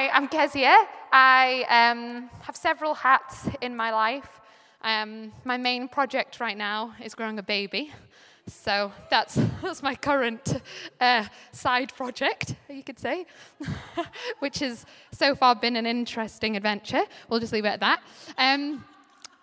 I, 0.00 0.16
am 0.16 0.28
Kezia. 0.28 0.74
I 1.12 1.66
um, 1.68 2.30
have 2.40 2.56
several 2.56 2.94
hats 2.94 3.46
in 3.60 3.76
my 3.76 3.90
life. 3.90 4.40
Um, 4.80 5.30
my 5.44 5.58
main 5.58 5.88
project 5.88 6.40
right 6.40 6.56
now 6.56 6.94
is 7.04 7.14
growing 7.14 7.38
a 7.38 7.42
baby. 7.42 7.92
So 8.46 8.92
that's, 9.10 9.34
that's 9.62 9.82
my 9.82 9.94
current 9.94 10.62
uh, 11.02 11.26
side 11.52 11.94
project, 11.94 12.54
you 12.70 12.82
could 12.82 12.98
say, 12.98 13.26
which 14.38 14.60
has 14.60 14.86
so 15.12 15.34
far 15.34 15.54
been 15.54 15.76
an 15.76 15.84
interesting 15.84 16.56
adventure. 16.56 17.02
We'll 17.28 17.40
just 17.40 17.52
leave 17.52 17.66
it 17.66 17.68
at 17.68 17.80
that. 17.80 18.00
Um, 18.38 18.82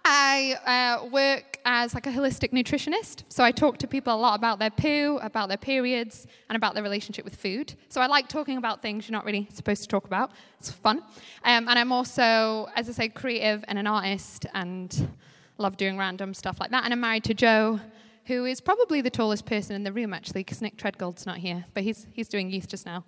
I 0.10 1.00
uh, 1.04 1.08
work 1.08 1.60
as 1.66 1.94
like 1.94 2.07
a 2.07 2.12
holistic 2.12 2.54
nutritionist, 2.54 3.24
so 3.28 3.44
I 3.44 3.52
talk 3.52 3.78
to 3.80 3.88
people 3.88 4.14
a 4.14 4.16
lot 4.16 4.36
about 4.36 4.57
their 4.57 4.70
poo, 4.70 5.20
about 5.21 5.50
their 5.50 5.57
periods, 5.57 6.28
and 6.48 6.56
about 6.56 6.76
their 6.76 6.84
relationship 6.84 7.26
with 7.26 7.36
food. 7.36 7.74
So 7.89 8.00
I 8.00 8.07
like 8.07 8.30
talking 8.30 8.57
about 8.57 8.82
things 8.82 9.10
you're 9.10 9.18
not 9.18 9.25
really 9.25 9.50
supposed 9.52 9.82
to 9.82 9.89
talk 9.89 10.06
about. 10.06 10.32
It's 10.60 10.71
fun. 10.71 11.00
Um, 11.43 11.68
and 11.68 11.78
I'm 11.78 11.92
also, 11.92 12.70
as 12.74 12.88
I 12.88 12.93
say, 12.93 13.10
creative 13.10 13.65
and 13.68 13.78
an 13.78 13.86
artist, 13.86 14.46
and 14.54 15.10
love 15.57 15.75
doing 15.75 15.98
random 15.98 16.34
stuff 16.34 16.57
like 16.62 16.71
that. 16.71 16.86
And 16.86 16.93
I'm 16.93 17.01
married 17.01 17.26
to 17.26 17.34
Joe, 17.34 17.82
who 18.28 18.46
is 18.46 18.62
probably 18.62 19.01
the 19.01 19.10
tallest 19.10 19.46
person 19.46 19.76
in 19.76 19.84
the 19.84 19.92
room 19.92 20.14
actually, 20.14 20.42
because 20.46 20.62
Nick 20.62 20.78
Treadgold's 20.78 21.26
not 21.26 21.37
here, 21.37 21.65
but 21.74 21.84
he's 21.84 22.07
he's 22.14 22.29
doing 22.29 22.50
youth 22.50 22.70
just 22.70 22.86
now. 22.86 23.04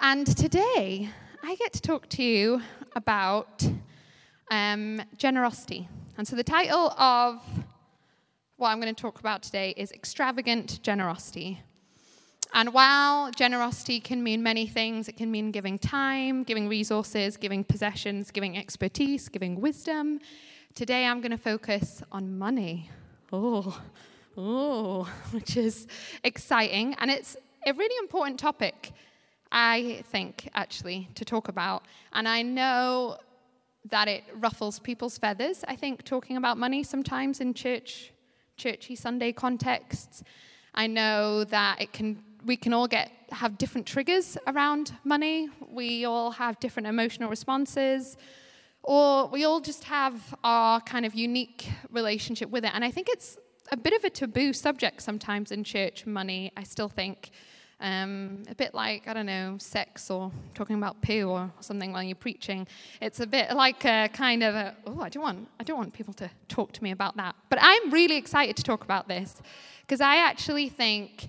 And 0.00 0.26
today 0.26 1.10
I 1.42 1.54
get 1.56 1.74
to 1.74 1.82
talk 1.82 2.08
to 2.10 2.22
you 2.22 2.62
about 2.96 3.62
um, 4.50 5.02
generosity. 5.18 5.86
And 6.16 6.28
so 6.28 6.36
the 6.36 6.44
title 6.44 6.90
of 6.90 7.42
what 8.56 8.68
I'm 8.68 8.80
going 8.80 8.94
to 8.94 9.00
talk 9.00 9.18
about 9.18 9.42
today 9.42 9.74
is 9.76 9.90
Extravagant 9.90 10.80
Generosity. 10.84 11.60
And 12.52 12.72
while 12.72 13.32
generosity 13.32 13.98
can 13.98 14.22
mean 14.22 14.40
many 14.40 14.68
things, 14.68 15.08
it 15.08 15.16
can 15.16 15.32
mean 15.32 15.50
giving 15.50 15.76
time, 15.76 16.44
giving 16.44 16.68
resources, 16.68 17.36
giving 17.36 17.64
possessions, 17.64 18.30
giving 18.30 18.56
expertise, 18.56 19.28
giving 19.28 19.60
wisdom. 19.60 20.20
Today 20.76 21.04
I'm 21.04 21.20
going 21.20 21.32
to 21.32 21.36
focus 21.36 22.00
on 22.12 22.38
money. 22.38 22.90
Oh, 23.32 23.82
oh, 24.36 25.12
which 25.32 25.56
is 25.56 25.88
exciting. 26.22 26.94
And 27.00 27.10
it's 27.10 27.36
a 27.66 27.72
really 27.72 27.96
important 27.98 28.38
topic, 28.38 28.92
I 29.50 30.04
think, 30.12 30.48
actually, 30.54 31.08
to 31.16 31.24
talk 31.24 31.48
about. 31.48 31.82
And 32.12 32.28
I 32.28 32.42
know 32.42 33.18
that 33.90 34.08
it 34.08 34.24
ruffles 34.34 34.78
people's 34.78 35.18
feathers. 35.18 35.64
I 35.68 35.76
think 35.76 36.04
talking 36.04 36.36
about 36.36 36.58
money 36.58 36.82
sometimes 36.82 37.40
in 37.40 37.54
church, 37.54 38.12
churchy 38.56 38.96
Sunday 38.96 39.32
contexts. 39.32 40.22
I 40.74 40.86
know 40.86 41.44
that 41.44 41.80
it 41.80 41.92
can 41.92 42.22
we 42.44 42.56
can 42.56 42.72
all 42.74 42.86
get 42.86 43.10
have 43.30 43.56
different 43.58 43.86
triggers 43.86 44.36
around 44.46 44.92
money. 45.02 45.48
We 45.70 46.04
all 46.04 46.30
have 46.32 46.60
different 46.60 46.86
emotional 46.86 47.30
responses, 47.30 48.16
or 48.82 49.28
we 49.28 49.44
all 49.44 49.60
just 49.60 49.84
have 49.84 50.34
our 50.44 50.80
kind 50.80 51.06
of 51.06 51.14
unique 51.14 51.68
relationship 51.90 52.50
with 52.50 52.64
it. 52.64 52.72
And 52.74 52.84
I 52.84 52.90
think 52.90 53.08
it's 53.08 53.38
a 53.72 53.76
bit 53.76 53.94
of 53.94 54.04
a 54.04 54.10
taboo 54.10 54.52
subject 54.52 55.02
sometimes 55.02 55.52
in 55.52 55.64
church. 55.64 56.06
Money, 56.06 56.52
I 56.56 56.64
still 56.64 56.88
think. 56.88 57.30
Um, 57.84 58.44
a 58.48 58.54
bit 58.54 58.72
like, 58.72 59.06
I 59.08 59.12
don't 59.12 59.26
know, 59.26 59.56
sex 59.58 60.10
or 60.10 60.32
talking 60.54 60.76
about 60.76 61.02
poo 61.02 61.28
or 61.28 61.52
something 61.60 61.92
while 61.92 62.02
you're 62.02 62.16
preaching. 62.16 62.66
It's 63.02 63.20
a 63.20 63.26
bit 63.26 63.54
like 63.54 63.84
a 63.84 64.08
kind 64.10 64.42
of 64.42 64.54
a, 64.54 64.74
oh, 64.86 65.02
I 65.02 65.10
don't 65.10 65.22
want, 65.22 65.48
I 65.60 65.64
don't 65.64 65.76
want 65.76 65.92
people 65.92 66.14
to 66.14 66.30
talk 66.48 66.72
to 66.72 66.82
me 66.82 66.92
about 66.92 67.14
that. 67.18 67.36
But 67.50 67.58
I'm 67.60 67.90
really 67.90 68.16
excited 68.16 68.56
to 68.56 68.62
talk 68.62 68.84
about 68.84 69.06
this 69.06 69.42
because 69.82 70.00
I 70.00 70.16
actually 70.16 70.70
think 70.70 71.28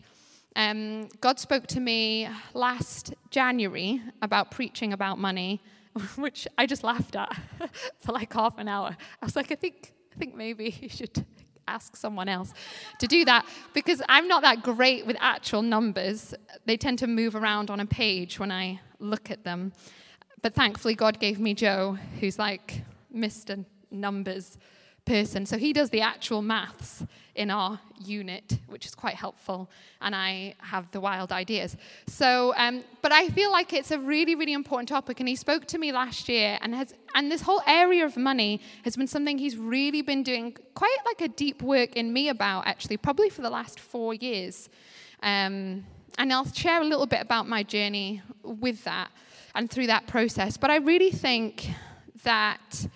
um, 0.56 1.10
God 1.20 1.42
spoke 1.42 1.68
to 1.68 1.82
me 1.82 2.30
last 2.54 3.14
January 3.32 4.02
about 4.22 4.50
preaching 4.50 4.94
about 4.94 5.20
money, 5.20 5.62
which 6.16 6.48
I 6.58 6.66
just 6.66 6.86
laughed 6.86 7.18
at 7.18 7.36
for 8.00 8.14
like 8.14 8.32
half 8.32 8.58
an 8.60 8.70
hour. 8.70 8.96
I 9.22 9.26
was 9.26 9.36
like, 9.36 9.52
I 9.52 9.56
think, 9.56 9.92
I 10.16 10.18
think 10.18 10.36
maybe 10.36 10.74
you 10.82 10.88
should 10.88 11.26
ask 11.68 11.96
someone 11.96 12.30
else 12.30 12.54
to 13.00 13.08
do 13.08 13.26
that 13.26 13.46
because 13.74 14.02
I'm 14.08 14.28
not 14.28 14.42
that 14.44 14.64
great 14.64 15.06
with 15.06 15.18
actual 15.20 15.62
numbers. 15.62 16.34
They 16.66 16.78
tend 16.78 17.00
to 17.00 17.08
move 17.08 17.36
around 17.36 17.70
on 17.70 17.80
a 17.80 17.86
page 17.86 18.40
when 18.40 18.52
I 18.52 18.80
look 19.00 19.32
at 19.32 19.44
them. 19.44 19.74
But 20.42 20.54
thankfully, 20.54 20.96
God 20.96 21.20
gave 21.20 21.40
me 21.40 21.54
Joe, 21.54 21.98
who's 22.20 22.38
like 22.38 22.84
Mr. 23.14 23.66
Numbers 23.92 24.58
person. 25.06 25.46
So 25.46 25.58
he 25.58 25.74
does 25.74 25.90
the 25.90 26.02
actual 26.02 26.42
maths 26.42 27.04
in 27.36 27.52
our 27.52 27.80
unit, 28.04 28.60
which 28.68 28.86
is 28.86 28.96
quite 28.96 29.16
helpful, 29.16 29.70
and 30.02 30.16
I 30.16 30.56
have 30.60 30.90
the 30.92 31.02
wild 31.02 31.32
ideas. 31.32 31.76
So, 32.08 32.54
um, 32.56 32.84
but 33.02 33.12
I 33.12 33.28
feel 33.30 33.52
like 33.52 33.74
it's 33.74 33.92
a 33.92 34.00
really, 34.00 34.36
really 34.36 34.54
important 34.54 34.88
topic, 34.90 35.20
and 35.20 35.28
he 35.28 35.36
spoke 35.36 35.66
to 35.68 35.78
me 35.78 35.92
last 35.92 36.30
year, 36.30 36.58
and 36.62 36.74
has, 36.74 36.94
and 37.14 37.32
this 37.32 37.42
whole 37.42 37.62
area 37.68 38.06
of 38.06 38.16
money 38.16 38.62
has 38.84 38.96
been 38.96 39.08
something 39.08 39.38
he's 39.38 39.58
really 39.58 40.02
been 40.02 40.24
doing 40.24 40.56
quite 40.76 40.98
like 41.06 41.22
a 41.22 41.28
deep 41.28 41.62
work 41.62 41.96
in 41.98 42.12
me 42.14 42.30
about, 42.30 42.68
actually, 42.68 42.98
probably 42.98 43.30
for 43.30 43.42
the 43.42 43.50
last 43.50 43.80
four 43.80 44.14
years. 44.14 44.70
Um, 45.22 45.86
and 46.18 46.32
I'll 46.32 46.52
share 46.52 46.82
a 46.82 46.86
little 46.86 47.06
bit 47.06 47.22
about 47.22 47.48
my 47.48 47.64
journey 47.64 48.22
with 48.44 48.84
that 48.86 49.10
and 49.54 49.70
through 49.70 49.88
that 49.88 50.08
process. 50.08 50.56
But 50.56 50.70
I 50.70 50.78
really 50.78 51.12
think 51.12 51.70
that 52.24 52.88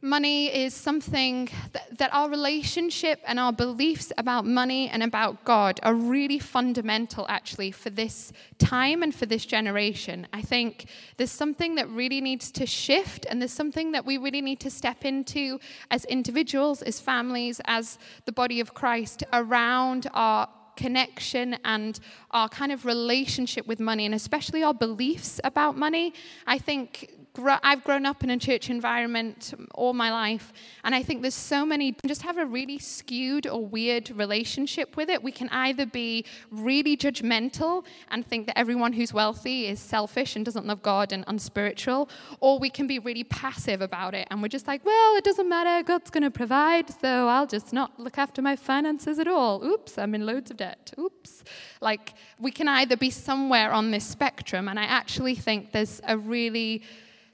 Money 0.00 0.46
is 0.46 0.74
something 0.74 1.48
that, 1.72 1.98
that, 1.98 2.14
our 2.14 2.30
relationship 2.30 3.20
and 3.26 3.36
our 3.36 3.52
beliefs 3.52 4.12
about 4.16 4.46
money 4.46 4.88
and 4.88 5.02
about 5.02 5.44
God 5.44 5.80
are 5.82 5.92
really 5.92 6.38
fundamental, 6.38 7.26
actually, 7.28 7.72
for 7.72 7.90
this 7.90 8.32
time 8.58 9.02
and 9.02 9.12
for 9.12 9.26
this 9.26 9.44
generation. 9.44 10.28
I 10.32 10.40
think 10.40 10.86
there's 11.16 11.32
something 11.32 11.74
that 11.74 11.88
really 11.90 12.20
needs 12.20 12.52
to 12.52 12.64
shift, 12.64 13.26
and 13.28 13.40
there's 13.40 13.52
something 13.52 13.90
that 13.90 14.06
we 14.06 14.18
really 14.18 14.40
need 14.40 14.60
to 14.60 14.70
step 14.70 15.04
into 15.04 15.58
as 15.90 16.04
individuals, 16.04 16.80
as 16.82 17.00
families, 17.00 17.60
as 17.64 17.98
the 18.24 18.30
body 18.30 18.60
of 18.60 18.74
Christ 18.74 19.24
around 19.32 20.06
our 20.14 20.48
connection 20.76 21.56
and 21.64 21.98
our 22.30 22.48
kind 22.48 22.70
of 22.70 22.86
relationship 22.86 23.66
with 23.66 23.80
money, 23.80 24.06
and 24.06 24.14
especially 24.14 24.62
our 24.62 24.74
beliefs 24.74 25.40
about 25.42 25.76
money. 25.76 26.14
I 26.46 26.58
think 26.58 27.10
I've 27.36 27.84
grown 27.84 28.04
up 28.04 28.24
in 28.24 28.30
a 28.30 28.38
church 28.38 28.68
environment 28.68 29.54
all 29.74 29.92
my 29.92 30.10
life, 30.10 30.52
and 30.82 30.94
I 30.94 31.02
think 31.02 31.22
there's 31.22 31.34
so 31.34 31.64
many 31.64 31.94
just 32.06 32.22
have 32.22 32.36
a 32.36 32.44
really 32.44 32.78
skewed 32.78 33.46
or 33.46 33.64
weird 33.64 34.10
relationship 34.10 34.96
with 34.96 35.08
it. 35.08 35.22
We 35.22 35.30
can 35.30 35.48
either 35.50 35.86
be 35.86 36.24
really 36.50 36.96
judgmental 36.96 37.84
and 38.10 38.26
think 38.26 38.46
that 38.46 38.58
everyone 38.58 38.92
who's 38.92 39.12
wealthy 39.12 39.66
is 39.66 39.78
selfish 39.78 40.34
and 40.34 40.44
doesn't 40.44 40.66
love 40.66 40.82
God 40.82 41.12
and 41.12 41.24
unspiritual, 41.28 42.08
or 42.40 42.58
we 42.58 42.70
can 42.70 42.86
be 42.86 42.98
really 42.98 43.24
passive 43.24 43.82
about 43.82 44.14
it, 44.14 44.26
and 44.30 44.42
we're 44.42 44.48
just 44.48 44.66
like, 44.66 44.84
well, 44.84 45.16
it 45.16 45.22
doesn't 45.22 45.48
matter, 45.48 45.86
God's 45.86 46.10
going 46.10 46.24
to 46.24 46.30
provide, 46.30 46.90
so 47.00 47.28
I'll 47.28 47.46
just 47.46 47.72
not 47.72 48.00
look 48.00 48.18
after 48.18 48.42
my 48.42 48.56
finances 48.56 49.18
at 49.18 49.28
all. 49.28 49.64
Oops, 49.64 49.96
I'm 49.96 50.14
in 50.14 50.26
loads 50.26 50.50
of 50.50 50.56
debt. 50.56 50.92
Oops. 50.98 51.44
Like, 51.80 52.14
we 52.40 52.50
can 52.50 52.66
either 52.66 52.96
be 52.96 53.10
somewhere 53.10 53.70
on 53.70 53.92
this 53.92 54.04
spectrum, 54.04 54.68
and 54.68 54.78
I 54.78 54.84
actually 54.84 55.36
think 55.36 55.70
there's 55.72 56.00
a 56.04 56.18
really 56.18 56.82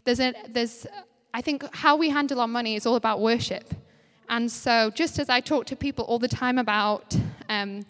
there's 0.04 0.20
a, 0.20 0.34
there's, 0.48 0.86
I 1.32 1.40
think 1.40 1.64
how 1.74 1.96
we 1.96 2.10
handle 2.10 2.40
our 2.40 2.48
money 2.48 2.76
is 2.76 2.86
all 2.86 2.96
about 2.96 3.20
worship. 3.20 3.74
And 4.28 4.50
so, 4.50 4.90
just 4.90 5.18
as 5.18 5.28
I 5.28 5.40
talk 5.40 5.66
to 5.66 5.76
people 5.76 6.04
all 6.06 6.18
the 6.18 6.28
time 6.28 6.58
about 6.58 7.16
um, 7.48 7.84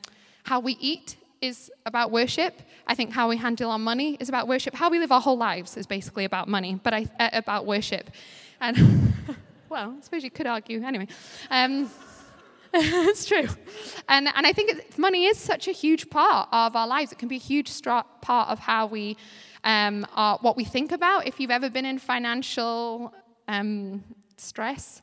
how 0.45 0.61
we 0.61 0.77
eat 0.81 1.17
is 1.41 1.71
about 1.87 2.11
worship, 2.11 2.61
I 2.87 2.95
think 2.95 3.13
how 3.13 3.29
we 3.29 3.37
handle 3.37 3.71
our 3.71 3.79
money 3.79 4.17
is 4.19 4.29
about 4.29 4.49
worship. 4.49 4.75
How 4.75 4.91
we 4.91 4.99
live 4.99 5.13
our 5.13 5.21
whole 5.21 5.37
lives 5.37 5.77
is 5.77 5.87
basically 5.87 6.25
about 6.25 6.49
money, 6.49 6.81
but 6.83 6.93
I, 6.93 7.07
uh, 7.21 7.31
about 7.33 7.67
worship. 7.67 8.11
And 8.61 9.15
well, 9.69 9.95
I 9.97 10.03
suppose 10.03 10.25
you 10.25 10.31
could 10.31 10.47
argue 10.47 10.83
anyway. 10.83 11.09
Um, 11.51 11.91
it's 12.75 13.27
true. 13.27 13.47
And, 14.09 14.29
and 14.35 14.47
I 14.47 14.53
think 14.53 14.99
money 14.99 15.27
is 15.27 15.39
such 15.39 15.69
a 15.69 15.73
huge 15.73 16.11
part 16.11 16.49
of 16.51 16.75
our 16.75 16.89
lives. 16.89 17.13
It 17.13 17.19
can 17.19 17.29
be 17.29 17.37
a 17.37 17.41
huge 17.41 17.71
part 17.83 18.49
of 18.49 18.59
how 18.59 18.87
we 18.87 19.17
um, 19.65 20.07
are 20.15 20.39
what 20.43 20.57
we 20.57 20.65
think 20.65 20.93
about. 20.93 21.27
If 21.27 21.41
you've 21.41 21.51
ever 21.51 21.71
been 21.71 21.87
in 21.87 21.99
financial 21.99 23.13
um, 23.49 24.05
stress, 24.37 25.03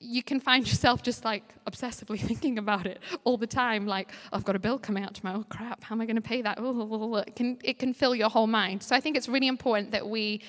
you 0.00 0.22
can 0.22 0.40
find 0.40 0.66
yourself 0.66 1.02
just 1.02 1.24
like 1.24 1.44
obsessively 1.64 2.20
thinking 2.28 2.58
about 2.58 2.86
it 2.86 3.00
all 3.24 3.38
the 3.38 3.46
time. 3.46 3.86
Like, 3.86 4.12
I've 4.32 4.44
got 4.44 4.56
a 4.56 4.58
bill 4.58 4.78
coming 4.78 5.04
out 5.04 5.14
tomorrow. 5.14 5.38
Oh, 5.40 5.44
crap, 5.48 5.82
how 5.84 5.94
am 5.94 6.00
I 6.00 6.06
going 6.06 6.16
to 6.16 6.22
pay 6.22 6.42
that? 6.42 6.58
Oh, 6.60 7.16
it 7.16 7.36
can, 7.36 7.58
it 7.62 7.78
can 7.78 7.94
fill 7.94 8.14
your 8.14 8.28
whole 8.28 8.48
mind. 8.48 8.82
So 8.82 8.94
I 8.94 9.00
think 9.00 9.16
it's 9.16 9.28
really 9.28 9.48
important 9.48 9.92
that 9.92 10.08
we. 10.08 10.42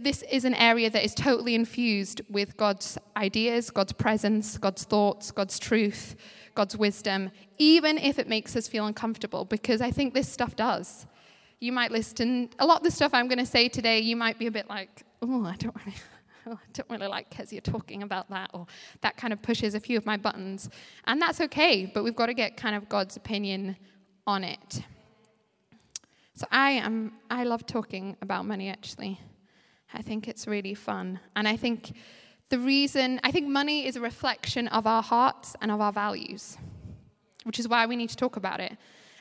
This 0.00 0.24
is 0.30 0.46
an 0.46 0.54
area 0.54 0.88
that 0.88 1.04
is 1.04 1.14
totally 1.14 1.54
infused 1.54 2.22
with 2.30 2.56
God's 2.56 2.96
ideas, 3.14 3.68
God's 3.68 3.92
presence, 3.92 4.56
God's 4.56 4.84
thoughts, 4.84 5.30
God's 5.30 5.58
truth, 5.58 6.16
God's 6.54 6.78
wisdom, 6.78 7.30
even 7.58 7.98
if 7.98 8.18
it 8.18 8.26
makes 8.26 8.56
us 8.56 8.66
feel 8.66 8.86
uncomfortable, 8.86 9.44
because 9.44 9.82
I 9.82 9.90
think 9.90 10.14
this 10.14 10.30
stuff 10.30 10.56
does 10.56 11.04
you 11.62 11.72
might 11.72 11.92
listen. 11.92 12.50
A 12.58 12.66
lot 12.66 12.78
of 12.78 12.82
the 12.82 12.90
stuff 12.90 13.14
I'm 13.14 13.28
going 13.28 13.38
to 13.38 13.46
say 13.46 13.68
today, 13.68 14.00
you 14.00 14.16
might 14.16 14.36
be 14.36 14.48
a 14.48 14.50
bit 14.50 14.68
like, 14.68 15.04
oh, 15.22 15.44
I 15.44 15.56
don't 15.56 15.74
really. 15.76 15.96
Oh, 16.44 16.54
I 16.54 16.68
don't 16.72 16.90
really 16.90 17.06
like 17.06 17.30
Kezia 17.30 17.60
talking 17.60 18.02
about 18.02 18.28
that, 18.30 18.50
or 18.52 18.66
that 19.02 19.16
kind 19.16 19.32
of 19.32 19.40
pushes 19.42 19.76
a 19.76 19.78
few 19.78 19.96
of 19.96 20.04
my 20.04 20.16
buttons. 20.16 20.68
And 21.04 21.22
that's 21.22 21.40
okay, 21.40 21.86
but 21.86 22.02
we've 22.02 22.16
got 22.16 22.26
to 22.26 22.34
get 22.34 22.56
kind 22.56 22.74
of 22.74 22.88
God's 22.88 23.16
opinion 23.16 23.76
on 24.26 24.42
it. 24.42 24.82
So 26.34 26.48
I 26.50 26.72
am 26.72 27.12
I 27.30 27.44
love 27.44 27.64
talking 27.64 28.16
about 28.22 28.44
money 28.44 28.70
actually. 28.70 29.20
I 29.94 30.02
think 30.02 30.26
it's 30.26 30.48
really 30.48 30.74
fun. 30.74 31.20
And 31.36 31.46
I 31.46 31.56
think 31.56 31.92
the 32.48 32.58
reason, 32.58 33.20
I 33.22 33.30
think 33.30 33.46
money 33.46 33.86
is 33.86 33.94
a 33.94 34.00
reflection 34.00 34.66
of 34.66 34.84
our 34.84 35.00
hearts 35.00 35.54
and 35.60 35.70
of 35.70 35.80
our 35.80 35.92
values, 35.92 36.58
which 37.44 37.60
is 37.60 37.68
why 37.68 37.86
we 37.86 37.94
need 37.94 38.10
to 38.10 38.16
talk 38.16 38.34
about 38.34 38.58
it 38.58 38.76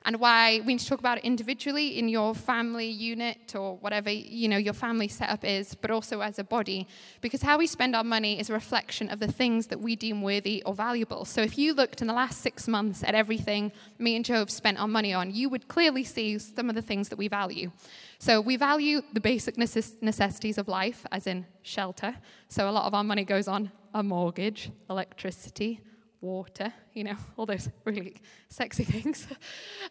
and 0.05 0.19
why 0.19 0.59
we 0.61 0.73
need 0.73 0.79
to 0.79 0.87
talk 0.87 0.99
about 0.99 1.19
it 1.19 1.23
individually 1.23 1.99
in 1.99 2.09
your 2.09 2.33
family 2.33 2.87
unit 2.87 3.55
or 3.55 3.77
whatever 3.77 4.09
you 4.09 4.47
know 4.47 4.57
your 4.57 4.73
family 4.73 5.07
setup 5.07 5.43
is 5.43 5.75
but 5.75 5.91
also 5.91 6.21
as 6.21 6.39
a 6.39 6.43
body. 6.43 6.87
Because 7.21 7.41
how 7.41 7.57
we 7.57 7.67
spend 7.67 7.95
our 7.95 8.03
money 8.03 8.39
is 8.39 8.49
a 8.49 8.53
reflection 8.53 9.09
of 9.09 9.19
the 9.19 9.31
things 9.31 9.67
that 9.67 9.79
we 9.79 9.95
deem 9.95 10.21
worthy 10.21 10.63
or 10.65 10.73
valuable. 10.73 11.25
So 11.25 11.41
if 11.41 11.57
you 11.57 11.73
looked 11.73 12.01
in 12.01 12.07
the 12.07 12.13
last 12.13 12.41
six 12.41 12.67
months 12.67 13.03
at 13.03 13.15
everything 13.15 13.71
me 13.99 14.15
and 14.15 14.25
joe 14.25 14.39
have 14.39 14.49
spent 14.49 14.79
our 14.79 14.87
money 14.87 15.13
on 15.13 15.31
you 15.31 15.49
would 15.49 15.67
clearly 15.67 16.03
see 16.03 16.39
some 16.39 16.69
of 16.69 16.75
the 16.75 16.81
things 16.81 17.09
that 17.09 17.17
we 17.17 17.27
value. 17.27 17.71
So 18.17 18.41
we 18.41 18.55
value 18.55 19.01
the 19.13 19.21
basic 19.21 19.57
necessities 19.57 20.57
of 20.57 20.67
life 20.67 21.05
as 21.11 21.27
in 21.27 21.45
shelter. 21.61 22.15
So 22.49 22.69
a 22.69 22.71
lot 22.71 22.85
of 22.85 22.93
our 22.93 23.03
money 23.03 23.23
goes 23.23 23.47
on 23.47 23.71
a 23.93 24.03
mortgage 24.03 24.71
electricity 24.89 25.81
water, 26.21 26.71
you 26.93 27.03
know, 27.03 27.15
all 27.35 27.45
those 27.45 27.69
really 27.85 28.15
sexy 28.49 28.83
things. 28.83 29.27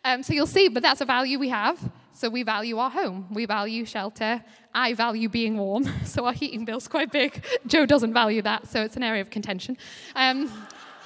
Um, 0.05 0.23
so 0.23 0.33
you'll 0.33 0.47
see, 0.47 0.69
but 0.69 0.83
that's 0.83 1.01
a 1.01 1.05
value 1.05 1.39
we 1.39 1.49
have. 1.49 1.79
So 2.13 2.29
we 2.29 2.43
value 2.43 2.79
our 2.79 2.91
home, 2.91 3.27
we 3.31 3.47
value 3.47 3.85
shelter. 3.85 4.43
I 4.75 4.95
value 4.95 5.29
being 5.29 5.59
warm, 5.59 5.85
so 6.05 6.27
our 6.27 6.33
heating 6.33 6.65
bill's 6.65 6.89
quite 6.89 7.11
big. 7.11 7.45
Joe 7.67 7.87
doesn't 7.87 8.13
value 8.13 8.43
that, 8.43 8.69
so 8.69 8.83
it's 8.83 8.97
an 8.97 9.03
area 9.03 9.21
of 9.21 9.31
contention. 9.31 9.77
Um, 10.15 10.51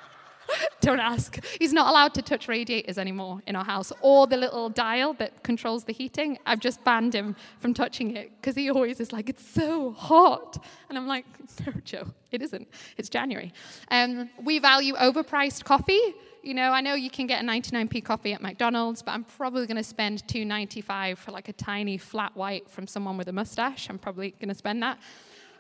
Don't 0.81 1.00
ask. 1.00 1.44
He's 1.59 1.74
not 1.74 1.89
allowed 1.89 2.13
to 2.15 2.21
touch 2.21 2.47
radiators 2.47 2.97
anymore 2.97 3.42
in 3.47 3.56
our 3.56 3.63
house 3.63 3.92
or 4.01 4.27
the 4.27 4.38
little 4.38 4.69
dial 4.69 5.13
that 5.15 5.44
controls 5.44 5.83
the 5.83 5.94
heating. 5.94 6.38
I've 6.45 6.59
just 6.59 6.83
banned 6.83 7.13
him 7.13 7.36
from 7.59 7.74
touching 7.74 8.15
it 8.15 8.31
because 8.39 8.56
he 8.56 8.69
always 8.69 9.00
is 9.00 9.12
like, 9.12 9.30
it's 9.30 9.47
so 9.47 9.92
hot. 9.92 10.63
And 10.89 10.97
I'm 10.97 11.07
like, 11.07 11.25
no, 11.65 11.74
Joe, 11.83 12.07
it 12.31 12.42
isn't. 12.42 12.68
It's 12.97 13.09
January. 13.09 13.53
Um, 13.89 14.30
we 14.44 14.59
value 14.59 14.94
overpriced 14.95 15.63
coffee. 15.63 16.15
You 16.44 16.53
know, 16.53 16.71
I 16.71 16.81
know 16.81 16.94
you 16.94 17.09
can 17.09 17.25
get 17.25 17.44
a 17.44 17.45
99p 17.45 18.03
coffee 18.03 18.33
at 18.33 18.41
McDonald's, 18.41 19.01
but 19.01 19.12
I'm 19.12 19.24
probably 19.24 19.65
going 19.65 19.77
to 19.77 19.83
spend 19.83 20.27
2.95 20.27 21.18
for 21.18 21.31
like 21.31 21.50
a 21.50 21.53
tiny 21.53 21.98
flat 21.98 22.36
white 22.36 22.69
from 22.69 22.86
someone 22.86 23.18
with 23.18 23.27
a 23.30 23.33
mustache. 23.33 23.89
I'm 23.89 23.98
probably 23.98 24.31
going 24.31 24.50
to 24.50 24.56
spend 24.56 24.83
that. 24.83 25.00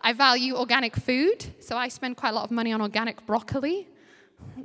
I 0.01 0.13
value 0.13 0.55
organic 0.55 0.95
food, 0.95 1.43
so 1.59 1.75
I 1.75 1.87
spend 1.87 2.17
quite 2.17 2.29
a 2.29 2.33
lot 2.33 2.43
of 2.43 2.51
money 2.51 2.71
on 2.71 2.81
organic 2.81 3.25
broccoli. 3.25 3.87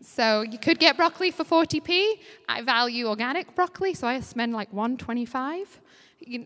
So 0.02 0.42
you 0.42 0.58
could 0.58 0.78
get 0.78 0.96
broccoli 0.96 1.30
for 1.30 1.44
40p. 1.44 2.14
I 2.48 2.62
value 2.62 3.06
organic 3.06 3.54
broccoli, 3.54 3.94
so 3.94 4.06
I 4.06 4.20
spend 4.20 4.52
like 4.52 4.72
125. 4.72 5.80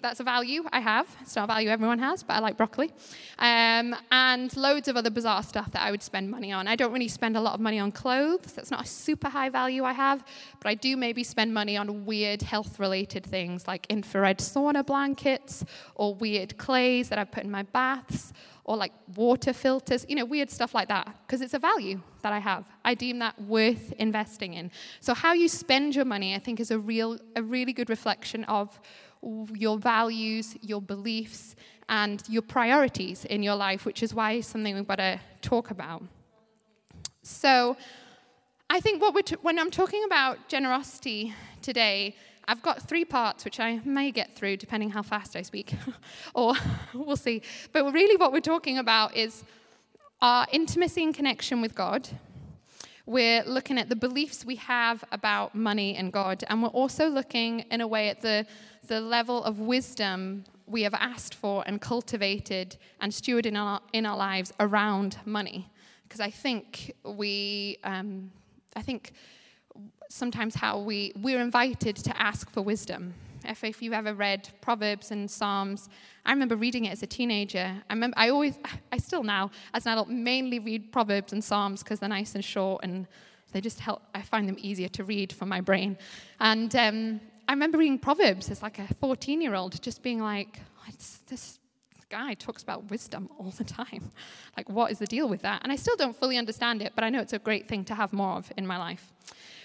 That's 0.00 0.20
a 0.20 0.24
value 0.24 0.64
I 0.72 0.80
have. 0.80 1.06
It's 1.20 1.34
not 1.34 1.44
a 1.44 1.46
value 1.48 1.68
everyone 1.68 1.98
has, 1.98 2.22
but 2.22 2.34
I 2.34 2.38
like 2.38 2.56
broccoli. 2.56 2.92
Um, 3.38 3.94
and 4.10 4.56
loads 4.56 4.88
of 4.88 4.96
other 4.96 5.10
bizarre 5.10 5.42
stuff 5.42 5.72
that 5.72 5.82
I 5.82 5.90
would 5.90 6.02
spend 6.02 6.30
money 6.30 6.52
on. 6.52 6.68
I 6.68 6.76
don't 6.76 6.92
really 6.92 7.08
spend 7.08 7.36
a 7.36 7.40
lot 7.40 7.54
of 7.54 7.60
money 7.60 7.80
on 7.80 7.90
clothes. 7.90 8.52
That's 8.52 8.70
not 8.70 8.84
a 8.84 8.86
super 8.86 9.28
high 9.28 9.48
value 9.48 9.84
I 9.84 9.92
have, 9.92 10.24
but 10.60 10.68
I 10.68 10.74
do 10.74 10.96
maybe 10.96 11.24
spend 11.24 11.52
money 11.52 11.76
on 11.76 12.04
weird 12.04 12.42
health 12.42 12.78
related 12.78 13.24
things 13.26 13.66
like 13.66 13.86
infrared 13.90 14.38
sauna 14.38 14.86
blankets 14.86 15.64
or 15.96 16.14
weird 16.14 16.56
clays 16.56 17.08
that 17.08 17.18
I 17.18 17.24
put 17.24 17.42
in 17.42 17.50
my 17.50 17.64
baths 17.64 18.32
or 18.64 18.76
like 18.76 18.92
water 19.16 19.52
filters, 19.52 20.06
you 20.08 20.16
know, 20.16 20.24
weird 20.24 20.50
stuff 20.50 20.74
like 20.74 20.88
that, 20.88 21.14
because 21.26 21.42
it's 21.42 21.52
a 21.52 21.58
value 21.58 22.00
that 22.22 22.32
I 22.32 22.38
have. 22.38 22.64
I 22.84 22.94
deem 22.94 23.18
that 23.18 23.38
worth 23.42 23.92
investing 23.98 24.54
in. 24.54 24.70
So 25.00 25.12
how 25.12 25.34
you 25.34 25.48
spend 25.48 25.94
your 25.94 26.06
money, 26.06 26.34
I 26.34 26.38
think, 26.38 26.60
is 26.60 26.70
a 26.70 26.78
real, 26.78 27.18
a 27.36 27.42
really 27.42 27.74
good 27.74 27.90
reflection 27.90 28.44
of 28.44 28.80
your 29.54 29.78
values, 29.78 30.56
your 30.60 30.80
beliefs, 30.80 31.56
and 31.88 32.22
your 32.28 32.42
priorities 32.42 33.24
in 33.24 33.42
your 33.42 33.54
life, 33.54 33.84
which 33.84 34.02
is 34.02 34.14
why 34.14 34.32
it's 34.32 34.48
something 34.48 34.74
we've 34.74 34.88
got 34.88 34.96
to 34.96 35.20
talk 35.42 35.70
about. 35.70 36.02
So, 37.22 37.76
I 38.70 38.80
think 38.80 39.00
what 39.00 39.14
we're 39.14 39.22
t- 39.22 39.36
when 39.42 39.58
I'm 39.58 39.70
talking 39.70 40.04
about 40.04 40.48
generosity 40.48 41.34
today, 41.62 42.16
I've 42.46 42.62
got 42.62 42.88
three 42.88 43.04
parts 43.04 43.44
which 43.44 43.60
I 43.60 43.80
may 43.84 44.10
get 44.10 44.34
through 44.34 44.56
depending 44.56 44.90
how 44.90 45.02
fast 45.02 45.36
I 45.36 45.42
speak, 45.42 45.74
or 46.34 46.54
we'll 46.94 47.16
see. 47.16 47.42
But 47.72 47.92
really, 47.92 48.16
what 48.16 48.32
we're 48.32 48.40
talking 48.40 48.78
about 48.78 49.16
is 49.16 49.44
our 50.20 50.46
intimacy 50.52 51.02
and 51.04 51.14
connection 51.14 51.60
with 51.60 51.74
God. 51.74 52.08
We're 53.06 53.44
looking 53.44 53.78
at 53.78 53.90
the 53.90 53.96
beliefs 53.96 54.46
we 54.46 54.56
have 54.56 55.04
about 55.12 55.54
money 55.54 55.94
and 55.96 56.10
God, 56.10 56.42
and 56.48 56.62
we're 56.62 56.70
also 56.70 57.08
looking, 57.08 57.60
in 57.70 57.82
a 57.82 57.86
way, 57.86 58.08
at 58.08 58.22
the, 58.22 58.46
the 58.86 59.00
level 59.00 59.42
of 59.44 59.58
wisdom 59.58 60.44
we 60.66 60.82
have 60.82 60.94
asked 60.94 61.34
for 61.34 61.62
and 61.66 61.80
cultivated 61.80 62.76
and 63.00 63.12
stewarded 63.12 63.46
in 63.46 63.56
our, 63.56 63.80
in 63.92 64.06
our 64.06 64.16
lives 64.16 64.52
around 64.60 65.16
money. 65.24 65.70
Because 66.04 66.20
I 66.20 66.30
think 66.30 66.94
we, 67.04 67.78
um, 67.84 68.30
I 68.76 68.82
think 68.82 69.12
sometimes 70.08 70.54
how 70.54 70.78
we, 70.78 71.12
we're 71.16 71.40
invited 71.40 71.96
to 71.96 72.20
ask 72.20 72.50
for 72.50 72.62
wisdom. 72.62 73.14
If, 73.46 73.62
if 73.62 73.82
you've 73.82 73.92
ever 73.92 74.14
read 74.14 74.48
Proverbs 74.62 75.10
and 75.10 75.30
Psalms, 75.30 75.88
I 76.24 76.32
remember 76.32 76.56
reading 76.56 76.86
it 76.86 76.92
as 76.92 77.02
a 77.02 77.06
teenager. 77.06 77.74
I 77.90 77.92
remember 77.92 78.14
I 78.16 78.30
always, 78.30 78.58
I 78.90 78.96
still 78.98 79.22
now, 79.22 79.50
as 79.74 79.84
an 79.86 79.92
adult, 79.92 80.08
mainly 80.08 80.58
read 80.58 80.92
Proverbs 80.92 81.32
and 81.32 81.44
Psalms 81.44 81.82
because 81.82 82.00
they're 82.00 82.08
nice 82.08 82.34
and 82.34 82.44
short 82.44 82.84
and 82.84 83.06
they 83.52 83.60
just 83.60 83.80
help, 83.80 84.02
I 84.14 84.22
find 84.22 84.48
them 84.48 84.56
easier 84.58 84.88
to 84.88 85.04
read 85.04 85.32
for 85.32 85.46
my 85.46 85.60
brain. 85.60 85.98
And 86.40 86.74
um, 86.74 87.20
I 87.46 87.52
remember 87.52 87.78
reading 87.78 87.98
Proverbs 87.98 88.50
as 88.50 88.62
like 88.62 88.78
a 88.78 88.92
14 89.00 89.40
year 89.40 89.54
old, 89.54 89.80
just 89.82 90.02
being 90.02 90.20
like, 90.20 90.60
this 91.28 91.58
guy 92.10 92.34
talks 92.34 92.62
about 92.62 92.90
wisdom 92.90 93.28
all 93.38 93.50
the 93.50 93.64
time. 93.64 94.10
Like, 94.56 94.68
what 94.68 94.92
is 94.92 95.00
the 95.00 95.06
deal 95.06 95.28
with 95.28 95.42
that? 95.42 95.64
And 95.64 95.72
I 95.72 95.74
still 95.74 95.96
don't 95.96 96.14
fully 96.16 96.38
understand 96.38 96.80
it, 96.80 96.92
but 96.94 97.02
I 97.02 97.10
know 97.10 97.20
it's 97.20 97.32
a 97.32 97.40
great 97.40 97.66
thing 97.66 97.84
to 97.86 97.94
have 97.96 98.12
more 98.12 98.36
of 98.36 98.52
in 98.56 98.64
my 98.64 98.78
life. 98.78 99.12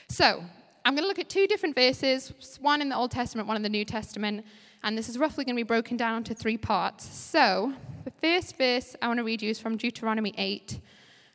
So, 0.07 0.43
I'm 0.83 0.95
going 0.95 1.03
to 1.03 1.07
look 1.07 1.19
at 1.19 1.29
two 1.29 1.45
different 1.45 1.75
verses, 1.75 2.33
one 2.59 2.81
in 2.81 2.89
the 2.89 2.95
Old 2.95 3.11
Testament, 3.11 3.47
one 3.47 3.55
in 3.55 3.61
the 3.61 3.69
New 3.69 3.85
Testament, 3.85 4.43
and 4.81 4.97
this 4.97 5.09
is 5.09 5.19
roughly 5.19 5.45
going 5.45 5.55
to 5.55 5.59
be 5.59 5.67
broken 5.67 5.95
down 5.95 6.17
into 6.17 6.33
three 6.33 6.57
parts. 6.57 7.05
So, 7.05 7.71
the 8.03 8.11
first 8.19 8.57
verse 8.57 8.95
I 8.99 9.07
want 9.07 9.19
to 9.19 9.23
read 9.23 9.43
you 9.43 9.51
is 9.51 9.59
from 9.59 9.77
Deuteronomy 9.77 10.33
8, 10.35 10.79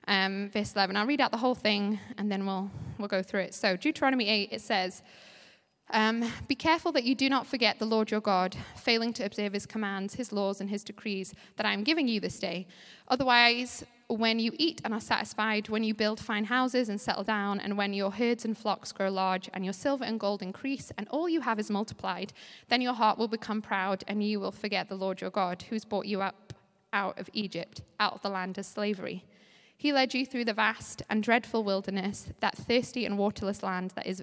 um, 0.09 0.51
verse 0.53 0.75
11. 0.75 0.97
I'll 0.97 1.07
read 1.07 1.21
out 1.21 1.31
the 1.31 1.37
whole 1.37 1.55
thing 1.55 2.01
and 2.19 2.33
then 2.33 2.45
we'll, 2.45 2.69
we'll 2.99 3.07
go 3.07 3.23
through 3.23 3.43
it. 3.43 3.55
So, 3.55 3.77
Deuteronomy 3.77 4.29
8, 4.29 4.49
it 4.51 4.61
says, 4.63 5.03
um, 5.91 6.31
Be 6.49 6.55
careful 6.55 6.93
that 6.93 7.05
you 7.05 7.15
do 7.15 7.29
not 7.29 7.47
forget 7.47 7.79
the 7.79 7.85
Lord 7.85 8.11
your 8.11 8.21
God, 8.21 8.57
failing 8.77 9.13
to 9.15 9.25
observe 9.25 9.53
his 9.53 9.67
commands, 9.67 10.15
his 10.15 10.33
laws, 10.33 10.61
and 10.61 10.71
his 10.71 10.85
decrees 10.85 11.35
that 11.57 11.67
I 11.67 11.73
am 11.73 11.85
giving 11.85 12.09
you 12.09 12.21
this 12.21 12.39
day. 12.39 12.67
Otherwise, 13.09 13.85
when 14.09 14.39
you 14.39 14.53
eat 14.59 14.81
and 14.85 14.93
are 14.93 15.01
satisfied, 15.01 15.69
when 15.69 15.83
you 15.83 15.95
build 15.95 16.21
fine 16.21 16.45
houses 16.45 16.89
and 16.89 17.01
settle 17.01 17.25
down, 17.25 17.61
and 17.61 17.77
when 17.77 17.93
your 17.93 18.11
herds 18.11 18.45
and 18.45 18.57
flocks 18.57 18.93
grow 18.93 19.11
large, 19.11 19.49
and 19.55 19.65
your 19.65 19.73
silver 19.73 20.05
and 20.05 20.21
gold 20.21 20.43
increase, 20.43 20.93
and 20.99 21.09
all 21.09 21.29
you 21.29 21.41
have 21.41 21.59
is 21.59 21.71
multiplied, 21.71 22.33
then 22.69 22.81
your 22.81 22.95
heart 22.95 23.19
will 23.19 23.29
become 23.29 23.63
proud, 23.63 24.05
and 24.07 24.23
you 24.23 24.41
will 24.41 24.53
forget 24.53 24.89
the 24.89 24.95
Lord 24.95 25.21
your 25.21 25.31
God, 25.31 25.63
who's 25.63 25.85
brought 25.85 26.07
you 26.07 26.21
up 26.21 26.53
out 26.93 27.19
of 27.19 27.31
Egypt, 27.33 27.81
out 27.99 28.15
of 28.15 28.23
the 28.23 28.29
land 28.29 28.59
of 28.59 28.67
slavery. 28.67 29.25
He 29.77 29.93
led 29.93 30.15
you 30.15 30.25
through 30.25 30.45
the 30.45 30.55
vast 30.55 31.03
and 31.11 31.23
dreadful 31.23 31.65
wilderness, 31.65 32.29
that 32.41 32.57
thirsty 32.57 33.05
and 33.05 33.19
waterless 33.19 33.63
land 33.63 33.93
that 33.97 34.07
is 34.07 34.23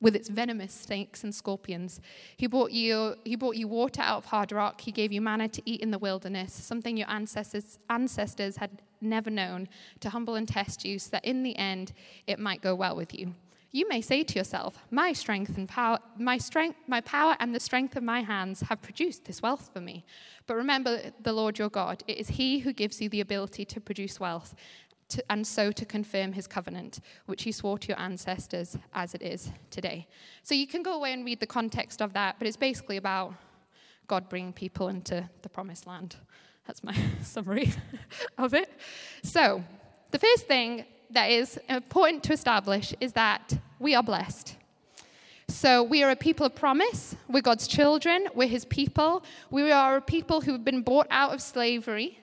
with 0.00 0.16
its 0.16 0.28
venomous 0.28 0.72
snakes 0.72 1.24
and 1.24 1.34
scorpions. 1.34 2.00
He 2.36 2.46
brought 2.46 2.72
you, 2.72 3.14
he 3.24 3.36
brought 3.36 3.56
you 3.56 3.68
water 3.68 4.02
out 4.02 4.18
of 4.18 4.24
hard 4.26 4.52
rock. 4.52 4.80
He 4.80 4.92
gave 4.92 5.12
you 5.12 5.20
manna 5.20 5.48
to 5.48 5.62
eat 5.64 5.80
in 5.80 5.90
the 5.90 5.98
wilderness, 5.98 6.52
something 6.52 6.96
your 6.96 7.10
ancestors, 7.10 7.78
ancestors 7.88 8.56
had 8.56 8.82
never 9.00 9.30
known, 9.30 9.68
to 10.00 10.10
humble 10.10 10.34
and 10.34 10.48
test 10.48 10.84
you, 10.84 10.98
so 10.98 11.10
that 11.10 11.24
in 11.24 11.42
the 11.42 11.56
end 11.56 11.92
it 12.26 12.38
might 12.38 12.60
go 12.60 12.74
well 12.74 12.96
with 12.96 13.14
you. 13.14 13.34
You 13.74 13.88
may 13.88 14.02
say 14.02 14.22
to 14.22 14.38
yourself, 14.38 14.78
My 14.92 15.12
strength 15.12 15.56
and 15.56 15.68
power, 15.68 15.98
my 16.16 16.38
strength, 16.38 16.78
my 16.86 17.00
power 17.00 17.36
and 17.40 17.52
the 17.52 17.58
strength 17.58 17.96
of 17.96 18.04
my 18.04 18.20
hands 18.22 18.60
have 18.60 18.80
produced 18.80 19.24
this 19.24 19.42
wealth 19.42 19.70
for 19.72 19.80
me. 19.80 20.04
But 20.46 20.54
remember 20.54 21.00
the 21.20 21.32
Lord 21.32 21.58
your 21.58 21.70
God. 21.70 22.04
It 22.06 22.18
is 22.18 22.28
He 22.28 22.60
who 22.60 22.72
gives 22.72 23.00
you 23.00 23.08
the 23.08 23.20
ability 23.20 23.64
to 23.64 23.80
produce 23.80 24.20
wealth 24.20 24.54
to, 25.14 25.32
and 25.32 25.46
so 25.46 25.72
to 25.72 25.84
confirm 25.84 26.32
his 26.32 26.46
covenant, 26.46 27.00
which 27.26 27.44
he 27.44 27.52
swore 27.52 27.78
to 27.78 27.88
your 27.88 28.00
ancestors 28.00 28.76
as 28.92 29.14
it 29.14 29.22
is 29.22 29.50
today. 29.70 30.06
So 30.42 30.54
you 30.54 30.66
can 30.66 30.82
go 30.82 30.94
away 30.94 31.12
and 31.12 31.24
read 31.24 31.40
the 31.40 31.46
context 31.46 32.02
of 32.02 32.12
that, 32.12 32.36
but 32.38 32.48
it's 32.48 32.56
basically 32.56 32.96
about 32.96 33.34
God 34.06 34.28
bringing 34.28 34.52
people 34.52 34.88
into 34.88 35.28
the 35.42 35.48
promised 35.48 35.86
land. 35.86 36.16
That's 36.66 36.82
my 36.82 36.94
summary 37.22 37.72
of 38.38 38.54
it. 38.54 38.70
So, 39.22 39.62
the 40.10 40.18
first 40.18 40.46
thing 40.46 40.84
that 41.10 41.30
is 41.30 41.58
important 41.68 42.22
to 42.24 42.32
establish 42.32 42.94
is 43.00 43.12
that 43.12 43.56
we 43.78 43.94
are 43.94 44.02
blessed. 44.02 44.56
So, 45.48 45.82
we 45.82 46.02
are 46.02 46.10
a 46.10 46.16
people 46.16 46.46
of 46.46 46.54
promise. 46.54 47.16
We're 47.28 47.42
God's 47.42 47.66
children. 47.66 48.28
We're 48.34 48.48
his 48.48 48.64
people. 48.64 49.24
We 49.50 49.70
are 49.70 49.96
a 49.96 50.02
people 50.02 50.40
who've 50.40 50.64
been 50.64 50.82
bought 50.82 51.06
out 51.10 51.32
of 51.32 51.40
slavery 51.40 52.18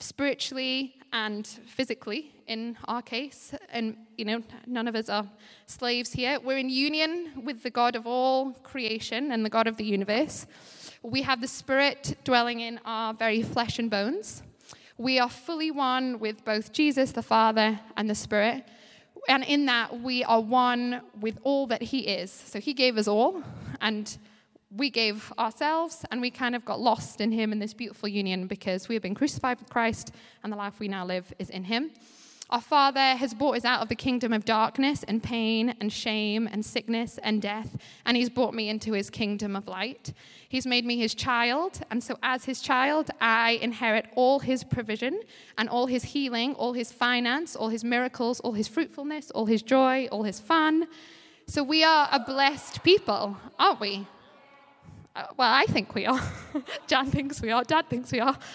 spiritually 0.00 0.94
and 1.22 1.44
physically 1.78 2.22
in 2.46 2.60
our 2.92 3.02
case 3.02 3.42
and 3.76 3.96
you 4.18 4.24
know 4.28 4.40
none 4.66 4.86
of 4.90 4.94
us 5.00 5.08
are 5.16 5.26
slaves 5.66 6.10
here 6.20 6.34
we're 6.46 6.62
in 6.66 6.70
union 6.88 7.12
with 7.48 7.58
the 7.66 7.72
god 7.80 7.94
of 7.96 8.06
all 8.06 8.52
creation 8.72 9.22
and 9.32 9.44
the 9.46 9.54
god 9.56 9.66
of 9.66 9.76
the 9.76 9.88
universe 9.98 10.46
we 11.06 11.22
have 11.22 11.40
the 11.40 11.46
Spirit 11.48 12.16
dwelling 12.24 12.58
in 12.60 12.80
our 12.84 13.14
very 13.14 13.40
flesh 13.42 13.78
and 13.78 13.88
bones. 13.88 14.42
We 14.98 15.20
are 15.20 15.28
fully 15.28 15.70
one 15.70 16.18
with 16.18 16.44
both 16.44 16.72
Jesus, 16.72 17.12
the 17.12 17.22
Father, 17.22 17.78
and 17.96 18.10
the 18.10 18.14
Spirit. 18.16 18.64
And 19.28 19.44
in 19.44 19.66
that, 19.66 20.00
we 20.00 20.24
are 20.24 20.40
one 20.40 21.02
with 21.20 21.38
all 21.44 21.68
that 21.68 21.80
He 21.80 22.00
is. 22.00 22.32
So 22.32 22.58
He 22.58 22.74
gave 22.74 22.98
us 22.98 23.06
all, 23.06 23.42
and 23.80 24.18
we 24.74 24.90
gave 24.90 25.32
ourselves, 25.38 26.04
and 26.10 26.20
we 26.20 26.30
kind 26.30 26.56
of 26.56 26.64
got 26.64 26.80
lost 26.80 27.20
in 27.20 27.30
Him 27.30 27.52
in 27.52 27.58
this 27.58 27.74
beautiful 27.74 28.08
union 28.08 28.46
because 28.46 28.88
we 28.88 28.94
have 28.94 29.02
been 29.02 29.14
crucified 29.14 29.58
with 29.60 29.70
Christ, 29.70 30.12
and 30.42 30.52
the 30.52 30.56
life 30.56 30.80
we 30.80 30.88
now 30.88 31.04
live 31.04 31.32
is 31.38 31.50
in 31.50 31.64
Him. 31.64 31.90
Our 32.48 32.60
Father 32.60 33.16
has 33.16 33.34
brought 33.34 33.56
us 33.56 33.64
out 33.64 33.82
of 33.82 33.88
the 33.88 33.96
kingdom 33.96 34.32
of 34.32 34.44
darkness 34.44 35.02
and 35.02 35.20
pain 35.20 35.74
and 35.80 35.92
shame 35.92 36.48
and 36.50 36.64
sickness 36.64 37.18
and 37.22 37.42
death, 37.42 37.76
and 38.04 38.16
He's 38.16 38.30
brought 38.30 38.54
me 38.54 38.68
into 38.68 38.92
His 38.92 39.10
kingdom 39.10 39.56
of 39.56 39.66
light. 39.66 40.12
He's 40.48 40.66
made 40.66 40.84
me 40.84 40.96
His 40.96 41.14
child, 41.14 41.80
and 41.90 42.02
so 42.02 42.18
as 42.22 42.44
His 42.44 42.60
child, 42.60 43.10
I 43.20 43.58
inherit 43.62 44.06
all 44.14 44.38
His 44.38 44.62
provision 44.62 45.20
and 45.58 45.68
all 45.68 45.86
His 45.86 46.04
healing, 46.04 46.54
all 46.54 46.72
His 46.72 46.92
finance, 46.92 47.56
all 47.56 47.68
His 47.68 47.82
miracles, 47.82 48.38
all 48.40 48.52
His 48.52 48.68
fruitfulness, 48.68 49.30
all 49.32 49.46
His 49.46 49.62
joy, 49.62 50.06
all 50.12 50.22
His 50.22 50.38
fun. 50.38 50.86
So 51.48 51.62
we 51.62 51.82
are 51.82 52.08
a 52.12 52.20
blessed 52.20 52.82
people, 52.84 53.36
aren't 53.58 53.80
we? 53.80 54.06
Uh, 55.16 55.24
well, 55.38 55.50
I 55.50 55.64
think 55.64 55.94
we 55.94 56.04
are. 56.04 56.20
Jan 56.86 57.06
thinks 57.06 57.40
we 57.40 57.50
are. 57.50 57.64
Dad 57.64 57.88
thinks 57.88 58.12
we 58.12 58.20
are. 58.20 58.38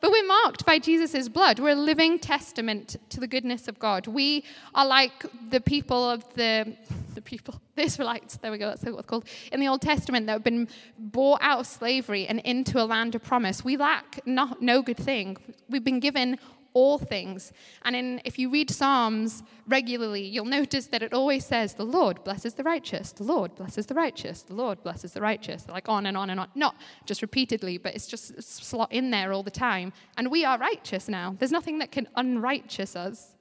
But 0.00 0.12
we're 0.12 0.26
marked 0.26 0.64
by 0.64 0.78
Jesus' 0.78 1.28
blood. 1.28 1.58
We're 1.58 1.70
a 1.70 1.74
living 1.74 2.18
testament 2.20 2.96
to 3.10 3.20
the 3.20 3.26
goodness 3.26 3.66
of 3.68 3.78
God. 3.80 4.06
We 4.06 4.44
are 4.74 4.86
like 4.86 5.24
the 5.50 5.60
people 5.60 6.10
of 6.10 6.22
the, 6.34 6.76
the 7.14 7.20
people, 7.20 7.60
the 7.74 7.82
Israelites, 7.82 8.36
there 8.36 8.52
we 8.52 8.58
go, 8.58 8.68
that's 8.68 8.84
what 8.84 8.98
it's 8.98 9.06
called, 9.06 9.24
in 9.50 9.60
the 9.60 9.66
Old 9.66 9.80
Testament 9.80 10.26
that 10.26 10.32
have 10.32 10.44
been 10.44 10.68
bought 10.98 11.40
out 11.42 11.60
of 11.60 11.66
slavery 11.66 12.26
and 12.26 12.40
into 12.40 12.80
a 12.80 12.84
land 12.84 13.14
of 13.14 13.24
promise. 13.24 13.64
We 13.64 13.76
lack 13.76 14.20
no, 14.24 14.56
no 14.60 14.82
good 14.82 14.98
thing. 14.98 15.36
We've 15.68 15.84
been 15.84 16.00
given 16.00 16.38
all 16.74 16.98
things. 16.98 17.52
And 17.82 17.96
in, 17.96 18.20
if 18.24 18.38
you 18.38 18.50
read 18.50 18.70
Psalms 18.70 19.42
regularly, 19.66 20.22
you'll 20.22 20.44
notice 20.44 20.86
that 20.86 21.02
it 21.02 21.12
always 21.12 21.44
says, 21.44 21.74
The 21.74 21.84
Lord 21.84 22.22
blesses 22.24 22.54
the 22.54 22.62
righteous, 22.62 23.12
the 23.12 23.24
Lord 23.24 23.54
blesses 23.54 23.86
the 23.86 23.94
righteous, 23.94 24.42
the 24.42 24.54
Lord 24.54 24.82
blesses 24.82 25.12
the 25.12 25.20
righteous, 25.20 25.66
like 25.68 25.88
on 25.88 26.06
and 26.06 26.16
on 26.16 26.30
and 26.30 26.40
on. 26.40 26.48
Not 26.54 26.76
just 27.06 27.22
repeatedly, 27.22 27.78
but 27.78 27.94
it's 27.94 28.06
just 28.06 28.42
slot 28.42 28.92
in 28.92 29.10
there 29.10 29.32
all 29.32 29.42
the 29.42 29.50
time. 29.50 29.92
And 30.16 30.30
we 30.30 30.44
are 30.44 30.58
righteous 30.58 31.08
now. 31.08 31.36
There's 31.38 31.52
nothing 31.52 31.78
that 31.78 31.90
can 31.90 32.08
unrighteous 32.16 32.96
us, 32.96 33.34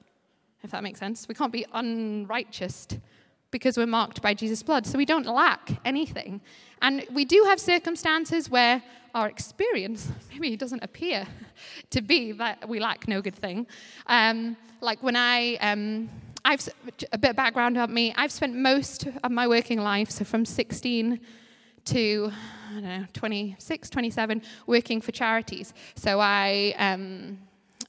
if 0.63 0.71
that 0.71 0.83
makes 0.83 0.99
sense. 0.99 1.27
We 1.27 1.35
can't 1.35 1.51
be 1.51 1.65
unrighteous 1.73 2.87
because 3.51 3.77
we're 3.77 3.85
marked 3.85 4.21
by 4.21 4.33
Jesus' 4.33 4.63
blood. 4.63 4.85
So 4.85 4.97
we 4.97 5.05
don't 5.05 5.25
lack 5.25 5.79
anything. 5.85 6.41
And 6.81 7.05
we 7.11 7.25
do 7.25 7.43
have 7.47 7.59
circumstances 7.59 8.49
where 8.49 8.83
our 9.17 9.27
experience 9.27 10.11
maybe 10.31 10.55
doesn't 10.55 10.83
appear 10.83 11.25
to 11.89 12.01
be 12.01 12.31
that 12.33 12.69
we 12.69 12.79
lack 12.79 13.07
no 13.07 13.19
good 13.19 13.35
thing. 13.35 13.65
Um, 14.05 14.55
like 14.79 15.01
when 15.01 15.15
I, 15.15 15.55
um, 15.55 16.07
I've 16.45 16.61
a 17.11 17.17
bit 17.17 17.31
of 17.31 17.35
background 17.35 17.75
about 17.75 17.89
me. 17.89 18.13
I've 18.15 18.31
spent 18.31 18.55
most 18.55 19.07
of 19.23 19.31
my 19.31 19.47
working 19.47 19.79
life, 19.79 20.11
so 20.11 20.23
from 20.23 20.45
16 20.45 21.19
to 21.85 22.31
I 22.69 22.73
don't 22.73 22.83
know 22.83 23.05
26, 23.13 23.89
27, 23.89 24.41
working 24.67 25.01
for 25.01 25.11
charities. 25.11 25.73
So 25.95 26.19
I. 26.19 26.75
Um, 26.77 27.39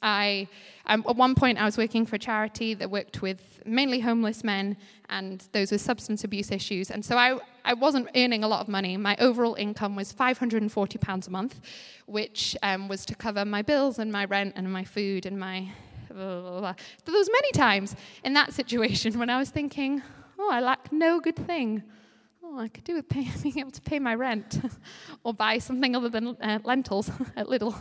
I, 0.03 0.49
um, 0.87 1.05
at 1.09 1.17
one 1.17 1.35
point, 1.35 1.59
I 1.59 1.65
was 1.65 1.77
working 1.77 2.07
for 2.07 2.17
a 2.17 2.19
charity 2.19 2.75
that 2.75 2.91
worked 2.91 3.23
with 3.23 3.61
mainly 3.65 4.01
homeless 4.01 4.45
men 4.45 4.77
and 5.09 5.47
those 5.53 5.73
with 5.73 5.81
substance 5.81 6.25
abuse 6.25 6.51
issues. 6.51 6.91
And 6.91 7.05
so 7.05 7.17
I, 7.17 7.39
I 7.65 7.75
wasn't 7.75 8.09
earning 8.15 8.45
a 8.45 8.49
lot 8.49 8.61
of 8.61 8.69
money. 8.69 8.97
My 8.97 9.17
overall 9.19 9.55
income 9.55 9.97
was 9.97 10.13
£540 10.13 11.27
a 11.27 11.31
month, 11.31 11.61
which 12.07 12.57
um, 12.63 12.89
was 12.89 13.05
to 13.07 13.15
cover 13.15 13.45
my 13.45 13.63
bills 13.63 13.99
and 13.99 14.13
my 14.13 14.25
rent 14.25 14.55
and 14.57 14.73
my 14.73 14.85
food 14.85 15.27
and 15.27 15.39
my. 15.39 15.69
Blah, 16.09 16.41
blah, 16.41 16.61
blah. 16.61 16.75
There 17.05 17.15
was 17.15 17.29
many 17.31 17.53
times 17.53 17.95
in 18.25 18.33
that 18.33 18.55
situation 18.55 19.19
when 19.19 19.29
I 19.29 19.39
was 19.39 19.51
thinking, 19.51 20.03
oh, 20.39 20.51
I 20.51 20.61
lack 20.61 20.91
no 20.91 21.21
good 21.21 21.37
thing. 21.37 21.83
Oh, 22.43 22.59
I 22.59 22.69
could 22.69 22.85
do 22.85 22.95
with 22.95 23.09
pay, 23.09 23.29
being 23.43 23.59
able 23.59 23.71
to 23.73 23.83
pay 23.83 23.99
my 23.99 24.15
rent 24.15 24.59
or 25.23 25.35
buy 25.35 25.59
something 25.59 25.95
other 25.95 26.09
than 26.09 26.29
uh, 26.41 26.61
lentils 26.65 27.11
at 27.37 27.47
Lidl. 27.47 27.75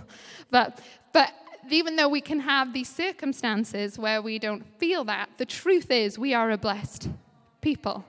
But, 0.51 0.81
but 1.13 1.31
even 1.71 1.95
though 1.95 2.09
we 2.09 2.21
can 2.21 2.39
have 2.39 2.73
these 2.73 2.89
circumstances 2.89 3.97
where 3.97 4.21
we 4.21 4.39
don't 4.39 4.65
feel 4.79 5.03
that, 5.05 5.29
the 5.37 5.45
truth 5.45 5.91
is 5.91 6.19
we 6.19 6.33
are 6.33 6.51
a 6.51 6.57
blessed 6.57 7.09
people. 7.61 8.05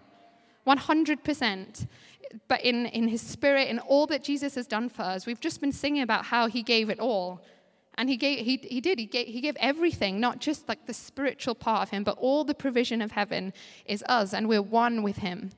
100%. 0.67 1.87
But 2.47 2.61
in, 2.63 2.87
in 2.87 3.09
his 3.09 3.23
spirit, 3.23 3.69
in 3.69 3.79
all 3.79 4.07
that 4.09 4.23
Jesus 4.23 4.55
has 4.55 4.67
done 4.67 4.89
for 4.89 5.03
us, 5.03 5.27
we've 5.27 5.41
just 5.41 5.61
been 5.61 5.73
singing 5.73 6.03
about 6.03 6.27
how 6.27 6.47
he 6.47 6.63
gave 6.63 6.91
it 6.91 7.01
all. 7.01 7.41
And 7.97 8.09
he, 8.09 8.17
gave, 8.17 8.45
he, 8.45 8.57
he 8.59 8.81
did, 8.81 8.99
he 8.99 9.07
gave, 9.07 9.27
he 9.27 9.41
gave 9.41 9.57
everything, 9.59 10.21
not 10.21 10.41
just 10.41 10.69
like 10.69 10.87
the 10.87 10.95
spiritual 10.95 11.55
part 11.55 11.83
of 11.83 11.91
him, 11.91 12.05
but 12.05 12.17
all 12.19 12.45
the 12.45 12.55
provision 12.55 13.03
of 13.03 13.13
heaven 13.13 13.53
is 13.87 14.05
us, 14.09 14.35
and 14.35 14.49
we're 14.49 14.63
one 14.63 15.03
with 15.03 15.17
him. 15.17 15.51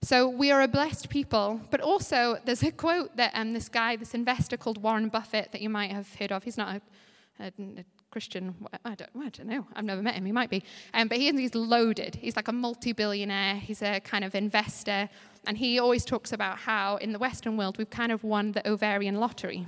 So 0.00 0.28
we 0.28 0.50
are 0.50 0.62
a 0.62 0.68
blessed 0.68 1.08
people, 1.08 1.60
but 1.70 1.80
also 1.80 2.38
there's 2.44 2.62
a 2.62 2.70
quote 2.70 3.16
that 3.16 3.32
um, 3.34 3.52
this 3.52 3.68
guy, 3.68 3.96
this 3.96 4.14
investor 4.14 4.56
called 4.56 4.82
Warren 4.82 5.08
Buffett, 5.08 5.52
that 5.52 5.60
you 5.60 5.68
might 5.68 5.90
have 5.90 6.14
heard 6.14 6.32
of. 6.32 6.44
He's 6.44 6.56
not 6.56 6.76
a 6.76 6.82
a, 7.40 7.46
a 7.46 7.84
Christian, 8.10 8.54
I 8.84 8.94
don't, 8.94 9.10
I 9.16 9.28
don't 9.28 9.46
know, 9.48 9.66
I've 9.74 9.84
never 9.84 10.02
met 10.02 10.14
him, 10.14 10.24
he 10.24 10.32
might 10.32 10.50
be. 10.50 10.62
Um, 10.92 11.08
but 11.08 11.18
he, 11.18 11.30
he's 11.32 11.54
loaded. 11.54 12.14
He's 12.14 12.36
like 12.36 12.48
a 12.48 12.52
multi 12.52 12.92
billionaire, 12.92 13.56
he's 13.56 13.82
a 13.82 14.00
kind 14.00 14.24
of 14.24 14.34
investor. 14.34 15.08
And 15.46 15.58
he 15.58 15.78
always 15.78 16.04
talks 16.04 16.32
about 16.32 16.58
how 16.58 16.96
in 16.96 17.12
the 17.12 17.18
Western 17.18 17.56
world 17.56 17.76
we've 17.76 17.90
kind 17.90 18.12
of 18.12 18.24
won 18.24 18.52
the 18.52 18.66
ovarian 18.68 19.16
lottery. 19.16 19.66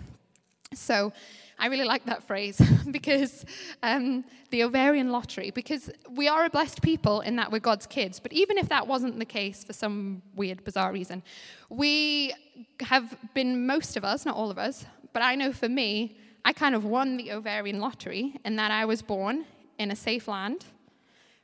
So 0.75 1.13
I 1.59 1.67
really 1.67 1.85
like 1.85 2.05
that 2.07 2.23
phrase 2.23 2.61
because 2.91 3.45
um, 3.83 4.25
the 4.51 4.63
ovarian 4.63 5.11
lottery, 5.11 5.51
because 5.51 5.91
we 6.11 6.29
are 6.29 6.45
a 6.45 6.51
blessed 6.51 6.83
people 6.83 7.23
in 7.23 7.37
that 7.37 7.51
we're 7.51 7.61
God's 7.61 7.87
kids. 7.87 8.21
But 8.21 8.33
even 8.33 8.59
if 8.59 8.69
that 8.69 8.87
wasn't 8.87 9.19
the 9.19 9.25
case 9.25 9.65
for 9.65 9.73
some 9.73 10.23
weird, 10.35 10.65
bizarre 10.65 10.93
reason, 10.93 11.23
we 11.69 12.35
have 12.81 13.17
been, 13.35 13.67
most 13.67 13.97
of 13.97 14.05
us, 14.05 14.27
not 14.27 14.37
all 14.37 14.51
of 14.51 14.59
us, 14.59 14.85
but 15.13 15.23
I 15.23 15.35
know 15.35 15.53
for 15.53 15.69
me, 15.69 16.19
I 16.47 16.53
kind 16.53 16.76
of 16.76 16.85
won 16.85 17.17
the 17.17 17.33
ovarian 17.33 17.81
lottery 17.81 18.37
in 18.45 18.55
that 18.55 18.71
I 18.71 18.85
was 18.85 19.03
born 19.03 19.47
in 19.81 19.91
a 19.91 19.97
safe 19.97 20.29
land 20.29 20.65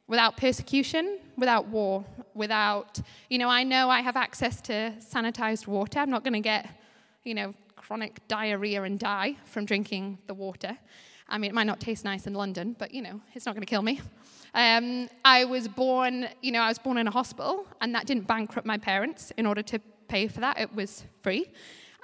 without 0.07 0.37
persecution, 0.37 1.19
without 1.37 1.67
war, 1.67 2.05
without, 2.35 3.01
you 3.29 3.39
know, 3.39 3.49
I 3.49 3.65
know 3.65 3.91
I 3.91 4.01
have 4.01 4.17
access 4.17 4.61
to 4.61 4.95
sanitized 5.01 5.67
water. 5.67 5.99
I'm 5.99 6.09
not 6.09 6.23
going 6.23 6.35
to 6.35 6.41
get, 6.41 6.71
you 7.25 7.35
know, 7.35 7.53
chronic 7.75 8.21
diarrhea 8.29 8.85
and 8.85 8.97
die 8.97 9.35
from 9.45 9.65
drinking 9.65 10.19
the 10.29 10.35
water. 10.35 10.79
I 11.29 11.37
mean, 11.37 11.51
it 11.51 11.55
might 11.55 11.67
not 11.67 11.81
taste 11.81 12.05
nice 12.05 12.29
in 12.29 12.35
London, 12.35 12.77
but, 12.79 12.95
you 12.95 13.03
know, 13.03 13.21
it's 13.35 13.45
not 13.45 13.57
going 13.57 13.67
to 13.67 13.71
kill 13.71 13.83
me. 13.83 14.01
Um, 14.55 15.09
I 15.25 15.47
was 15.47 15.67
born, 15.67 16.29
you 16.43 16.53
know, 16.53 16.61
I 16.61 16.69
was 16.69 16.79
born 16.79 16.97
in 16.97 17.09
a 17.09 17.11
hospital, 17.11 17.67
and 17.81 17.93
that 17.97 18.07
didn't 18.07 18.29
bankrupt 18.29 18.67
my 18.67 18.79
parents 18.79 19.33
in 19.37 19.47
order 19.47 19.63
to 19.63 19.81
pay 20.07 20.29
for 20.29 20.39
that. 20.39 20.61
It 20.61 20.73
was 20.73 21.03
free. 21.25 21.51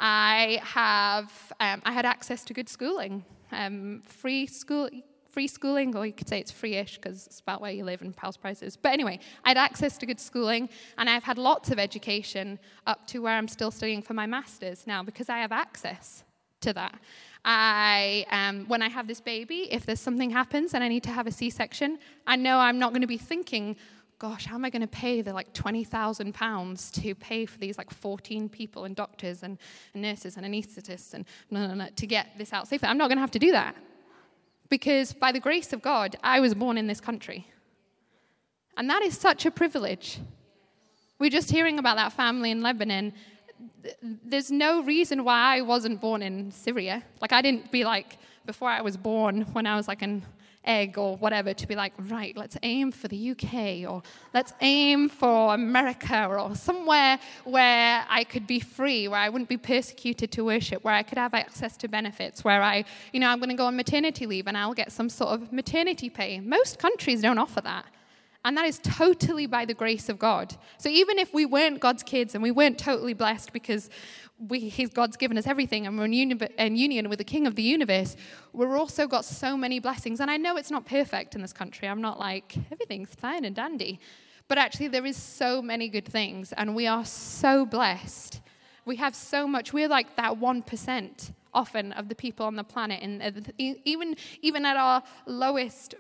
I 0.00 0.60
have 0.62 1.30
um, 1.60 1.82
I 1.84 1.92
had 1.92 2.06
access 2.06 2.44
to 2.44 2.54
good 2.54 2.68
schooling, 2.68 3.24
um, 3.52 4.02
free 4.04 4.46
school. 4.46 4.88
Free 5.30 5.46
schooling, 5.46 5.94
or 5.94 6.06
you 6.06 6.14
could 6.14 6.26
say 6.26 6.40
it's 6.40 6.50
free-ish 6.50 6.96
because 6.96 7.26
it's 7.26 7.40
about 7.40 7.60
where 7.60 7.70
you 7.70 7.84
live 7.84 8.00
and 8.00 8.16
house 8.16 8.36
prices. 8.36 8.76
But 8.76 8.92
anyway, 8.92 9.20
I 9.44 9.50
had 9.50 9.58
access 9.58 9.98
to 9.98 10.06
good 10.06 10.18
schooling, 10.18 10.70
and 10.96 11.08
I've 11.08 11.22
had 11.22 11.36
lots 11.36 11.70
of 11.70 11.78
education 11.78 12.58
up 12.86 13.06
to 13.08 13.20
where 13.20 13.34
I'm 13.34 13.46
still 13.46 13.70
studying 13.70 14.02
for 14.02 14.14
my 14.14 14.26
master's 14.26 14.86
now 14.86 15.02
because 15.02 15.28
I 15.28 15.38
have 15.38 15.52
access 15.52 16.24
to 16.62 16.72
that. 16.72 16.98
I, 17.44 18.26
um, 18.30 18.66
when 18.68 18.82
I 18.82 18.88
have 18.88 19.06
this 19.06 19.20
baby, 19.20 19.68
if 19.70 19.86
there's 19.86 20.00
something 20.00 20.30
happens 20.30 20.74
and 20.74 20.82
I 20.82 20.88
need 20.88 21.04
to 21.04 21.10
have 21.10 21.26
a 21.26 21.30
C-section, 21.30 21.98
I 22.26 22.36
know 22.36 22.58
I'm 22.58 22.78
not 22.78 22.90
going 22.90 23.02
to 23.02 23.06
be 23.06 23.18
thinking, 23.18 23.76
gosh, 24.18 24.46
how 24.46 24.56
am 24.56 24.64
I 24.64 24.70
going 24.70 24.82
to 24.82 24.88
pay 24.88 25.22
the 25.22 25.32
like 25.32 25.52
£20,000 25.52 27.02
to 27.02 27.14
pay 27.14 27.46
for 27.46 27.58
these 27.58 27.78
like 27.78 27.90
14 27.90 28.48
people 28.48 28.84
and 28.84 28.96
doctors 28.96 29.42
and, 29.42 29.58
and 29.94 30.02
nurses 30.02 30.36
and 30.36 30.44
anesthetists 30.44 31.14
and 31.14 31.24
no, 31.50 31.66
no, 31.66 31.74
no, 31.74 31.88
to 31.94 32.06
get 32.06 32.36
this 32.36 32.52
out 32.52 32.66
safely? 32.66 32.88
I'm 32.88 32.98
not 32.98 33.08
going 33.08 33.16
to 33.16 33.22
have 33.22 33.30
to 33.32 33.38
do 33.38 33.52
that. 33.52 33.76
Because 34.68 35.12
by 35.12 35.32
the 35.32 35.40
grace 35.40 35.72
of 35.72 35.80
God, 35.80 36.16
I 36.22 36.40
was 36.40 36.54
born 36.54 36.76
in 36.76 36.86
this 36.86 37.00
country. 37.00 37.46
And 38.76 38.90
that 38.90 39.02
is 39.02 39.16
such 39.16 39.46
a 39.46 39.50
privilege. 39.50 40.18
We're 41.18 41.30
just 41.30 41.50
hearing 41.50 41.78
about 41.78 41.96
that 41.96 42.12
family 42.12 42.50
in 42.50 42.60
Lebanon. 42.62 43.12
There's 44.02 44.50
no 44.50 44.82
reason 44.82 45.24
why 45.24 45.56
I 45.56 45.60
wasn't 45.62 46.00
born 46.00 46.22
in 46.22 46.50
Syria. 46.50 47.02
Like, 47.20 47.32
I 47.32 47.40
didn't 47.40 47.72
be 47.72 47.84
like, 47.84 48.18
before 48.46 48.68
I 48.68 48.80
was 48.82 48.96
born, 48.96 49.42
when 49.52 49.66
I 49.66 49.76
was 49.76 49.88
like 49.88 50.02
in 50.02 50.22
egg 50.68 50.98
or 50.98 51.16
whatever 51.16 51.52
to 51.54 51.66
be 51.66 51.74
like, 51.74 51.92
right, 51.98 52.36
let's 52.36 52.56
aim 52.62 52.92
for 52.92 53.08
the 53.08 53.30
UK 53.30 53.90
or 53.90 54.02
let's 54.34 54.52
aim 54.60 55.08
for 55.08 55.54
America 55.54 56.26
or 56.26 56.54
somewhere 56.54 57.18
where 57.44 58.04
I 58.08 58.24
could 58.24 58.46
be 58.46 58.60
free, 58.60 59.08
where 59.08 59.20
I 59.20 59.28
wouldn't 59.28 59.48
be 59.48 59.56
persecuted 59.56 60.30
to 60.32 60.44
worship, 60.44 60.84
where 60.84 60.94
I 60.94 61.02
could 61.02 61.18
have 61.18 61.34
access 61.34 61.76
to 61.78 61.88
benefits, 61.88 62.44
where 62.44 62.62
I, 62.62 62.84
you 63.12 63.20
know, 63.20 63.28
I'm 63.28 63.38
going 63.38 63.50
to 63.50 63.56
go 63.56 63.66
on 63.66 63.76
maternity 63.76 64.26
leave 64.26 64.46
and 64.46 64.56
I'll 64.56 64.74
get 64.74 64.92
some 64.92 65.08
sort 65.08 65.30
of 65.30 65.52
maternity 65.52 66.10
pay. 66.10 66.38
Most 66.40 66.78
countries 66.78 67.22
don't 67.22 67.38
offer 67.38 67.62
that. 67.62 67.86
And 68.48 68.56
that 68.56 68.64
is 68.64 68.78
totally 68.78 69.44
by 69.44 69.66
the 69.66 69.74
grace 69.74 70.08
of 70.08 70.18
God. 70.18 70.56
So 70.78 70.88
even 70.88 71.18
if 71.18 71.34
we 71.34 71.44
weren't 71.44 71.80
God's 71.80 72.02
kids 72.02 72.34
and 72.34 72.42
we 72.42 72.50
weren't 72.50 72.78
totally 72.78 73.12
blessed 73.12 73.52
because 73.52 73.90
we, 74.38 74.70
God's 74.94 75.18
given 75.18 75.36
us 75.36 75.46
everything 75.46 75.86
and 75.86 75.98
we're 75.98 76.06
in 76.06 76.14
union, 76.14 76.40
in 76.56 76.74
union 76.74 77.10
with 77.10 77.18
the 77.18 77.24
King 77.24 77.46
of 77.46 77.56
the 77.56 77.62
universe, 77.62 78.16
we've 78.54 78.70
also 78.70 79.06
got 79.06 79.26
so 79.26 79.54
many 79.54 79.80
blessings. 79.80 80.18
And 80.20 80.30
I 80.30 80.38
know 80.38 80.56
it's 80.56 80.70
not 80.70 80.86
perfect 80.86 81.34
in 81.34 81.42
this 81.42 81.52
country. 81.52 81.88
I'm 81.88 82.00
not 82.00 82.18
like, 82.18 82.56
everything's 82.72 83.14
fine 83.14 83.44
and 83.44 83.54
dandy. 83.54 84.00
But 84.48 84.56
actually, 84.56 84.88
there 84.88 85.04
is 85.04 85.18
so 85.18 85.60
many 85.60 85.90
good 85.90 86.06
things, 86.06 86.54
and 86.54 86.74
we 86.74 86.86
are 86.86 87.04
so 87.04 87.66
blessed. 87.66 88.40
We 88.86 88.96
have 88.96 89.14
so 89.14 89.46
much. 89.46 89.74
We're 89.74 89.88
like 89.88 90.16
that 90.16 90.40
1% 90.40 91.32
often 91.52 91.92
of 91.92 92.08
the 92.08 92.14
people 92.14 92.46
on 92.46 92.56
the 92.56 92.64
planet. 92.64 93.02
And 93.02 93.52
even, 93.58 94.16
even 94.40 94.64
at 94.64 94.78
our 94.78 95.02
lowest 95.26 95.96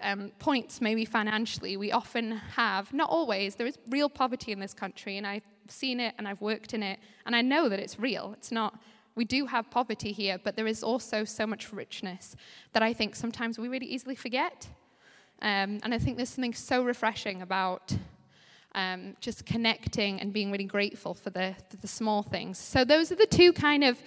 um, 0.00 0.32
points, 0.38 0.80
maybe 0.80 1.04
financially, 1.04 1.76
we 1.76 1.92
often 1.92 2.32
have, 2.32 2.92
not 2.92 3.10
always, 3.10 3.56
there 3.56 3.66
is 3.66 3.78
real 3.88 4.08
poverty 4.08 4.52
in 4.52 4.60
this 4.60 4.74
country, 4.74 5.18
and 5.18 5.26
I've 5.26 5.42
seen 5.68 6.00
it 6.00 6.14
and 6.18 6.26
I've 6.26 6.40
worked 6.40 6.74
in 6.74 6.82
it, 6.82 6.98
and 7.26 7.36
I 7.36 7.42
know 7.42 7.68
that 7.68 7.78
it's 7.78 7.98
real. 7.98 8.34
It's 8.36 8.50
not, 8.50 8.80
we 9.14 9.24
do 9.24 9.46
have 9.46 9.70
poverty 9.70 10.12
here, 10.12 10.38
but 10.42 10.56
there 10.56 10.66
is 10.66 10.82
also 10.82 11.24
so 11.24 11.46
much 11.46 11.72
richness 11.72 12.36
that 12.72 12.82
I 12.82 12.92
think 12.92 13.14
sometimes 13.14 13.58
we 13.58 13.68
really 13.68 13.86
easily 13.86 14.14
forget. 14.14 14.66
Um, 15.42 15.80
and 15.82 15.92
I 15.92 15.98
think 15.98 16.16
there's 16.16 16.30
something 16.30 16.54
so 16.54 16.84
refreshing 16.84 17.42
about 17.42 17.94
um, 18.74 19.16
just 19.20 19.44
connecting 19.44 20.20
and 20.20 20.32
being 20.32 20.50
really 20.50 20.64
grateful 20.64 21.14
for 21.14 21.30
the, 21.30 21.54
for 21.68 21.76
the 21.76 21.88
small 21.88 22.22
things. 22.22 22.58
So, 22.58 22.84
those 22.84 23.12
are 23.12 23.16
the 23.16 23.26
two 23.26 23.52
kind 23.52 23.84
of 23.84 23.98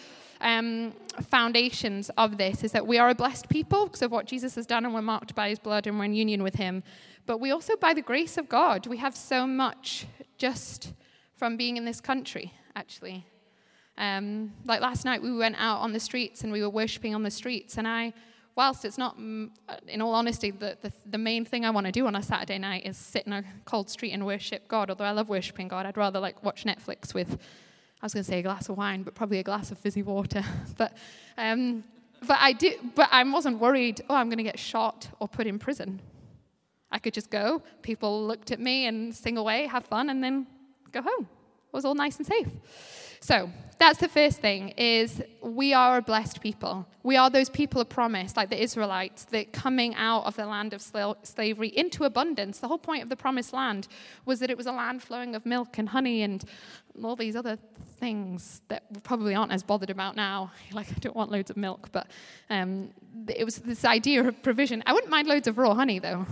um, 0.46 0.94
foundations 1.24 2.12
of 2.18 2.38
this 2.38 2.64
is 2.64 2.72
that 2.72 2.86
we 2.86 3.00
are 3.00 3.10
a 3.10 3.16
blessed 3.16 3.50
people 3.50 3.88
because 3.88 4.04
of 4.04 4.12
what 4.12 4.28
Jesus 4.28 4.54
has 4.56 4.68
done 4.68 4.86
and 4.86 4.94
we're 4.94 5.02
marked 5.02 5.34
by 5.34 5.50
his 5.50 5.58
blood 5.58 5.88
and 5.88 5.98
we're 5.98 6.06
in 6.06 6.14
union 6.14 6.44
with 6.44 6.56
him. 6.56 6.84
But 7.26 7.40
we 7.40 7.50
also, 7.50 7.76
by 7.76 7.96
the 7.96 8.04
grace 8.04 8.38
of 8.38 8.48
God, 8.48 8.86
we 8.86 8.98
have 8.98 9.18
so 9.18 9.48
much 9.48 10.06
just 10.38 10.94
from 11.36 11.58
being 11.58 11.78
in 11.78 11.84
this 11.84 12.00
country, 12.00 12.54
actually. 12.76 13.26
Um, 13.98 14.54
like 14.66 14.82
last 14.82 15.04
night, 15.04 15.24
we 15.24 15.36
went 15.36 15.56
out 15.58 15.80
on 15.80 15.94
the 15.94 16.00
streets 16.00 16.44
and 16.44 16.52
we 16.52 16.62
were 16.62 16.70
worshiping 16.70 17.16
on 17.16 17.24
the 17.24 17.32
streets. 17.32 17.80
And 17.80 17.88
I, 17.88 18.14
whilst 18.56 18.86
it's 18.86 19.00
not, 19.00 19.18
mm, 19.18 19.50
in 19.88 20.00
all 20.00 20.14
honesty, 20.14 20.52
the, 20.52 20.78
the, 20.80 20.94
the 21.08 21.18
main 21.18 21.44
thing 21.44 21.66
I 21.66 21.72
want 21.72 21.88
to 21.88 21.92
do 21.92 22.06
on 22.06 22.16
a 22.16 22.22
Saturday 22.22 22.60
night 22.60 22.86
is 22.86 22.98
sit 22.98 23.26
in 23.26 23.34
a 23.34 23.44
cold 23.66 23.90
street 23.90 24.12
and 24.12 24.24
worship 24.24 24.68
God, 24.68 24.92
although 24.92 25.06
I 25.06 25.12
love 25.12 25.28
worshiping 25.28 25.70
God, 25.70 25.88
I'd 25.88 25.98
rather 25.98 26.20
like 26.20 26.44
watch 26.44 26.66
Netflix 26.66 27.16
with 27.16 27.40
I 28.02 28.06
was 28.06 28.14
going 28.14 28.24
to 28.24 28.30
say 28.30 28.40
a 28.40 28.44
glass 28.44 28.70
of 28.70 28.78
wine, 28.78 29.04
but 29.04 29.16
probably 29.16 29.40
a 29.40 29.44
glass 29.44 29.72
of 29.72 29.78
fizzy 29.78 30.04
water. 30.04 30.44
but, 30.78 30.96
um, 31.38 31.84
but 32.28 32.38
I 32.40 32.54
did, 32.54 32.80
but 32.96 33.10
I 33.12 33.24
wasn't 33.24 33.60
worried. 33.60 34.02
Oh, 34.10 34.16
I'm 34.16 34.28
going 34.28 34.38
to 34.38 34.44
get 34.44 34.60
shot 34.60 35.08
or 35.20 35.28
put 35.28 35.48
in 35.48 35.60
prison. 35.60 36.02
I 36.92 37.00
could 37.00 37.14
just 37.14 37.30
go. 37.30 37.62
People 37.82 38.26
looked 38.26 38.52
at 38.52 38.60
me 38.60 38.86
and 38.86 39.14
sing 39.14 39.38
away, 39.38 39.68
have 39.68 39.86
fun, 39.86 40.10
and 40.10 40.24
then 40.24 40.48
go 40.92 41.02
home. 41.02 41.24
It 41.24 41.74
was 41.74 41.86
all 41.86 41.96
nice 41.96 42.18
and 42.18 42.26
safe. 42.26 42.48
So 43.20 43.50
that's 43.80 44.00
the 44.00 44.08
first 44.08 44.40
thing 44.40 44.70
is 44.78 45.22
we 45.42 45.74
are 45.74 45.98
a 45.98 46.02
blessed 46.02 46.42
people. 46.42 46.88
We 47.04 47.18
are 47.18 47.30
those 47.30 47.50
people 47.50 47.82
of 47.82 47.90
promise, 47.90 48.38
like 48.38 48.50
the 48.50 48.62
Israelites, 48.62 49.26
that 49.26 49.52
coming 49.52 49.96
out 49.96 50.26
of 50.26 50.36
the 50.36 50.46
land 50.46 50.74
of 50.74 50.82
slavery 50.82 51.70
into 51.70 52.04
abundance. 52.04 52.60
The 52.60 52.68
whole 52.68 52.78
point 52.78 53.04
of 53.04 53.10
the 53.10 53.16
promised 53.16 53.52
land 53.52 53.88
was 54.26 54.40
that 54.40 54.50
it 54.50 54.58
was 54.58 54.68
a 54.68 54.72
land 54.72 55.02
flowing 55.02 55.36
of 55.36 55.46
milk 55.46 55.78
and 55.78 55.90
honey 55.90 56.22
and 56.22 56.46
all 57.04 57.16
these 57.16 57.36
other 57.36 57.58
things 58.00 58.62
that 58.68 59.04
probably 59.04 59.36
aren't 59.36 59.52
as 59.52 59.64
bothered 59.64 59.90
about 59.90 60.16
now. 60.16 60.52
Like, 60.72 60.90
I 60.90 60.96
don't 61.00 61.16
want 61.16 61.32
loads 61.32 61.50
of 61.50 61.58
milk, 61.58 61.90
but 61.92 62.08
um, 62.50 62.90
it 63.28 63.46
was 63.46 63.58
this 63.60 63.86
idea 63.86 64.28
of 64.28 64.44
provision. 64.44 64.84
I 64.86 64.94
wouldn't 64.94 65.10
mind 65.10 65.28
loads 65.28 65.48
of 65.48 65.58
raw 65.58 65.74
honey, 65.74 66.00
though. 66.00 66.26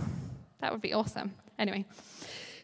That 0.60 0.72
would 0.72 0.82
be 0.82 0.92
awesome. 0.92 1.34
Anyway, 1.58 1.86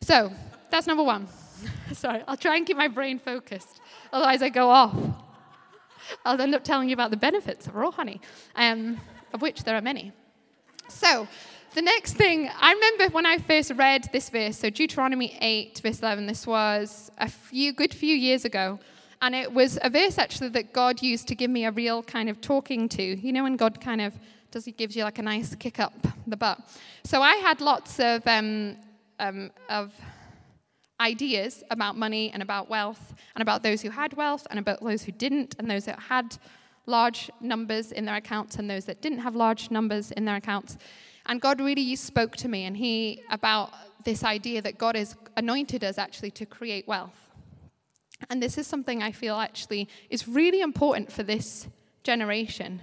so 0.03 0.33
that's 0.71 0.87
number 0.87 1.03
one. 1.03 1.27
Sorry, 1.93 2.23
I'll 2.29 2.37
try 2.37 2.57
and 2.57 2.67
keep 2.67 2.77
my 2.77 2.89
brain 2.89 3.19
focused. 3.19 3.81
Otherwise, 4.13 4.43
I 4.43 4.49
go 4.49 4.69
off. 4.69 4.95
I'll 6.25 6.41
end 6.41 6.55
up 6.55 6.65
telling 6.65 6.89
you 6.89 6.95
about 6.95 7.11
the 7.11 7.17
benefits 7.17 7.67
of 7.67 7.75
raw 7.75 7.91
honey, 7.91 8.21
um, 8.57 9.01
of 9.33 9.43
which 9.43 9.65
there 9.65 9.77
are 9.77 9.83
many. 9.83 10.13
So, 10.89 11.29
the 11.75 11.83
next 11.83 12.15
thing, 12.15 12.51
I 12.61 12.73
remember 12.73 13.15
when 13.15 13.27
I 13.27 13.39
first 13.39 13.73
read 13.77 14.09
this 14.13 14.29
verse, 14.29 14.59
so 14.59 14.71
Deuteronomy 14.71 15.37
8, 15.41 15.81
verse 15.83 16.01
11, 16.01 16.27
this 16.27 16.47
was 16.47 17.13
a 17.19 17.29
few, 17.29 17.73
good 17.73 17.95
few 17.95 18.15
years 18.15 18.45
ago. 18.45 18.81
And 19.23 19.35
it 19.35 19.53
was 19.53 19.79
a 19.83 19.91
verse 19.91 20.19
actually 20.19 20.49
that 20.51 20.73
God 20.73 21.03
used 21.03 21.29
to 21.29 21.35
give 21.35 21.51
me 21.51 21.67
a 21.67 21.71
real 21.71 22.03
kind 22.03 22.29
of 22.29 22.41
talking 22.41 22.89
to. 22.91 23.03
You 23.03 23.33
know, 23.33 23.45
when 23.45 23.57
God 23.57 23.81
kind 23.81 24.01
of 24.01 24.19
does, 24.51 24.65
He 24.65 24.73
gives 24.73 24.97
you 24.97 25.05
like 25.05 25.19
a 25.19 25.23
nice 25.23 25.55
kick 25.55 25.79
up 25.79 25.95
the 26.27 26.37
butt. 26.37 26.59
So 27.05 27.23
I 27.23 27.37
had 27.37 27.61
lots 27.61 28.01
of, 28.01 28.27
um, 28.27 28.77
um, 29.19 29.51
of 29.69 29.93
ideas 31.01 31.63
about 31.71 31.97
money 31.97 32.31
and 32.33 32.43
about 32.43 32.69
wealth, 32.69 33.15
and 33.35 33.43
about 33.43 33.63
those 33.63 33.81
who 33.81 33.91
had 33.91 34.13
wealth, 34.15 34.47
and 34.51 34.59
about 34.59 34.83
those 34.83 35.03
who 35.03 35.13
didn't, 35.13 35.55
and 35.59 35.71
those 35.71 35.85
that 35.85 36.01
had 36.01 36.37
large 36.87 37.31
numbers 37.41 37.93
in 37.93 38.07
their 38.07 38.17
accounts, 38.17 38.57
and 38.57 38.69
those 38.69 38.87
that 38.87 39.01
didn't 39.01 39.21
have 39.21 39.37
large 39.37 39.71
numbers 39.71 40.11
in 40.13 40.25
their 40.25 40.37
accounts. 40.37 40.77
And 41.27 41.41
God 41.41 41.61
really 41.61 41.97
spoke 41.97 42.37
to 42.37 42.49
me, 42.49 42.65
and 42.65 42.77
He 42.77 43.23
about 43.31 43.73
this 44.05 44.25
idea 44.25 44.63
that 44.63 44.79
God 44.79 44.97
has 44.97 45.17
anointed 45.37 45.85
us 45.85 45.99
actually 45.99 46.31
to 46.33 46.47
create 46.47 46.89
wealth. 46.89 47.31
And 48.29 48.43
this 48.43 48.59
is 48.59 48.67
something 48.67 49.03
I 49.03 49.13
feel 49.13 49.37
actually 49.37 49.89
is 50.11 50.29
really 50.29 50.61
important 50.61 51.11
for 51.11 51.23
this 51.23 51.69
generation. 52.03 52.83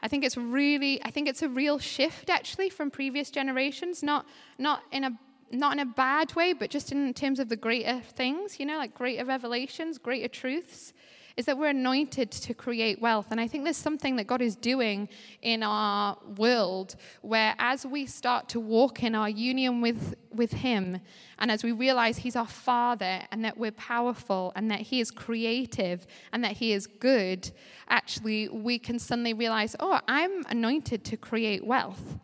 I 0.00 0.08
think 0.08 0.24
it's 0.24 0.36
really, 0.36 1.02
I 1.04 1.10
think 1.10 1.28
it's 1.28 1.42
a 1.42 1.48
real 1.48 1.78
shift 1.78 2.30
actually 2.30 2.70
from 2.70 2.90
previous 2.90 3.30
generations, 3.30 4.02
not, 4.02 4.26
not 4.58 4.82
in 4.92 5.04
a 5.04 5.10
not 5.50 5.72
in 5.72 5.78
a 5.78 5.86
bad 5.86 6.34
way, 6.34 6.52
but 6.52 6.70
just 6.70 6.92
in 6.92 7.14
terms 7.14 7.40
of 7.40 7.48
the 7.48 7.56
greater 7.56 8.00
things, 8.00 8.60
you 8.60 8.66
know, 8.66 8.76
like 8.76 8.94
greater 8.94 9.24
revelations, 9.24 9.96
greater 9.96 10.28
truths, 10.28 10.92
is 11.38 11.44
that 11.44 11.56
we're 11.56 11.68
anointed 11.68 12.32
to 12.32 12.52
create 12.52 13.00
wealth. 13.00 13.28
And 13.30 13.40
I 13.40 13.46
think 13.46 13.62
there's 13.62 13.76
something 13.76 14.16
that 14.16 14.26
God 14.26 14.42
is 14.42 14.56
doing 14.56 15.08
in 15.40 15.62
our 15.62 16.18
world 16.36 16.96
where 17.22 17.54
as 17.60 17.86
we 17.86 18.06
start 18.06 18.48
to 18.48 18.60
walk 18.60 19.04
in 19.04 19.14
our 19.14 19.28
union 19.28 19.80
with, 19.80 20.16
with 20.34 20.50
Him, 20.50 21.00
and 21.38 21.52
as 21.52 21.62
we 21.62 21.70
realize 21.70 22.18
He's 22.18 22.34
our 22.34 22.48
Father, 22.48 23.20
and 23.30 23.44
that 23.44 23.56
we're 23.56 23.70
powerful, 23.70 24.52
and 24.56 24.68
that 24.72 24.80
He 24.80 24.98
is 24.98 25.12
creative, 25.12 26.08
and 26.32 26.42
that 26.42 26.56
He 26.56 26.72
is 26.72 26.88
good, 26.88 27.48
actually, 27.88 28.48
we 28.48 28.76
can 28.76 28.98
suddenly 28.98 29.32
realize, 29.32 29.76
oh, 29.78 30.00
I'm 30.08 30.44
anointed 30.46 31.04
to 31.04 31.16
create 31.16 31.64
wealth. 31.64 32.18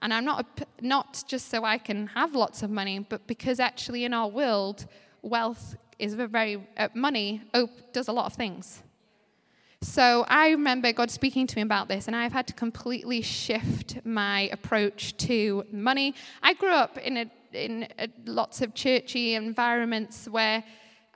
And 0.00 0.14
I'm 0.14 0.24
not, 0.24 0.46
not 0.80 1.24
just 1.26 1.48
so 1.48 1.64
I 1.64 1.76
can 1.76 2.06
have 2.06 2.36
lots 2.36 2.62
of 2.62 2.70
money, 2.70 3.00
but 3.00 3.26
because 3.26 3.58
actually 3.58 4.04
in 4.04 4.14
our 4.14 4.28
world, 4.28 4.86
wealth 5.22 5.76
is 6.00 6.14
very, 6.14 6.66
uh, 6.76 6.88
money 6.94 7.42
does 7.92 8.08
a 8.08 8.12
lot 8.12 8.26
of 8.26 8.34
things. 8.34 8.82
So 9.82 10.26
I 10.28 10.50
remember 10.50 10.92
God 10.92 11.10
speaking 11.10 11.46
to 11.46 11.56
me 11.56 11.62
about 11.62 11.88
this, 11.88 12.06
and 12.06 12.14
I've 12.14 12.32
had 12.32 12.46
to 12.48 12.52
completely 12.52 13.22
shift 13.22 14.04
my 14.04 14.50
approach 14.52 15.16
to 15.28 15.64
money. 15.72 16.14
I 16.42 16.52
grew 16.52 16.72
up 16.72 16.98
in, 16.98 17.16
a, 17.16 17.30
in 17.52 17.88
a, 17.98 18.08
lots 18.26 18.60
of 18.60 18.74
churchy 18.74 19.34
environments 19.34 20.28
where 20.28 20.62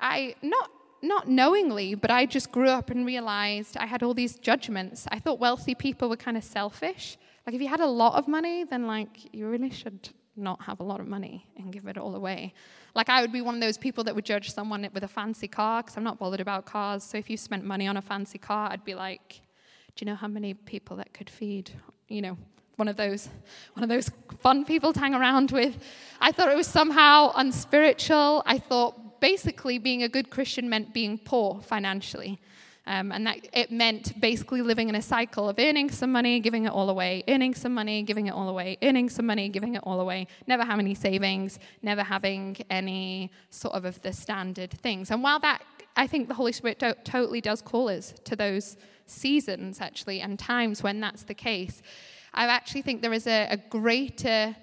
I, 0.00 0.34
not 0.42 0.70
not 1.02 1.28
knowingly, 1.28 1.94
but 1.94 2.10
I 2.10 2.24
just 2.24 2.50
grew 2.50 2.68
up 2.68 2.88
and 2.88 3.04
realized 3.04 3.76
I 3.76 3.84
had 3.84 4.02
all 4.02 4.14
these 4.14 4.36
judgments. 4.36 5.06
I 5.10 5.18
thought 5.18 5.38
wealthy 5.38 5.74
people 5.74 6.08
were 6.08 6.16
kind 6.16 6.36
of 6.36 6.44
selfish. 6.44 7.18
Like, 7.46 7.54
if 7.54 7.60
you 7.60 7.68
had 7.68 7.80
a 7.80 7.86
lot 7.86 8.14
of 8.14 8.26
money, 8.26 8.64
then, 8.64 8.86
like, 8.86 9.34
you 9.34 9.46
really 9.46 9.70
should 9.70 10.08
not 10.36 10.62
have 10.62 10.80
a 10.80 10.82
lot 10.82 11.00
of 11.00 11.06
money 11.06 11.46
and 11.56 11.72
give 11.72 11.86
it 11.86 11.96
all 11.96 12.14
away. 12.14 12.52
Like, 12.94 13.08
I 13.08 13.20
would 13.20 13.32
be 13.32 13.40
one 13.40 13.54
of 13.54 13.60
those 13.60 13.78
people 13.78 14.04
that 14.04 14.14
would 14.14 14.24
judge 14.24 14.52
someone 14.52 14.88
with 14.92 15.02
a 15.02 15.08
fancy 15.08 15.48
car 15.48 15.82
because 15.82 15.96
I'm 15.96 16.04
not 16.04 16.18
bothered 16.18 16.40
about 16.40 16.64
cars. 16.64 17.02
So, 17.04 17.18
if 17.18 17.30
you 17.30 17.36
spent 17.36 17.64
money 17.64 17.86
on 17.86 17.96
a 17.96 18.02
fancy 18.02 18.38
car, 18.38 18.70
I'd 18.70 18.84
be 18.84 18.94
like, 18.94 19.40
do 19.96 20.04
you 20.04 20.10
know 20.10 20.16
how 20.16 20.28
many 20.28 20.54
people 20.54 20.96
that 20.96 21.12
could 21.12 21.30
feed? 21.30 21.70
You 22.08 22.22
know, 22.22 22.38
one 22.76 22.88
of 22.88 22.96
those 22.96 23.28
one 23.74 23.82
of 23.82 23.88
those 23.88 24.10
fun 24.40 24.64
people 24.64 24.92
to 24.92 25.00
hang 25.00 25.14
around 25.14 25.50
with. 25.50 25.76
I 26.20 26.32
thought 26.32 26.50
it 26.50 26.56
was 26.56 26.66
somehow 26.66 27.32
unspiritual. 27.36 28.42
I 28.46 28.58
thought 28.58 29.20
basically 29.20 29.78
being 29.78 30.02
a 30.02 30.08
good 30.08 30.30
Christian 30.30 30.68
meant 30.68 30.92
being 30.92 31.18
poor 31.18 31.60
financially. 31.62 32.40
Um, 32.86 33.12
and 33.12 33.26
that 33.26 33.48
it 33.54 33.72
meant 33.72 34.20
basically 34.20 34.60
living 34.60 34.90
in 34.90 34.94
a 34.94 35.00
cycle 35.00 35.48
of 35.48 35.58
earning 35.58 35.90
some 35.90 36.12
money, 36.12 36.38
giving 36.38 36.66
it 36.66 36.72
all 36.72 36.90
away, 36.90 37.24
earning 37.28 37.54
some 37.54 37.72
money, 37.72 38.02
giving 38.02 38.26
it 38.26 38.34
all 38.34 38.48
away, 38.48 38.76
earning 38.82 39.08
some 39.08 39.24
money, 39.24 39.48
giving 39.48 39.74
it 39.74 39.82
all 39.84 40.00
away, 40.00 40.26
never 40.46 40.64
having 40.64 40.84
any 40.84 40.94
savings, 40.94 41.58
never 41.80 42.02
having 42.02 42.56
any 42.68 43.30
sort 43.48 43.74
of 43.74 43.86
of 43.86 44.00
the 44.02 44.12
standard 44.12 44.70
things. 44.70 45.10
And 45.10 45.22
while 45.22 45.40
that, 45.40 45.62
I 45.96 46.06
think 46.06 46.28
the 46.28 46.34
Holy 46.34 46.52
Spirit 46.52 46.78
to- 46.80 46.96
totally 47.04 47.40
does 47.40 47.62
call 47.62 47.88
us 47.88 48.12
to 48.24 48.36
those 48.36 48.76
seasons 49.06 49.80
actually 49.80 50.20
and 50.20 50.38
times 50.38 50.82
when 50.82 51.00
that's 51.00 51.22
the 51.22 51.34
case, 51.34 51.82
I 52.32 52.46
actually 52.46 52.82
think 52.82 53.00
there 53.00 53.12
is 53.12 53.26
a, 53.26 53.48
a 53.50 53.56
greater 53.56 54.56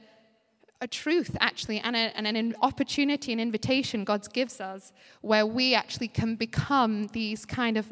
a 0.84 0.88
truth 0.88 1.38
actually 1.40 1.80
and, 1.80 1.96
a, 1.96 2.18
and, 2.18 2.26
an 2.26 2.56
opportunity 2.64 3.32
an 3.32 3.40
invitation 3.40 4.04
god 4.04 4.28
gives 4.34 4.60
us 4.60 4.92
where 5.22 5.46
we 5.46 5.76
actually 5.76 6.08
can 6.08 6.36
become 6.36 7.06
these 7.10 7.46
kind 7.46 7.78
of 7.78 7.88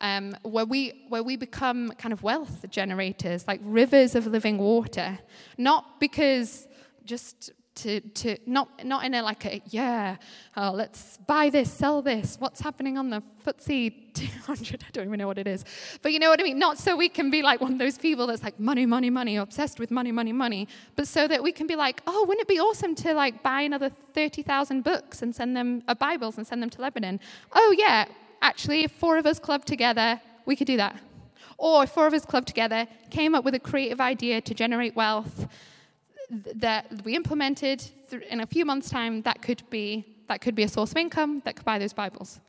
um, 0.00 0.36
where, 0.42 0.64
we, 0.64 1.04
where 1.08 1.22
we 1.22 1.36
become 1.36 1.90
kind 1.98 2.12
of 2.12 2.22
wealth 2.22 2.64
generators, 2.70 3.46
like 3.46 3.60
rivers 3.64 4.14
of 4.14 4.26
living 4.26 4.58
water. 4.58 5.18
Not 5.56 6.00
because 6.00 6.66
just 7.04 7.52
to, 7.78 8.00
to 8.00 8.36
not, 8.46 8.84
not 8.84 9.04
in 9.04 9.14
a 9.14 9.22
like 9.22 9.44
a, 9.44 9.62
yeah, 9.66 10.16
oh, 10.56 10.72
let's 10.72 11.16
buy 11.26 11.48
this, 11.48 11.72
sell 11.72 12.02
this, 12.02 12.36
what's 12.38 12.60
happening 12.60 12.98
on 12.98 13.08
the 13.08 13.22
FTSE 13.46 14.14
200, 14.14 14.84
I 14.86 14.90
don't 14.92 15.06
even 15.06 15.18
know 15.18 15.28
what 15.28 15.38
it 15.38 15.46
is. 15.46 15.64
But 16.02 16.12
you 16.12 16.18
know 16.18 16.28
what 16.28 16.40
I 16.40 16.42
mean? 16.42 16.58
Not 16.58 16.78
so 16.78 16.96
we 16.96 17.08
can 17.08 17.30
be 17.30 17.42
like 17.42 17.60
one 17.60 17.72
of 17.72 17.78
those 17.78 17.96
people 17.96 18.26
that's 18.26 18.42
like 18.42 18.58
money, 18.58 18.84
money, 18.84 19.10
money, 19.10 19.36
obsessed 19.36 19.78
with 19.78 19.90
money, 19.90 20.10
money, 20.10 20.32
money, 20.32 20.66
but 20.96 21.06
so 21.06 21.28
that 21.28 21.42
we 21.42 21.52
can 21.52 21.66
be 21.66 21.76
like, 21.76 22.02
oh, 22.06 22.24
wouldn't 22.26 22.42
it 22.42 22.48
be 22.48 22.58
awesome 22.58 22.94
to 22.96 23.14
like 23.14 23.42
buy 23.42 23.60
another 23.60 23.88
30,000 23.88 24.82
books 24.82 25.22
and 25.22 25.34
send 25.34 25.56
them, 25.56 25.82
uh, 25.86 25.94
Bibles 25.94 26.36
and 26.36 26.46
send 26.46 26.62
them 26.62 26.70
to 26.70 26.82
Lebanon? 26.82 27.20
Oh, 27.52 27.74
yeah, 27.78 28.06
actually, 28.42 28.84
if 28.84 28.92
four 28.92 29.18
of 29.18 29.26
us 29.26 29.38
club 29.38 29.64
together, 29.64 30.20
we 30.46 30.56
could 30.56 30.66
do 30.66 30.76
that. 30.76 30.98
Or 31.56 31.84
if 31.84 31.90
four 31.90 32.06
of 32.06 32.14
us 32.14 32.24
club 32.24 32.46
together, 32.46 32.86
came 33.10 33.34
up 33.34 33.44
with 33.44 33.54
a 33.54 33.58
creative 33.58 34.00
idea 34.00 34.40
to 34.40 34.54
generate 34.54 34.94
wealth 34.94 35.46
that 36.30 37.04
we 37.04 37.16
implemented 37.16 37.84
in 38.30 38.40
a 38.40 38.46
few 38.46 38.64
months' 38.64 38.90
time, 38.90 39.22
that 39.22 39.42
could 39.42 39.62
be 39.70 40.04
that 40.28 40.40
could 40.42 40.54
be 40.54 40.62
a 40.62 40.68
source 40.68 40.90
of 40.90 40.98
income 40.98 41.40
that 41.46 41.56
could 41.56 41.64
buy 41.64 41.78
those 41.78 41.94
Bibles. 41.94 42.40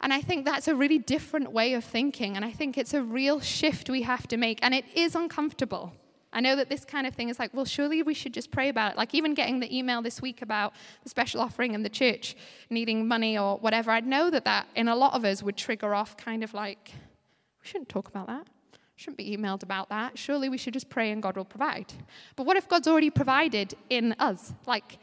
And 0.00 0.12
I 0.12 0.20
think 0.20 0.44
that's 0.44 0.66
a 0.66 0.74
really 0.74 0.98
different 0.98 1.52
way 1.52 1.74
of 1.74 1.84
thinking, 1.84 2.34
and 2.34 2.44
I 2.44 2.50
think 2.50 2.76
it's 2.76 2.92
a 2.92 3.02
real 3.02 3.38
shift 3.38 3.88
we 3.88 4.02
have 4.02 4.26
to 4.28 4.36
make, 4.36 4.58
and 4.62 4.74
it 4.74 4.84
is 4.96 5.14
uncomfortable. 5.14 5.92
I 6.32 6.40
know 6.40 6.56
that 6.56 6.68
this 6.68 6.84
kind 6.84 7.06
of 7.06 7.14
thing 7.14 7.28
is 7.28 7.38
like, 7.38 7.52
well, 7.52 7.64
surely 7.64 8.02
we 8.02 8.14
should 8.14 8.32
just 8.32 8.50
pray 8.50 8.68
about 8.68 8.92
it. 8.92 8.96
Like, 8.96 9.14
even 9.14 9.34
getting 9.34 9.60
the 9.60 9.76
email 9.76 10.02
this 10.02 10.22
week 10.22 10.42
about 10.42 10.72
the 11.02 11.10
special 11.10 11.40
offering 11.40 11.74
and 11.74 11.84
the 11.84 11.90
church 11.90 12.36
needing 12.70 13.06
money 13.06 13.38
or 13.38 13.58
whatever, 13.58 13.90
I'd 13.90 14.06
know 14.06 14.30
that 14.30 14.44
that 14.44 14.66
in 14.74 14.88
a 14.88 14.96
lot 14.96 15.14
of 15.14 15.24
us 15.24 15.42
would 15.42 15.56
trigger 15.56 15.94
off 15.94 16.16
kind 16.16 16.42
of 16.42 16.54
like, 16.54 16.92
we 17.62 17.68
shouldn't 17.68 17.88
talk 17.88 18.08
about 18.08 18.26
that 18.28 18.46
shouldn't 19.02 19.18
be 19.18 19.36
emailed 19.36 19.62
about 19.62 19.88
that. 19.88 20.16
Surely 20.16 20.48
we 20.48 20.56
should 20.56 20.72
just 20.72 20.88
pray 20.88 21.10
and 21.10 21.22
God 21.22 21.36
will 21.36 21.44
provide. 21.44 21.92
But 22.36 22.46
what 22.46 22.56
if 22.56 22.68
God's 22.68 22.86
already 22.86 23.10
provided 23.10 23.74
in 23.90 24.14
us, 24.18 24.54
like 24.66 24.98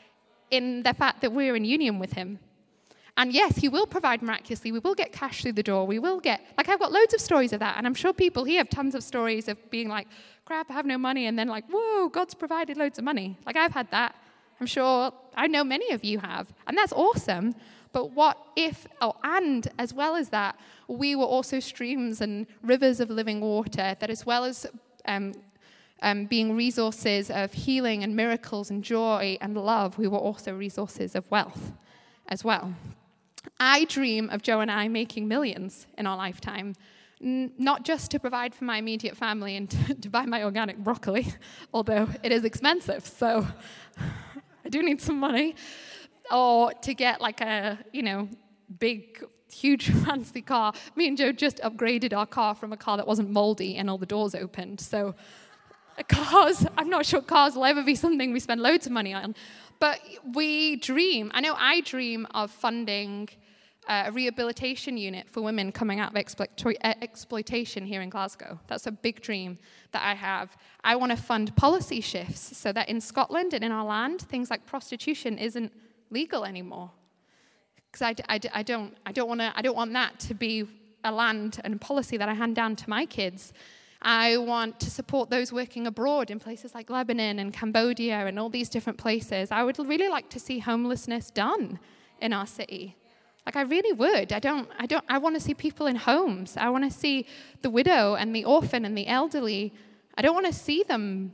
in 0.51 0.83
the 0.83 0.93
fact 0.93 1.21
that 1.21 1.33
we're 1.33 1.55
in 1.55 1.65
union 1.65 1.99
with 1.99 2.13
Him? 2.13 2.39
And 3.19 3.33
yes, 3.33 3.57
He 3.57 3.67
will 3.67 3.85
provide 3.85 4.21
miraculously. 4.21 4.71
We 4.71 4.79
will 4.79 4.95
get 4.95 5.11
cash 5.11 5.41
through 5.41 5.51
the 5.51 5.61
door. 5.61 5.85
We 5.85 5.99
will 5.99 6.21
get, 6.21 6.39
like, 6.57 6.69
I've 6.69 6.79
got 6.79 6.93
loads 6.93 7.13
of 7.13 7.19
stories 7.19 7.51
of 7.51 7.59
that. 7.59 7.75
And 7.77 7.85
I'm 7.85 7.93
sure 7.93 8.13
people 8.13 8.45
here 8.45 8.59
have 8.59 8.69
tons 8.69 8.95
of 8.95 9.03
stories 9.03 9.49
of 9.49 9.57
being 9.69 9.89
like, 9.89 10.07
crap, 10.45 10.71
I 10.71 10.73
have 10.73 10.85
no 10.85 10.97
money. 10.97 11.25
And 11.25 11.37
then, 11.37 11.49
like, 11.49 11.65
whoa, 11.69 12.07
God's 12.07 12.33
provided 12.33 12.77
loads 12.77 12.97
of 12.97 13.03
money. 13.03 13.37
Like, 13.45 13.57
I've 13.57 13.73
had 13.73 13.91
that. 13.91 14.15
I'm 14.61 14.65
sure 14.65 15.11
I 15.35 15.47
know 15.47 15.65
many 15.65 15.91
of 15.91 16.05
you 16.05 16.17
have. 16.19 16.53
And 16.65 16.77
that's 16.77 16.93
awesome. 16.93 17.55
But 17.91 18.11
what 18.11 18.37
if, 18.55 18.87
oh, 19.01 19.15
and 19.21 19.67
as 19.77 19.93
well 19.93 20.15
as 20.15 20.29
that, 20.29 20.57
we 20.87 21.17
were 21.17 21.25
also 21.25 21.59
streams 21.59 22.21
and 22.21 22.47
rivers 22.63 23.01
of 23.01 23.09
living 23.09 23.41
water 23.41 23.97
that, 23.99 24.09
as 24.09 24.25
well 24.25 24.45
as 24.45 24.65
um, 25.05 25.33
um, 26.01 26.25
being 26.25 26.55
resources 26.55 27.29
of 27.29 27.51
healing 27.51 28.01
and 28.05 28.15
miracles 28.15 28.69
and 28.69 28.81
joy 28.81 29.37
and 29.41 29.57
love, 29.57 29.97
we 29.97 30.07
were 30.07 30.17
also 30.17 30.53
resources 30.55 31.15
of 31.15 31.29
wealth 31.29 31.73
as 32.29 32.45
well. 32.45 32.73
I 33.59 33.85
dream 33.85 34.29
of 34.29 34.41
Joe 34.41 34.61
and 34.61 34.71
I 34.71 34.87
making 34.87 35.27
millions 35.27 35.87
in 35.97 36.05
our 36.05 36.17
lifetime, 36.17 36.75
N- 37.21 37.51
not 37.57 37.83
just 37.83 38.11
to 38.11 38.19
provide 38.19 38.55
for 38.55 38.63
my 38.63 38.77
immediate 38.77 39.17
family 39.17 39.57
and 39.57 39.69
to, 39.87 39.93
to 39.93 40.09
buy 40.09 40.25
my 40.25 40.43
organic 40.43 40.77
broccoli, 40.77 41.27
although 41.73 42.07
it 42.23 42.31
is 42.31 42.45
expensive, 42.45 43.05
so 43.05 43.45
I 44.65 44.69
do 44.69 44.81
need 44.81 45.01
some 45.01 45.19
money, 45.19 45.55
or 46.31 46.73
to 46.73 46.93
get 46.93 47.19
like 47.21 47.41
a, 47.41 47.77
you 47.91 48.03
know, 48.03 48.29
big, 48.79 49.23
huge, 49.51 49.89
fancy 49.89 50.41
car. 50.41 50.73
Me 50.95 51.07
and 51.07 51.17
Joe 51.17 51.31
just 51.31 51.57
upgraded 51.57 52.15
our 52.15 52.25
car 52.25 52.55
from 52.55 52.71
a 52.71 52.77
car 52.77 52.97
that 52.97 53.07
wasn't 53.07 53.31
moldy 53.31 53.77
and 53.77 53.89
all 53.89 53.97
the 53.97 54.05
doors 54.05 54.35
opened. 54.35 54.79
So, 54.79 55.15
uh, 55.97 56.03
cars, 56.07 56.65
I'm 56.77 56.89
not 56.89 57.05
sure 57.05 57.21
cars 57.21 57.55
will 57.55 57.65
ever 57.65 57.83
be 57.83 57.95
something 57.95 58.31
we 58.31 58.39
spend 58.39 58.61
loads 58.61 58.85
of 58.85 58.91
money 58.91 59.13
on. 59.13 59.35
But 59.79 59.99
we 60.33 60.75
dream, 60.75 61.31
I 61.33 61.41
know 61.41 61.55
I 61.57 61.81
dream 61.81 62.27
of 62.31 62.51
funding 62.51 63.29
uh, 63.87 64.03
a 64.07 64.11
rehabilitation 64.11 64.97
unit 64.97 65.27
for 65.27 65.41
women 65.41 65.71
coming 65.71 65.99
out 65.99 66.15
of 66.15 66.15
uh, 66.15 66.93
exploitation 67.01 67.85
here 67.85 68.01
in 68.01 68.09
Glasgow. 68.09 68.59
That's 68.67 68.85
a 68.85 68.91
big 68.91 69.21
dream 69.21 69.57
that 69.93 70.03
I 70.03 70.13
have. 70.13 70.55
I 70.83 70.95
want 70.95 71.11
to 71.11 71.17
fund 71.17 71.55
policy 71.55 71.99
shifts 71.99 72.55
so 72.55 72.71
that 72.73 72.87
in 72.87 73.01
Scotland 73.01 73.53
and 73.53 73.63
in 73.63 73.71
our 73.71 73.83
land, 73.83 74.21
things 74.21 74.51
like 74.51 74.65
prostitution 74.67 75.39
isn't 75.39 75.71
legal 76.11 76.45
anymore. 76.45 76.91
Because 77.91 78.03
I, 78.03 78.33
I, 78.33 78.39
I, 78.53 78.63
don't, 78.63 78.95
I, 79.07 79.11
don't 79.11 79.41
I 79.41 79.61
don't 79.61 79.75
want 79.75 79.93
that 79.93 80.19
to 80.19 80.35
be 80.35 80.67
a 81.03 81.11
land 81.11 81.59
and 81.63 81.81
policy 81.81 82.17
that 82.17 82.29
I 82.29 82.33
hand 82.33 82.55
down 82.55 82.75
to 82.75 82.89
my 82.89 83.05
kids. 83.05 83.53
I 84.01 84.37
want 84.37 84.79
to 84.79 84.89
support 84.89 85.29
those 85.29 85.51
working 85.51 85.85
abroad 85.85 86.31
in 86.31 86.39
places 86.39 86.73
like 86.73 86.89
Lebanon 86.89 87.39
and 87.39 87.53
Cambodia 87.53 88.25
and 88.27 88.39
all 88.39 88.49
these 88.49 88.69
different 88.69 88.97
places. 88.97 89.51
I 89.51 89.63
would 89.63 89.77
really 89.77 90.07
like 90.07 90.29
to 90.29 90.39
see 90.39 90.59
homelessness 90.59 91.31
done 91.31 91.79
in 92.21 92.31
our 92.31 92.47
city. 92.47 92.95
Like 93.45 93.55
I 93.55 93.61
really 93.61 93.93
would. 93.93 94.31
I 94.31 94.39
don't 94.39 94.69
I 94.77 94.85
don't 94.85 95.03
I 95.09 95.17
want 95.17 95.35
to 95.35 95.41
see 95.41 95.53
people 95.53 95.87
in 95.87 95.95
homes. 95.95 96.55
I 96.55 96.69
want 96.69 96.83
to 96.89 96.97
see 96.97 97.25
the 97.61 97.69
widow 97.69 98.15
and 98.15 98.33
the 98.33 98.45
orphan 98.45 98.85
and 98.85 98.97
the 98.97 99.07
elderly. 99.07 99.73
I 100.15 100.21
don't 100.21 100.33
want 100.33 100.45
to 100.45 100.53
see 100.53 100.83
them 100.83 101.33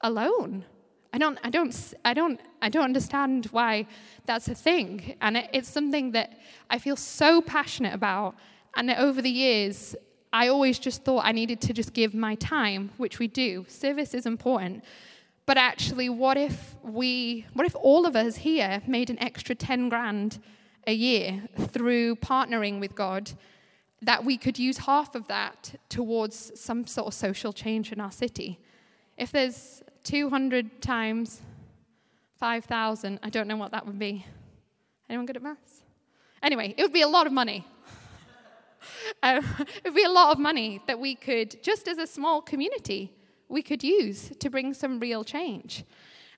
alone. 0.00 0.64
I 1.12 1.18
don't, 1.18 1.38
I 1.42 1.50
don't, 1.50 1.94
I 2.04 2.14
don't, 2.14 2.40
I 2.60 2.68
don't 2.68 2.84
understand 2.84 3.46
why 3.46 3.86
that's 4.26 4.48
a 4.48 4.54
thing. 4.54 5.16
And 5.22 5.38
it, 5.38 5.50
it's 5.52 5.68
something 5.68 6.12
that 6.12 6.38
I 6.68 6.78
feel 6.78 6.96
so 6.96 7.40
passionate 7.40 7.94
about. 7.94 8.34
And 8.76 8.90
over 8.90 9.22
the 9.22 9.30
years, 9.30 9.96
I 10.38 10.46
always 10.46 10.78
just 10.78 11.02
thought 11.04 11.24
I 11.24 11.32
needed 11.32 11.60
to 11.62 11.72
just 11.72 11.92
give 11.92 12.14
my 12.14 12.36
time, 12.36 12.90
which 12.96 13.18
we 13.18 13.26
do. 13.26 13.66
Service 13.66 14.14
is 14.14 14.24
important. 14.24 14.84
But 15.46 15.56
actually, 15.56 16.08
what 16.08 16.36
if 16.36 16.76
we, 16.84 17.44
what 17.54 17.66
if 17.66 17.74
all 17.74 18.06
of 18.06 18.14
us 18.14 18.36
here 18.36 18.80
made 18.86 19.10
an 19.10 19.18
extra 19.18 19.56
10 19.56 19.88
grand 19.88 20.38
a 20.86 20.92
year 20.92 21.42
through 21.72 22.16
partnering 22.16 22.78
with 22.78 22.94
God? 22.94 23.32
That 24.00 24.24
we 24.24 24.36
could 24.36 24.60
use 24.60 24.78
half 24.78 25.16
of 25.16 25.26
that 25.26 25.74
towards 25.88 26.52
some 26.54 26.86
sort 26.86 27.08
of 27.08 27.14
social 27.14 27.52
change 27.52 27.90
in 27.90 28.00
our 28.00 28.12
city. 28.12 28.60
If 29.16 29.32
there's 29.32 29.82
200 30.04 30.80
times 30.80 31.42
5,000. 32.38 33.18
I 33.24 33.30
don't 33.30 33.48
know 33.48 33.56
what 33.56 33.72
that 33.72 33.84
would 33.86 33.98
be. 33.98 34.24
Anyone 35.10 35.26
good 35.26 35.36
at 35.36 35.42
maths? 35.42 35.82
Anyway, 36.44 36.74
it 36.76 36.82
would 36.82 36.92
be 36.92 37.02
a 37.02 37.08
lot 37.08 37.26
of 37.26 37.32
money. 37.32 37.66
um, 39.22 39.44
it 39.58 39.84
would 39.84 39.94
be 39.94 40.04
a 40.04 40.10
lot 40.10 40.32
of 40.32 40.38
money 40.38 40.80
that 40.86 40.98
we 40.98 41.14
could, 41.14 41.62
just 41.62 41.88
as 41.88 41.98
a 41.98 42.06
small 42.06 42.42
community, 42.42 43.12
we 43.48 43.62
could 43.62 43.82
use 43.82 44.32
to 44.38 44.50
bring 44.50 44.74
some 44.74 45.00
real 45.00 45.24
change. 45.24 45.84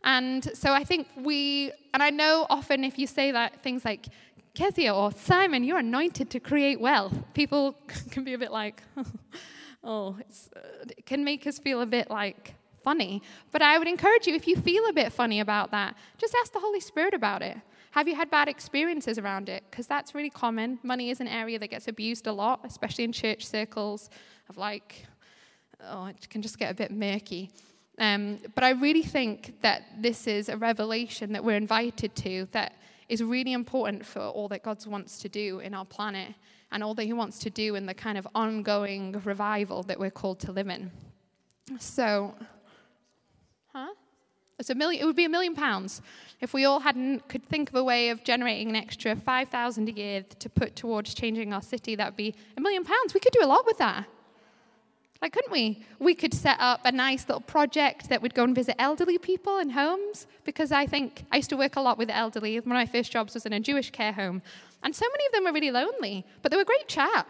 And 0.04 0.48
so 0.56 0.72
I 0.72 0.84
think 0.84 1.08
we, 1.16 1.72
and 1.92 2.02
I 2.02 2.10
know 2.10 2.46
often 2.48 2.84
if 2.84 2.98
you 2.98 3.06
say 3.06 3.32
that 3.32 3.62
things 3.62 3.84
like, 3.84 4.06
Kezia 4.54 4.92
or 4.94 5.12
Simon, 5.12 5.62
you're 5.62 5.78
anointed 5.78 6.28
to 6.30 6.40
create 6.40 6.80
wealth, 6.80 7.14
people 7.34 7.76
can 8.10 8.24
be 8.24 8.34
a 8.34 8.38
bit 8.38 8.50
like, 8.50 8.82
oh, 9.84 10.18
uh, 10.56 10.60
it 10.88 11.06
can 11.06 11.24
make 11.24 11.46
us 11.46 11.58
feel 11.58 11.80
a 11.82 11.86
bit 11.86 12.10
like, 12.10 12.54
funny. 12.82 13.22
But 13.52 13.62
I 13.62 13.78
would 13.78 13.88
encourage 13.88 14.26
you, 14.26 14.34
if 14.34 14.46
you 14.46 14.56
feel 14.56 14.86
a 14.86 14.92
bit 14.92 15.12
funny 15.12 15.40
about 15.40 15.70
that, 15.70 15.96
just 16.18 16.34
ask 16.40 16.52
the 16.52 16.60
Holy 16.60 16.80
Spirit 16.80 17.14
about 17.14 17.42
it. 17.42 17.58
Have 17.92 18.06
you 18.06 18.14
had 18.14 18.30
bad 18.30 18.48
experiences 18.48 19.18
around 19.18 19.48
it? 19.48 19.64
Because 19.70 19.86
that's 19.86 20.14
really 20.14 20.30
common. 20.30 20.78
Money 20.82 21.10
is 21.10 21.20
an 21.20 21.26
area 21.26 21.58
that 21.58 21.68
gets 21.68 21.88
abused 21.88 22.26
a 22.28 22.32
lot, 22.32 22.60
especially 22.64 23.04
in 23.04 23.12
church 23.12 23.46
circles, 23.46 24.10
of 24.48 24.56
like, 24.56 25.06
oh, 25.88 26.06
it 26.06 26.28
can 26.30 26.40
just 26.40 26.58
get 26.58 26.70
a 26.70 26.74
bit 26.74 26.92
murky. 26.92 27.50
Um, 27.98 28.38
but 28.54 28.62
I 28.62 28.70
really 28.70 29.02
think 29.02 29.60
that 29.62 29.82
this 29.98 30.26
is 30.26 30.48
a 30.48 30.56
revelation 30.56 31.32
that 31.32 31.42
we're 31.42 31.56
invited 31.56 32.14
to 32.16 32.46
that 32.52 32.74
is 33.08 33.22
really 33.22 33.52
important 33.52 34.06
for 34.06 34.20
all 34.20 34.46
that 34.48 34.62
God 34.62 34.84
wants 34.86 35.18
to 35.18 35.28
do 35.28 35.58
in 35.58 35.74
our 35.74 35.84
planet 35.84 36.32
and 36.70 36.84
all 36.84 36.94
that 36.94 37.04
He 37.04 37.12
wants 37.12 37.40
to 37.40 37.50
do 37.50 37.74
in 37.74 37.86
the 37.86 37.94
kind 37.94 38.16
of 38.16 38.26
ongoing 38.36 39.20
revival 39.24 39.82
that 39.82 39.98
we're 39.98 40.12
called 40.12 40.38
to 40.40 40.52
live 40.52 40.68
in. 40.68 40.92
So? 41.80 42.34
It's 44.60 44.70
a 44.70 44.74
million, 44.74 45.02
it 45.02 45.06
would 45.06 45.16
be 45.16 45.24
a 45.24 45.28
million 45.28 45.54
pounds 45.54 46.02
if 46.40 46.52
we 46.52 46.66
all 46.66 46.80
hadn't 46.80 47.26
could 47.28 47.44
think 47.46 47.70
of 47.70 47.74
a 47.76 47.82
way 47.82 48.10
of 48.10 48.22
generating 48.22 48.68
an 48.68 48.76
extra 48.76 49.16
5,000 49.16 49.88
a 49.88 49.92
year 49.92 50.22
to 50.38 50.48
put 50.50 50.76
towards 50.76 51.14
changing 51.14 51.54
our 51.54 51.62
city. 51.62 51.96
That 51.96 52.08
would 52.08 52.16
be 52.16 52.34
a 52.58 52.60
million 52.60 52.84
pounds. 52.84 53.14
We 53.14 53.20
could 53.20 53.32
do 53.32 53.42
a 53.42 53.48
lot 53.48 53.64
with 53.64 53.78
that. 53.78 54.06
Like, 55.22 55.32
couldn't 55.32 55.52
we? 55.52 55.84
We 55.98 56.14
could 56.14 56.32
set 56.32 56.56
up 56.60 56.80
a 56.84 56.92
nice 56.92 57.26
little 57.28 57.40
project 57.40 58.10
that 58.10 58.20
would 58.22 58.34
go 58.34 58.44
and 58.44 58.54
visit 58.54 58.76
elderly 58.78 59.18
people 59.18 59.58
in 59.58 59.70
homes 59.70 60.26
because 60.44 60.72
I 60.72 60.86
think 60.86 61.24
I 61.32 61.36
used 61.36 61.50
to 61.50 61.56
work 61.56 61.76
a 61.76 61.80
lot 61.80 61.98
with 61.98 62.10
elderly. 62.10 62.56
One 62.60 62.76
of 62.76 62.80
my 62.80 62.86
first 62.86 63.10
jobs 63.10 63.34
was 63.34 63.46
in 63.46 63.52
a 63.54 63.60
Jewish 63.60 63.90
care 63.90 64.12
home. 64.12 64.42
And 64.82 64.94
so 64.94 65.06
many 65.10 65.26
of 65.26 65.32
them 65.32 65.44
were 65.44 65.52
really 65.52 65.70
lonely, 65.70 66.24
but 66.42 66.50
they 66.50 66.56
were 66.56 66.64
great 66.64 66.88
chat. 66.88 67.26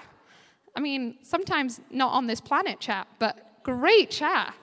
I 0.76 0.80
mean, 0.80 1.18
sometimes 1.22 1.80
not 1.90 2.12
on 2.12 2.26
this 2.26 2.40
planet 2.40 2.78
chat, 2.78 3.06
but 3.18 3.62
great 3.64 4.10
chat. 4.10 4.54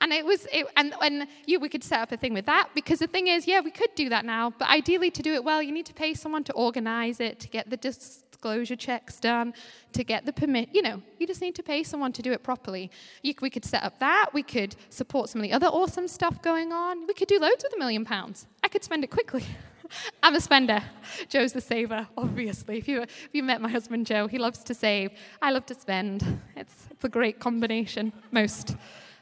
And 0.00 0.12
it 0.12 0.24
was, 0.24 0.46
it, 0.52 0.66
and, 0.76 0.94
and 1.00 1.26
we 1.46 1.68
could 1.68 1.82
set 1.82 2.00
up 2.00 2.12
a 2.12 2.16
thing 2.16 2.34
with 2.34 2.46
that 2.46 2.68
because 2.74 2.98
the 2.98 3.06
thing 3.06 3.28
is, 3.28 3.46
yeah, 3.46 3.60
we 3.60 3.70
could 3.70 3.94
do 3.94 4.10
that 4.10 4.24
now, 4.26 4.52
but 4.58 4.68
ideally 4.68 5.10
to 5.10 5.22
do 5.22 5.32
it 5.32 5.42
well, 5.42 5.62
you 5.62 5.72
need 5.72 5.86
to 5.86 5.94
pay 5.94 6.12
someone 6.12 6.44
to 6.44 6.52
organize 6.52 7.18
it, 7.18 7.40
to 7.40 7.48
get 7.48 7.70
the 7.70 7.78
disclosure 7.78 8.76
checks 8.76 9.18
done, 9.18 9.54
to 9.92 10.04
get 10.04 10.26
the 10.26 10.32
permit. 10.32 10.68
You 10.72 10.82
know, 10.82 11.02
you 11.18 11.26
just 11.26 11.40
need 11.40 11.54
to 11.54 11.62
pay 11.62 11.82
someone 11.82 12.12
to 12.12 12.22
do 12.22 12.32
it 12.32 12.42
properly. 12.42 12.90
You, 13.22 13.32
we 13.40 13.48
could 13.48 13.64
set 13.64 13.82
up 13.82 13.98
that. 14.00 14.30
We 14.34 14.42
could 14.42 14.76
support 14.90 15.30
some 15.30 15.40
of 15.40 15.44
the 15.44 15.52
other 15.52 15.68
awesome 15.68 16.08
stuff 16.08 16.42
going 16.42 16.72
on. 16.72 17.06
We 17.06 17.14
could 17.14 17.28
do 17.28 17.38
loads 17.38 17.64
with 17.64 17.72
a 17.72 17.78
million 17.78 18.04
pounds. 18.04 18.46
I 18.62 18.68
could 18.68 18.84
spend 18.84 19.02
it 19.02 19.10
quickly. 19.10 19.44
I'm 20.22 20.34
a 20.34 20.40
spender. 20.40 20.82
Joe's 21.30 21.54
the 21.54 21.60
saver, 21.62 22.06
obviously. 22.18 22.76
If 22.76 22.86
you, 22.86 23.02
if 23.02 23.30
you 23.32 23.42
met 23.42 23.62
my 23.62 23.70
husband 23.70 24.04
Joe, 24.04 24.26
he 24.26 24.36
loves 24.36 24.62
to 24.64 24.74
save. 24.74 25.12
I 25.40 25.52
love 25.52 25.64
to 25.66 25.74
spend. 25.74 26.40
It's, 26.54 26.88
it's 26.90 27.04
a 27.04 27.08
great 27.08 27.40
combination 27.40 28.12
most 28.30 28.76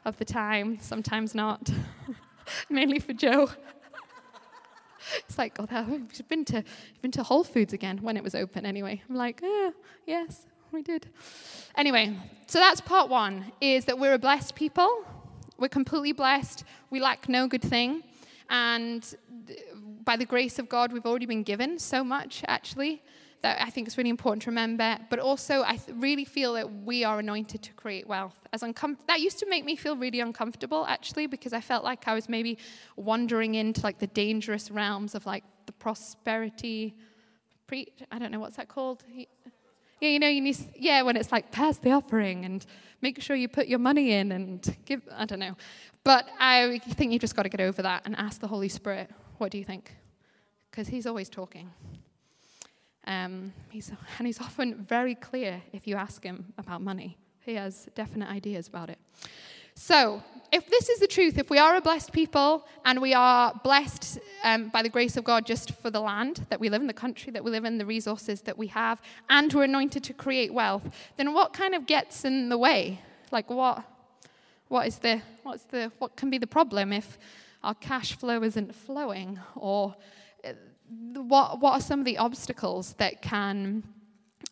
of 0.05 0.17
the 0.17 0.25
time, 0.25 0.77
sometimes 0.79 1.35
not. 1.35 1.69
Mainly 2.69 2.99
for 2.99 3.13
Joe. 3.13 3.49
It's 5.27 5.37
like, 5.37 5.57
oh, 5.59 5.67
God, 5.67 5.87
we've 5.87 6.27
been 6.29 6.43
to, 6.45 6.63
been 7.03 7.11
to 7.11 7.21
Whole 7.21 7.43
Foods 7.43 7.73
again 7.73 7.99
when 8.01 8.17
it 8.17 8.23
was 8.23 8.33
open 8.33 8.65
anyway. 8.65 9.03
I'm 9.07 9.15
like, 9.15 9.39
oh, 9.43 9.71
yes, 10.07 10.47
we 10.71 10.81
did. 10.81 11.07
Anyway, 11.77 12.17
so 12.47 12.57
that's 12.57 12.81
part 12.81 13.07
one, 13.07 13.51
is 13.61 13.85
that 13.85 13.99
we're 13.99 14.15
a 14.15 14.17
blessed 14.17 14.55
people. 14.55 15.05
We're 15.59 15.69
completely 15.69 16.11
blessed. 16.11 16.63
We 16.89 16.99
lack 16.99 17.29
no 17.29 17.47
good 17.47 17.61
thing. 17.61 18.01
And 18.49 19.05
by 20.03 20.17
the 20.17 20.25
grace 20.25 20.57
of 20.57 20.69
God, 20.69 20.91
we've 20.91 21.05
already 21.05 21.27
been 21.27 21.43
given 21.43 21.77
so 21.77 22.03
much, 22.03 22.43
actually 22.47 23.03
that 23.45 23.61
I 23.61 23.69
think 23.69 23.87
is 23.87 23.95
really 23.95 24.09
important 24.09 24.41
to 24.43 24.49
remember. 24.49 24.97
But 25.11 25.19
also, 25.19 25.63
I 25.63 25.77
th- 25.77 25.95
really 25.97 26.25
feel 26.25 26.53
that 26.53 26.67
we 26.83 27.03
are 27.03 27.19
anointed 27.19 27.61
to 27.61 27.73
create 27.73 28.07
wealth. 28.07 28.35
As 28.51 28.61
uncom- 28.63 28.97
that 29.07 29.19
used 29.21 29.37
to 29.39 29.47
make 29.47 29.63
me 29.63 29.75
feel 29.75 29.95
really 29.95 30.19
uncomfortable, 30.19 30.83
actually, 30.87 31.27
because 31.27 31.53
I 31.53 31.61
felt 31.61 31.83
like 31.83 32.07
I 32.07 32.15
was 32.15 32.27
maybe 32.27 32.57
wandering 32.95 33.53
into 33.53 33.81
like 33.81 33.99
the 33.99 34.07
dangerous 34.07 34.71
realms 34.71 35.13
of 35.13 35.27
like 35.27 35.43
the 35.67 35.73
prosperity. 35.73 36.95
Pre- 37.67 37.93
I 38.11 38.17
don't 38.17 38.31
know 38.31 38.39
what's 38.39 38.57
that 38.57 38.67
called. 38.67 39.03
Yeah, 40.01 40.09
you 40.09 40.19
know, 40.19 40.27
you 40.27 40.41
need, 40.41 40.57
yeah, 40.75 41.03
when 41.03 41.15
it's 41.15 41.31
like 41.31 41.51
pass 41.51 41.77
the 41.77 41.91
offering 41.91 42.45
and 42.45 42.65
make 43.01 43.21
sure 43.21 43.35
you 43.35 43.47
put 43.47 43.67
your 43.67 43.79
money 43.79 44.13
in 44.13 44.31
and 44.31 44.75
give. 44.85 45.01
I 45.15 45.25
don't 45.25 45.39
know, 45.39 45.55
but 46.03 46.27
I 46.39 46.79
think 46.97 47.13
you 47.13 47.19
just 47.19 47.35
got 47.35 47.43
to 47.43 47.49
get 47.49 47.61
over 47.61 47.83
that 47.83 48.01
and 48.05 48.15
ask 48.15 48.41
the 48.41 48.47
Holy 48.47 48.69
Spirit. 48.69 49.11
What 49.37 49.51
do 49.51 49.59
you 49.59 49.65
think? 49.65 49.95
Because 50.71 50.87
He's 50.87 51.05
always 51.05 51.29
talking. 51.29 51.69
Um, 53.07 53.53
he's, 53.69 53.91
and 54.17 54.27
he's 54.27 54.41
often 54.41 54.75
very 54.75 55.15
clear 55.15 55.61
if 55.73 55.87
you 55.87 55.95
ask 55.95 56.23
him 56.23 56.53
about 56.57 56.81
money. 56.81 57.17
He 57.45 57.55
has 57.55 57.87
definite 57.95 58.29
ideas 58.29 58.67
about 58.67 58.89
it. 58.89 58.97
So, 59.75 60.23
if 60.51 60.69
this 60.69 60.89
is 60.89 60.99
the 60.99 61.07
truth, 61.07 61.37
if 61.37 61.49
we 61.49 61.57
are 61.57 61.75
a 61.75 61.81
blessed 61.81 62.13
people 62.13 62.65
and 62.85 63.01
we 63.01 63.13
are 63.13 63.53
blessed 63.63 64.19
um, 64.43 64.69
by 64.69 64.81
the 64.81 64.89
grace 64.89 65.17
of 65.17 65.25
God 65.25 65.45
just 65.45 65.71
for 65.81 65.89
the 65.89 65.99
land 65.99 66.45
that 66.49 66.59
we 66.59 66.69
live 66.69 66.81
in, 66.81 66.87
the 66.87 66.93
country 66.93 67.31
that 67.33 67.43
we 67.43 67.51
live 67.51 67.65
in, 67.65 67.77
the 67.77 67.85
resources 67.85 68.41
that 68.41 68.57
we 68.57 68.67
have, 68.67 69.01
and 69.29 69.53
we're 69.53 69.63
anointed 69.63 70.03
to 70.05 70.13
create 70.13 70.53
wealth, 70.53 70.83
then 71.17 71.33
what 71.33 71.51
kind 71.51 71.75
of 71.75 71.85
gets 71.85 72.23
in 72.23 72.47
the 72.47 72.57
way? 72.57 73.01
Like 73.31 73.49
what? 73.49 73.83
What 74.69 74.87
is 74.87 74.97
the? 74.97 75.21
What's 75.43 75.63
the? 75.63 75.91
What 75.99 76.15
can 76.15 76.29
be 76.29 76.37
the 76.37 76.47
problem 76.47 76.93
if 76.93 77.19
our 77.63 77.75
cash 77.75 78.15
flow 78.15 78.41
isn't 78.43 78.73
flowing, 78.73 79.39
or 79.55 79.95
what, 80.89 81.59
what 81.59 81.73
are 81.73 81.81
some 81.81 81.99
of 81.99 82.05
the 82.05 82.17
obstacles 82.17 82.93
that 82.93 83.21
can 83.21 83.83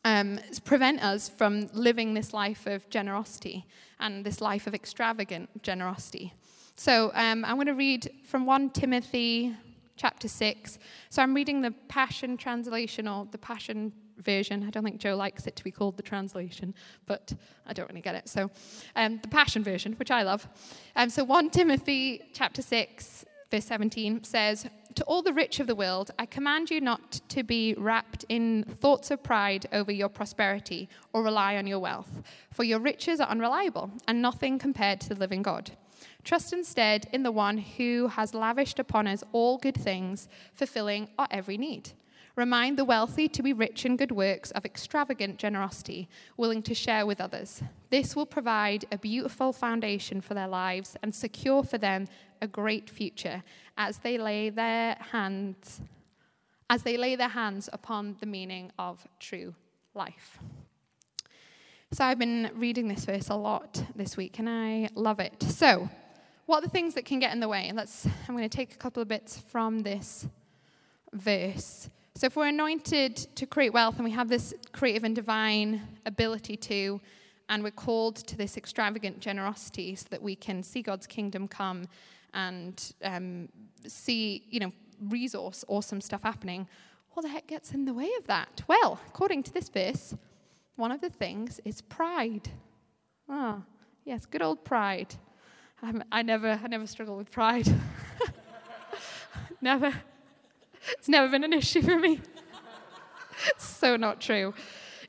um, 0.06 0.40
prevent 0.66 1.04
us 1.04 1.30
from 1.30 1.70
living 1.74 2.14
this 2.14 2.34
life 2.34 2.66
of 2.66 2.90
generosity 2.90 3.66
and 4.00 4.26
this 4.26 4.42
life 4.42 4.68
of 4.68 4.74
extravagant 4.74 5.64
generosity? 5.64 6.34
So 6.76 7.12
um, 7.14 7.46
I'm 7.46 7.56
going 7.56 7.68
to 7.68 7.74
read 7.74 8.10
from 8.26 8.46
1 8.46 8.72
Timothy 8.72 9.56
chapter 9.96 10.28
6. 10.28 10.80
So 11.10 11.22
I'm 11.22 11.34
reading 11.34 11.62
the 11.62 11.72
Passion 11.88 12.36
Translation 12.36 13.08
or 13.08 13.28
the 13.32 13.38
Passion 13.38 13.94
version. 14.18 14.64
I 14.66 14.70
don't 14.70 14.84
think 14.84 15.00
Joe 15.00 15.16
likes 15.16 15.46
it 15.48 15.56
to 15.56 15.64
be 15.64 15.72
called 15.72 15.98
the 15.98 16.04
translation, 16.04 16.74
but 17.06 17.34
I 17.68 17.74
don't 17.74 17.88
really 17.90 18.02
get 18.02 18.16
it. 18.16 18.28
So 18.28 18.50
um, 18.96 19.20
the 19.22 19.28
Passion 19.28 19.64
version, 19.64 19.94
which 19.94 20.12
I 20.12 20.24
love. 20.24 20.48
Um, 20.96 21.10
so 21.10 21.24
1 21.24 21.52
Timothy 21.52 22.22
chapter 22.34 22.62
6, 22.62 23.26
verse 23.52 23.66
17 23.66 24.24
says, 24.24 24.68
To 24.96 25.04
all 25.06 25.24
the 25.24 25.34
rich 25.34 25.60
of 25.60 25.66
the 25.66 25.76
world, 25.76 26.12
I 26.20 26.28
command 26.28 26.70
you 26.70 26.80
not 26.80 27.22
to 27.30 27.42
be 27.42 27.74
wrapped 27.78 28.26
in 28.30 28.64
thoughts 28.64 29.10
of 29.10 29.24
pride 29.24 29.66
over 29.72 29.92
your 29.92 30.10
prosperity 30.10 30.88
or 31.14 31.24
rely 31.24 31.58
on 31.58 31.66
your 31.66 31.80
wealth, 31.80 32.22
for 32.52 32.64
your 32.64 32.80
riches 32.80 33.20
are 33.20 33.28
unreliable 33.28 33.90
and 34.08 34.22
nothing 34.22 34.60
compared 34.60 35.02
to 35.02 35.10
the 35.10 35.20
living 35.20 35.42
God. 35.42 35.72
Trust 36.24 36.54
instead 36.54 37.10
in 37.12 37.24
the 37.24 37.32
one 37.32 37.58
who 37.58 38.08
has 38.08 38.36
lavished 38.36 38.78
upon 38.78 39.08
us 39.08 39.24
all 39.32 39.58
good 39.58 39.76
things, 39.76 40.30
fulfilling 40.54 41.10
our 41.18 41.28
every 41.32 41.58
need. 41.58 41.92
Remind 42.36 42.80
the 42.80 42.86
wealthy 42.86 43.28
to 43.28 43.44
be 43.44 43.54
rich 43.54 43.86
in 43.86 43.96
good 43.96 44.12
works 44.12 44.50
of 44.52 44.66
extravagant 44.66 45.38
generosity, 45.38 46.10
willing 46.36 46.64
to 46.64 46.74
share 46.74 47.06
with 47.06 47.22
others. 47.22 47.62
This 47.92 48.16
will 48.16 48.26
provide 48.26 48.86
a 48.92 48.98
beautiful 48.98 49.54
foundation 49.54 50.20
for 50.20 50.34
their 50.34 50.48
lives 50.48 50.98
and 51.04 51.14
secure 51.14 51.64
for 51.64 51.78
them 51.78 52.08
a 52.42 52.48
great 52.48 52.90
future 52.90 53.44
as 53.78 54.00
they 54.00 54.18
lay 54.18 54.50
their 54.50 54.98
hands 55.12 55.82
as 56.70 56.82
they 56.82 56.98
lay 56.98 57.16
their 57.16 57.28
hands 57.28 57.70
upon 57.72 58.16
the 58.20 58.26
meaning 58.26 58.72
of 58.80 59.08
true 59.20 59.54
life. 59.94 60.40
So 61.92 62.04
I've 62.04 62.18
been 62.18 62.50
reading 62.56 62.88
this 62.88 63.06
verse 63.06 63.30
a 63.30 63.36
lot 63.36 63.84
this 63.96 64.18
week 64.18 64.40
and 64.40 64.50
I 64.50 64.90
love 64.96 65.20
it. 65.20 65.44
So, 65.44 65.88
what 66.48 66.58
are 66.58 66.62
the 66.62 66.70
things 66.70 66.96
that 66.96 67.06
can 67.06 67.20
get 67.20 67.32
in 67.32 67.40
the 67.40 67.48
way? 67.48 67.72
Let's 67.76 68.08
I'm 68.28 68.36
going 68.36 68.50
to 68.50 68.58
take 68.58 68.74
a 68.74 68.78
couple 68.78 69.04
of 69.04 69.08
bits 69.08 69.38
from 69.38 69.82
this 69.82 70.28
verse. 71.12 71.90
So, 72.16 72.28
if 72.28 72.36
we're 72.36 72.48
anointed 72.48 73.16
to 73.16 73.48
create 73.48 73.74
wealth 73.74 73.96
and 73.96 74.04
we 74.06 74.12
have 74.12 74.30
this 74.30 74.54
creative 74.72 75.04
and 75.04 75.16
divine 75.16 75.82
ability 76.06 76.56
to, 76.58 77.02
and 77.50 77.64
we're 77.64 77.72
called 77.72 78.18
to 78.18 78.38
this 78.38 78.56
extravagant 78.56 79.20
generosity 79.20 79.96
so 79.96 80.06
that 80.12 80.22
we 80.22 80.36
can 80.36 80.62
see 80.62 80.84
God's 80.84 81.08
kingdom 81.08 81.48
come 81.48 81.88
and 82.36 82.94
um, 83.04 83.50
see, 83.88 84.44
you 84.50 84.60
know, 84.60 84.72
resource 85.10 85.66
awesome 85.68 86.02
stuff 86.02 86.22
happening, 86.22 86.68
what 87.14 87.24
the 87.24 87.30
heck 87.30 87.48
gets 87.48 87.72
in 87.74 87.86
the 87.86 87.94
way 87.94 88.10
of 88.20 88.28
that? 88.28 88.62
Well, 88.68 89.00
according 89.08 89.42
to 89.44 89.54
this 89.54 89.70
verse, 89.70 90.16
one 90.76 90.92
of 90.92 91.02
the 91.02 91.10
things 91.10 91.60
is 91.66 91.82
pride. 91.82 92.48
Ah, 93.28 93.62
yes, 94.06 94.28
good 94.28 94.44
old 94.44 94.64
pride. 94.64 95.16
I'm, 95.82 96.04
i 96.12 96.22
never, 96.22 96.60
I 96.64 96.68
never 96.68 96.86
struggle 96.86 97.18
with 97.18 97.32
pride. 97.32 97.68
never. 99.62 99.94
It's 100.92 101.10
never 101.10 101.30
been 101.30 101.44
an 101.44 101.54
issue 101.54 101.82
for 101.82 101.98
me. 101.98 102.20
It's 103.48 103.68
so 103.80 103.96
not 103.96 104.22
true. 104.22 104.54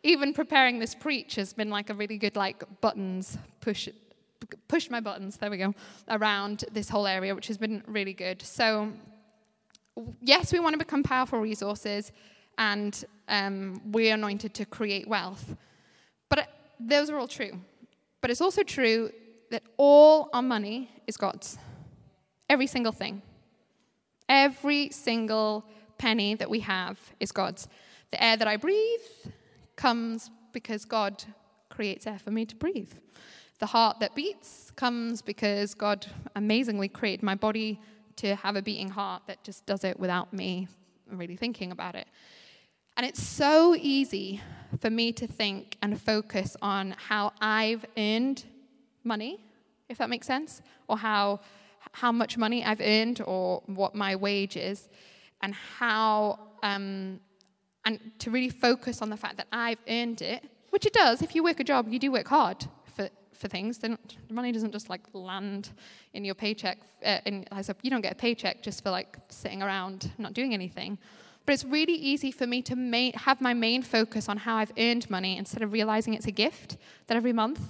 Even 0.03 0.35
preparing 0.35 0.79
this 0.79 0.95
preach 0.95 1.35
has 1.37 1.53
been 1.53 1.71
like 1.71 1.91
a 1.91 1.95
really 1.95 2.19
good 2.19 2.37
like 2.37 2.63
buttons 2.81 3.39
push 3.61 3.89
push 4.69 4.91
my 4.91 5.01
buttons, 5.01 5.37
there 5.37 5.51
we 5.51 5.57
go, 5.57 5.75
around 6.09 6.65
this 6.73 6.89
whole 6.89 7.07
area, 7.07 7.35
which 7.35 7.47
has 7.47 7.59
been 7.59 7.83
really 7.87 8.13
good. 8.13 8.43
So, 8.43 8.93
yes, 10.21 10.53
we 10.53 10.61
want 10.61 10.75
to 10.75 10.79
become 10.79 11.03
powerful 11.03 11.41
resources 11.41 12.13
and 12.59 13.05
um, 13.29 13.81
we're 13.91 14.15
anointed 14.15 14.55
to 14.55 14.65
create 14.65 15.09
wealth. 15.09 15.57
But 16.29 16.41
it, 16.41 16.49
those 16.81 17.11
are 17.11 17.19
all 17.19 17.29
true. 17.29 17.59
But 18.21 18.31
it's 18.31 18.41
also 18.41 18.63
true 18.63 19.11
that 19.51 19.63
all 19.77 20.31
our 20.33 20.43
money 20.43 20.91
is 21.07 21.17
God's. 21.17 21.59
Every 22.49 22.67
single 22.67 22.93
thing. 22.93 23.23
Every 24.29 24.91
single 24.91 25.65
penny 25.99 26.35
that 26.35 26.49
we 26.49 26.61
have 26.61 26.99
is 27.21 27.33
God's. 27.33 27.69
The 28.11 28.23
air 28.23 28.37
that 28.37 28.49
I 28.49 28.57
breathe 28.57 29.01
comes 29.77 30.31
because 30.53 30.85
God 30.85 31.25
creates 31.69 32.07
air 32.07 32.19
for 32.19 32.31
me 32.31 32.47
to 32.47 32.57
breathe. 32.57 32.93
The 33.59 33.67
heart 33.67 34.01
that 34.01 34.15
beats 34.15 34.71
comes 34.73 35.23
because 35.23 35.75
God 35.75 36.07
amazingly 36.37 36.89
created 36.89 37.23
my 37.23 37.35
body 37.35 37.81
to 38.17 38.35
have 38.37 38.57
a 38.57 38.63
beating 38.63 38.89
heart 38.89 39.23
that 39.27 39.43
just 39.45 39.67
does 39.67 39.85
it 39.85 39.99
without 39.99 40.33
me 40.33 40.69
really 41.11 41.37
thinking 41.37 41.73
about 41.73 41.95
it. 41.95 42.07
And 42.97 43.05
it's 43.05 43.23
so 43.23 43.75
easy 43.75 44.41
for 44.81 44.91
me 44.91 45.13
to 45.13 45.27
think 45.27 45.77
and 45.83 46.01
focus 46.01 46.57
on 46.63 46.95
how 46.97 47.33
I've 47.41 47.85
earned 47.97 48.45
money, 49.03 49.45
if 49.89 49.99
that 49.99 50.09
makes 50.09 50.27
sense, 50.27 50.63
or 50.89 50.97
how 50.97 51.41
how 51.93 52.13
much 52.13 52.37
money 52.37 52.65
I've 52.65 52.81
earned 52.81 53.21
or 53.25 53.63
what 53.67 53.95
my 53.95 54.17
wage 54.17 54.57
is, 54.57 54.89
and 55.43 55.55
how, 55.55 56.39
um, 56.63 57.21
and 57.85 58.01
to 58.19 58.31
really 58.31 58.49
focus 58.49 59.03
on 59.03 59.11
the 59.11 59.17
fact 59.17 59.37
that 59.37 59.47
I've 59.53 59.83
earned 59.89 60.23
it, 60.23 60.45
which 60.71 60.87
it 60.87 60.93
does. 60.93 61.23
If 61.23 61.35
you 61.35 61.45
work 61.45 61.61
a 61.61 61.65
job, 61.65 61.89
you 61.89 61.99
do 61.99 62.11
work 62.11 62.29
hard 62.29 62.67
for, 62.97 63.09
for 63.33 63.49
things. 63.49 63.79
The 63.79 63.99
money 64.31 64.53
doesn't 64.53 64.73
just 64.73 64.89
like 64.89 65.03
land 65.13 65.71
in 66.15 66.25
your 66.25 66.35
paycheck. 66.35 66.79
Uh, 67.05 67.19
in, 67.27 67.47
you 67.83 67.91
don't 67.91 68.01
get 68.01 68.13
a 68.13 68.17
paycheck 68.17 68.63
just 68.63 68.83
for 68.83 68.91
like 68.91 69.19
sitting 69.29 69.63
around 69.63 70.11
not 70.19 70.33
doing 70.33 70.55
anything. 70.55 70.99
But 71.47 71.53
it's 71.53 71.65
really 71.65 71.93
easy 71.93 72.31
for 72.31 72.47
me 72.47 72.63
to 72.63 72.75
ma- 72.75 73.11
have 73.15 73.41
my 73.43 73.53
main 73.53 73.83
focus 73.83 74.29
on 74.31 74.39
how 74.39 74.57
I've 74.57 74.73
earned 74.79 75.11
money 75.11 75.37
instead 75.37 75.63
of 75.63 75.73
realizing 75.73 76.15
it's 76.15 76.27
a 76.27 76.33
gift, 76.33 76.79
that 77.07 77.17
every 77.17 77.35
month 77.35 77.61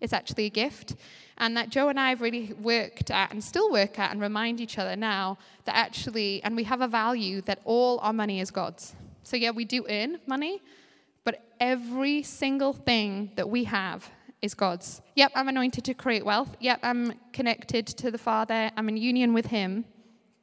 it's 0.00 0.14
actually 0.14 0.46
a 0.46 0.50
gift. 0.50 0.96
And 1.38 1.56
that 1.56 1.70
Joe 1.70 1.88
and 1.88 1.98
I 1.98 2.10
have 2.10 2.20
really 2.20 2.52
worked 2.60 3.10
at 3.10 3.30
and 3.30 3.42
still 3.42 3.70
work 3.70 3.98
at 3.98 4.10
and 4.10 4.20
remind 4.20 4.60
each 4.60 4.76
other 4.78 4.96
now 4.96 5.38
that 5.64 5.76
actually, 5.76 6.42
and 6.42 6.56
we 6.56 6.64
have 6.64 6.80
a 6.80 6.88
value 6.88 7.40
that 7.42 7.60
all 7.64 8.00
our 8.00 8.12
money 8.12 8.40
is 8.40 8.50
God's. 8.50 8.94
So, 9.22 9.36
yeah, 9.36 9.52
we 9.52 9.64
do 9.64 9.86
earn 9.88 10.18
money, 10.26 10.60
But 11.24 11.42
every 11.60 12.22
single 12.22 12.72
thing 12.72 13.32
that 13.36 13.48
we 13.48 13.64
have 13.64 14.10
is 14.40 14.54
God's. 14.54 15.02
Yep, 15.14 15.32
I'm 15.34 15.48
anointed 15.48 15.84
to 15.84 15.94
create 15.94 16.24
wealth. 16.24 16.56
Yep, 16.60 16.80
I'm 16.82 17.12
connected 17.32 17.86
to 17.86 18.10
the 18.10 18.18
Father. 18.18 18.70
I'm 18.76 18.88
in 18.88 18.96
union 18.96 19.34
with 19.34 19.46
Him. 19.46 19.84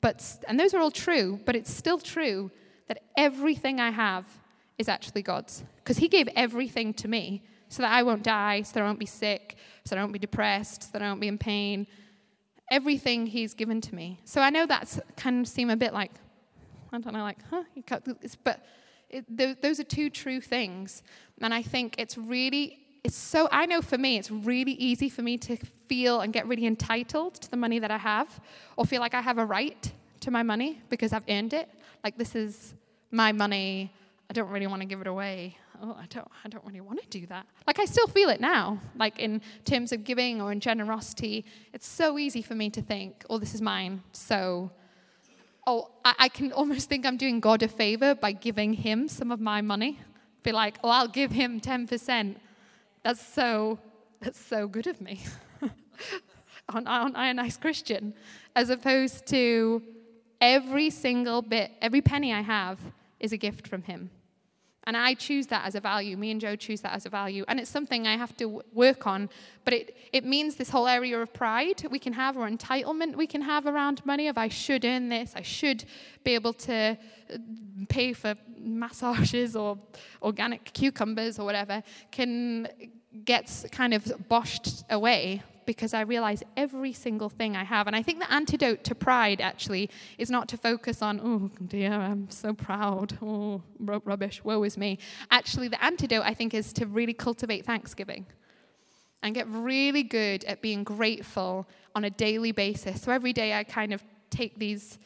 But, 0.02 0.24
and 0.48 0.60
those 0.60 0.74
are 0.76 0.80
all 0.80 0.92
true, 0.92 1.40
but 1.46 1.56
it's 1.56 1.74
still 1.74 1.98
true 1.98 2.52
that 2.88 3.02
everything 3.18 3.80
I 3.80 3.90
have 3.90 4.28
is 4.78 4.88
actually 4.88 5.24
God's. 5.24 5.64
Because 5.78 5.98
He 5.98 6.08
gave 6.08 6.30
everything 6.36 6.94
to 6.96 7.08
me 7.08 7.44
so 7.70 7.84
that 7.84 7.92
I 7.92 8.04
won't 8.04 8.24
die, 8.24 8.62
so 8.62 8.74
that 8.74 8.84
I 8.84 8.86
won't 8.86 9.00
be 9.00 9.06
sick, 9.06 9.56
so 9.84 9.96
that 9.96 10.00
I 10.00 10.04
won't 10.04 10.14
be 10.14 10.20
depressed, 10.20 10.84
so 10.84 10.90
that 10.94 11.02
I 11.02 11.08
won't 11.08 11.22
be 11.22 11.28
in 11.28 11.38
pain. 11.38 11.88
Everything 12.72 13.26
He's 13.26 13.54
given 13.54 13.82
to 13.82 13.96
me. 13.96 14.20
So 14.26 14.42
I 14.42 14.50
know 14.50 14.66
that 14.66 15.00
can 15.16 15.46
seem 15.46 15.70
a 15.70 15.76
bit 15.76 15.94
like, 15.94 16.12
I 16.92 17.00
don't 17.00 17.14
know, 17.14 17.24
like, 17.24 17.40
huh? 17.50 17.64
You 17.76 17.84
can't 17.84 18.04
do 18.04 18.16
this. 18.22 18.36
But 18.36 18.64
it, 19.10 19.62
those 19.62 19.80
are 19.80 19.84
two 19.84 20.10
true 20.10 20.42
things. 20.42 21.04
And 21.42 21.54
I 21.54 21.62
think 21.62 21.96
it's 21.98 22.18
really, 22.18 22.80
it's 23.04 23.16
so, 23.16 23.48
I 23.52 23.66
know 23.66 23.82
for 23.82 23.98
me, 23.98 24.18
it's 24.18 24.32
really 24.32 24.74
easy 24.74 25.10
for 25.10 25.22
me 25.22 25.38
to 25.40 25.58
feel 25.88 26.22
and 26.22 26.34
get 26.34 26.48
really 26.48 26.66
entitled 26.66 27.36
to 27.36 27.52
the 27.52 27.58
money 27.58 27.80
that 27.80 27.92
I 27.92 27.98
have 27.98 28.40
or 28.78 28.86
feel 28.86 29.02
like 29.02 29.14
I 29.14 29.22
have 29.22 29.38
a 29.38 29.46
right 29.46 29.92
to 30.22 30.32
my 30.32 30.44
money 30.44 30.82
because 30.90 31.14
I've 31.14 31.26
earned 31.30 31.54
it. 31.54 31.70
Like, 32.04 32.18
this 32.18 32.36
is 32.36 32.74
my 33.12 33.32
money. 33.32 33.94
I 34.30 34.34
don't 34.34 34.50
really 34.50 34.68
want 34.68 34.82
to 34.82 34.88
give 34.88 35.02
it 35.02 35.08
away. 35.08 35.58
Oh, 35.82 35.98
I 36.00 36.06
don't, 36.08 36.28
I 36.44 36.50
don't 36.50 36.64
really 36.66 36.82
want 36.82 37.02
to 37.02 37.08
do 37.08 37.26
that. 37.28 37.46
Like, 37.68 37.80
I 37.80 37.86
still 37.86 38.08
feel 38.08 38.30
it 38.30 38.42
now, 38.42 38.80
like 38.98 39.20
in 39.20 39.42
terms 39.64 39.92
of 39.92 40.04
giving 40.04 40.42
or 40.42 40.52
in 40.52 40.60
generosity. 40.60 41.46
It's 41.74 41.88
so 41.88 42.18
easy 42.18 42.42
for 42.42 42.56
me 42.56 42.70
to 42.72 42.82
think, 42.82 43.24
oh, 43.30 43.38
this 43.38 43.54
is 43.54 43.62
mine. 43.62 44.02
So, 44.12 44.72
oh, 45.68 45.92
I, 46.04 46.16
I 46.20 46.30
can 46.30 46.52
almost 46.52 46.90
think 46.90 47.06
I'm 47.06 47.18
doing 47.18 47.40
God 47.40 47.64
a 47.64 47.68
favor 47.68 48.16
by 48.16 48.32
giving 48.32 48.74
him 48.74 49.08
some 49.08 49.32
of 49.32 49.40
my 49.40 49.62
money. 49.62 50.00
Be 50.44 50.52
like, 50.52 50.78
oh, 50.84 50.90
I'll 50.90 51.08
give 51.08 51.32
him 51.32 51.60
10%. 51.60 52.36
That's 53.04 53.26
so, 53.26 53.80
that's 54.20 54.40
so 54.40 54.68
good 54.68 54.88
of 54.88 55.02
me. 55.02 55.22
aren't, 56.70 56.88
aren't 56.88 57.16
I 57.16 57.28
a 57.28 57.34
nice 57.34 57.58
Christian? 57.58 58.14
As 58.56 58.70
opposed 58.70 59.26
to 59.28 59.82
every 60.42 60.90
single 60.90 61.42
bit, 61.42 61.72
every 61.82 62.02
penny 62.02 62.34
I 62.34 62.42
have 62.42 62.80
is 63.20 63.34
a 63.34 63.38
gift 63.38 63.68
from 63.68 63.84
him. 63.84 64.10
And 64.88 64.96
I 64.96 65.16
choose 65.16 65.48
that 65.48 65.66
as 65.66 65.74
a 65.74 65.80
value. 65.80 66.16
Me 66.16 66.30
and 66.30 66.40
Joe 66.40 66.56
choose 66.56 66.82
that 66.82 66.94
as 66.94 67.06
a 67.06 67.10
value. 67.10 67.44
And 67.48 67.60
it's 67.60 67.72
something 67.72 68.06
I 68.06 68.18
have 68.18 68.38
to 68.38 68.62
work 68.72 69.08
on. 69.08 69.30
But 69.64 69.74
it, 69.74 69.98
it 70.14 70.26
means 70.26 70.56
this 70.56 70.70
whole 70.70 70.88
area 70.88 71.20
of 71.20 71.34
pride 71.34 71.84
we 71.90 71.98
can 71.98 72.14
have, 72.14 72.38
or 72.38 72.48
entitlement 72.48 73.16
we 73.16 73.26
can 73.26 73.42
have 73.42 73.66
around 73.66 74.06
money 74.06 74.28
of 74.28 74.38
I 74.38 74.48
should 74.48 74.86
earn 74.86 75.10
this, 75.10 75.34
I 75.36 75.42
should 75.42 75.86
be 76.24 76.36
able 76.36 76.54
to 76.54 76.98
uh, 77.34 77.38
pay 77.90 78.14
for 78.14 78.36
massages 78.60 79.56
or 79.56 79.78
organic 80.22 80.66
cucumbers 80.74 81.40
or 81.40 81.46
whatever, 81.46 81.82
can 82.12 82.68
get 83.24 83.66
kind 83.72 83.94
of 83.94 84.04
boshed 84.30 84.84
away 84.90 85.42
because 85.66 85.94
I 85.94 86.02
realize 86.02 86.44
every 86.56 86.94
single 86.94 87.30
thing 87.30 87.56
I 87.56 87.64
have. 87.64 87.88
And 87.88 87.96
I 87.96 88.02
think 88.02 88.20
the 88.20 88.32
antidote 88.32 88.84
to 88.86 88.96
pride 88.96 89.42
actually 89.42 89.90
is 90.18 90.30
not 90.30 90.48
to 90.50 90.58
focus 90.58 91.02
on, 91.02 91.20
oh 91.24 91.50
dear, 91.68 91.94
I'm 91.94 92.30
so 92.30 92.54
proud, 92.54 93.18
oh, 93.22 93.62
rubbish, 93.80 94.44
woe 94.44 94.64
is 94.64 94.78
me. 94.78 95.00
Actually, 95.32 95.68
the 95.68 95.84
antidote, 95.84 96.24
I 96.24 96.34
think, 96.34 96.54
is 96.54 96.74
to 96.74 96.86
really 96.86 97.14
cultivate 97.14 97.66
thanksgiving 97.66 98.26
and 99.24 99.34
get 99.34 99.48
really 99.50 100.04
good 100.04 100.44
at 100.46 100.62
being 100.62 100.84
grateful 100.84 101.68
on 101.96 102.04
a 102.04 102.10
daily 102.10 102.52
basis. 102.52 103.02
So 103.02 103.12
every 103.12 103.34
day 103.34 103.54
I 103.54 103.64
kind 103.64 103.94
of 103.94 104.04
take 104.30 104.60
these 104.60 105.00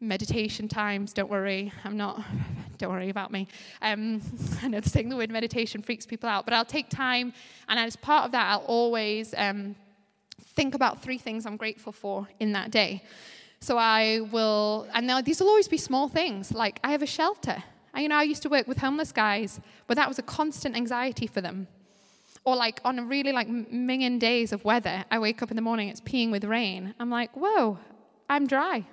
meditation 0.00 0.68
times. 0.68 1.12
Don't 1.12 1.30
worry, 1.30 1.72
I'm 1.84 1.96
not, 1.96 2.22
don't 2.78 2.90
worry 2.90 3.08
about 3.08 3.32
me. 3.32 3.48
Um, 3.80 4.20
I 4.62 4.68
know 4.68 4.80
saying 4.82 5.08
the 5.08 5.16
word 5.16 5.30
meditation 5.30 5.82
freaks 5.82 6.06
people 6.06 6.28
out, 6.28 6.44
but 6.44 6.52
I'll 6.54 6.64
take 6.64 6.90
time, 6.90 7.32
and 7.68 7.78
as 7.78 7.96
part 7.96 8.26
of 8.26 8.32
that, 8.32 8.50
I'll 8.50 8.66
always 8.66 9.34
um, 9.36 9.74
think 10.40 10.74
about 10.74 11.02
three 11.02 11.18
things 11.18 11.46
I'm 11.46 11.56
grateful 11.56 11.92
for 11.92 12.28
in 12.40 12.52
that 12.52 12.70
day. 12.70 13.02
So 13.60 13.78
I 13.78 14.20
will, 14.30 14.86
and 14.92 15.06
now 15.06 15.20
these 15.20 15.40
will 15.40 15.48
always 15.48 15.68
be 15.68 15.78
small 15.78 16.08
things, 16.08 16.52
like 16.52 16.80
I 16.84 16.90
have 16.90 17.02
a 17.02 17.06
shelter. 17.06 17.62
I, 17.94 18.00
you 18.00 18.08
know, 18.08 18.16
I 18.16 18.24
used 18.24 18.42
to 18.42 18.48
work 18.48 18.68
with 18.68 18.78
homeless 18.78 19.12
guys, 19.12 19.60
but 19.86 19.96
that 19.96 20.08
was 20.08 20.18
a 20.18 20.22
constant 20.22 20.76
anxiety 20.76 21.26
for 21.26 21.40
them. 21.40 21.68
Or 22.44 22.56
like 22.56 22.80
on 22.84 22.98
a 22.98 23.04
really 23.04 23.32
like 23.32 23.48
minging 23.48 24.18
days 24.18 24.52
of 24.52 24.64
weather, 24.64 25.04
I 25.10 25.18
wake 25.18 25.42
up 25.42 25.50
in 25.50 25.56
the 25.56 25.62
morning, 25.62 25.88
it's 25.88 26.00
peeing 26.00 26.30
with 26.30 26.44
rain. 26.44 26.94
I'm 27.00 27.08
like, 27.08 27.34
whoa, 27.34 27.78
I'm 28.28 28.46
dry. 28.46 28.84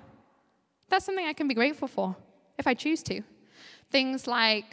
That's 0.88 1.04
something 1.04 1.26
I 1.26 1.32
can 1.32 1.48
be 1.48 1.54
grateful 1.54 1.88
for 1.88 2.16
if 2.58 2.66
I 2.66 2.74
choose 2.74 3.02
to. 3.04 3.22
Things 3.90 4.26
like 4.26 4.64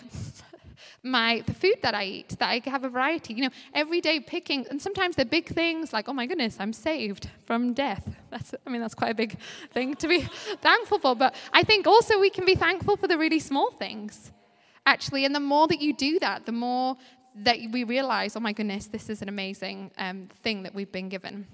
my 1.04 1.44
the 1.46 1.54
food 1.54 1.76
that 1.82 1.96
I 1.96 2.04
eat, 2.06 2.30
that 2.39 2.50
I 2.50 2.62
have 2.70 2.84
a 2.84 2.89
variety. 2.89 3.34
You 3.34 3.44
know, 3.44 3.50
every 3.74 4.02
day 4.02 4.20
picking, 4.20 4.65
and 4.70 4.82
sometimes 4.82 5.15
the 5.15 5.26
big 5.26 5.48
things 5.48 5.94
like, 5.94 6.10
oh 6.10 6.13
my 6.13 6.26
goodness, 6.26 6.58
I'm 6.60 6.74
saved 6.74 7.30
from 7.46 7.74
death. 7.74 8.15
That's 8.30 8.54
I 8.65 8.70
mean, 8.70 8.82
that's 8.82 8.96
quite 8.96 9.12
a 9.12 9.15
big 9.15 9.38
thing 9.72 9.96
to 9.96 10.08
be 10.08 10.22
thankful 10.62 11.00
for. 11.00 11.15
But 11.15 11.36
I 11.54 11.63
think 11.63 11.88
also 11.88 12.20
we 12.20 12.30
can 12.30 12.46
be 12.46 12.56
thankful 12.56 12.98
for 12.98 13.08
the 13.08 13.18
really 13.18 13.39
small 13.39 13.72
things, 13.72 14.32
actually. 14.86 15.26
And 15.26 15.34
the 15.36 15.39
more 15.39 15.68
that 15.68 15.82
you 15.82 15.94
do 15.94 16.20
that, 16.20 16.46
the 16.46 16.52
more 16.52 16.98
that 17.36 17.58
we 17.72 17.84
realize, 17.84 18.36
oh 18.36 18.39
my 18.39 18.54
goodness, 18.54 18.88
this 18.88 19.10
is 19.10 19.22
an 19.22 19.30
amazing 19.30 19.92
um, 19.98 20.28
thing 20.44 20.63
that 20.63 20.74
we've 20.74 20.92
been 20.92 21.10
given. 21.10 21.48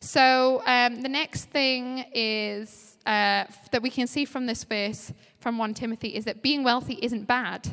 So 0.00 0.62
um, 0.66 1.02
the 1.02 1.08
next 1.08 1.46
thing 1.50 2.06
is 2.14 2.96
uh, 3.04 3.44
that 3.70 3.82
we 3.82 3.90
can 3.90 4.06
see 4.06 4.24
from 4.24 4.46
this 4.46 4.64
verse 4.64 5.12
from 5.40 5.58
1 5.58 5.74
Timothy 5.74 6.08
is 6.08 6.24
that 6.24 6.42
being 6.42 6.64
wealthy 6.64 6.98
isn't 7.02 7.26
bad. 7.26 7.68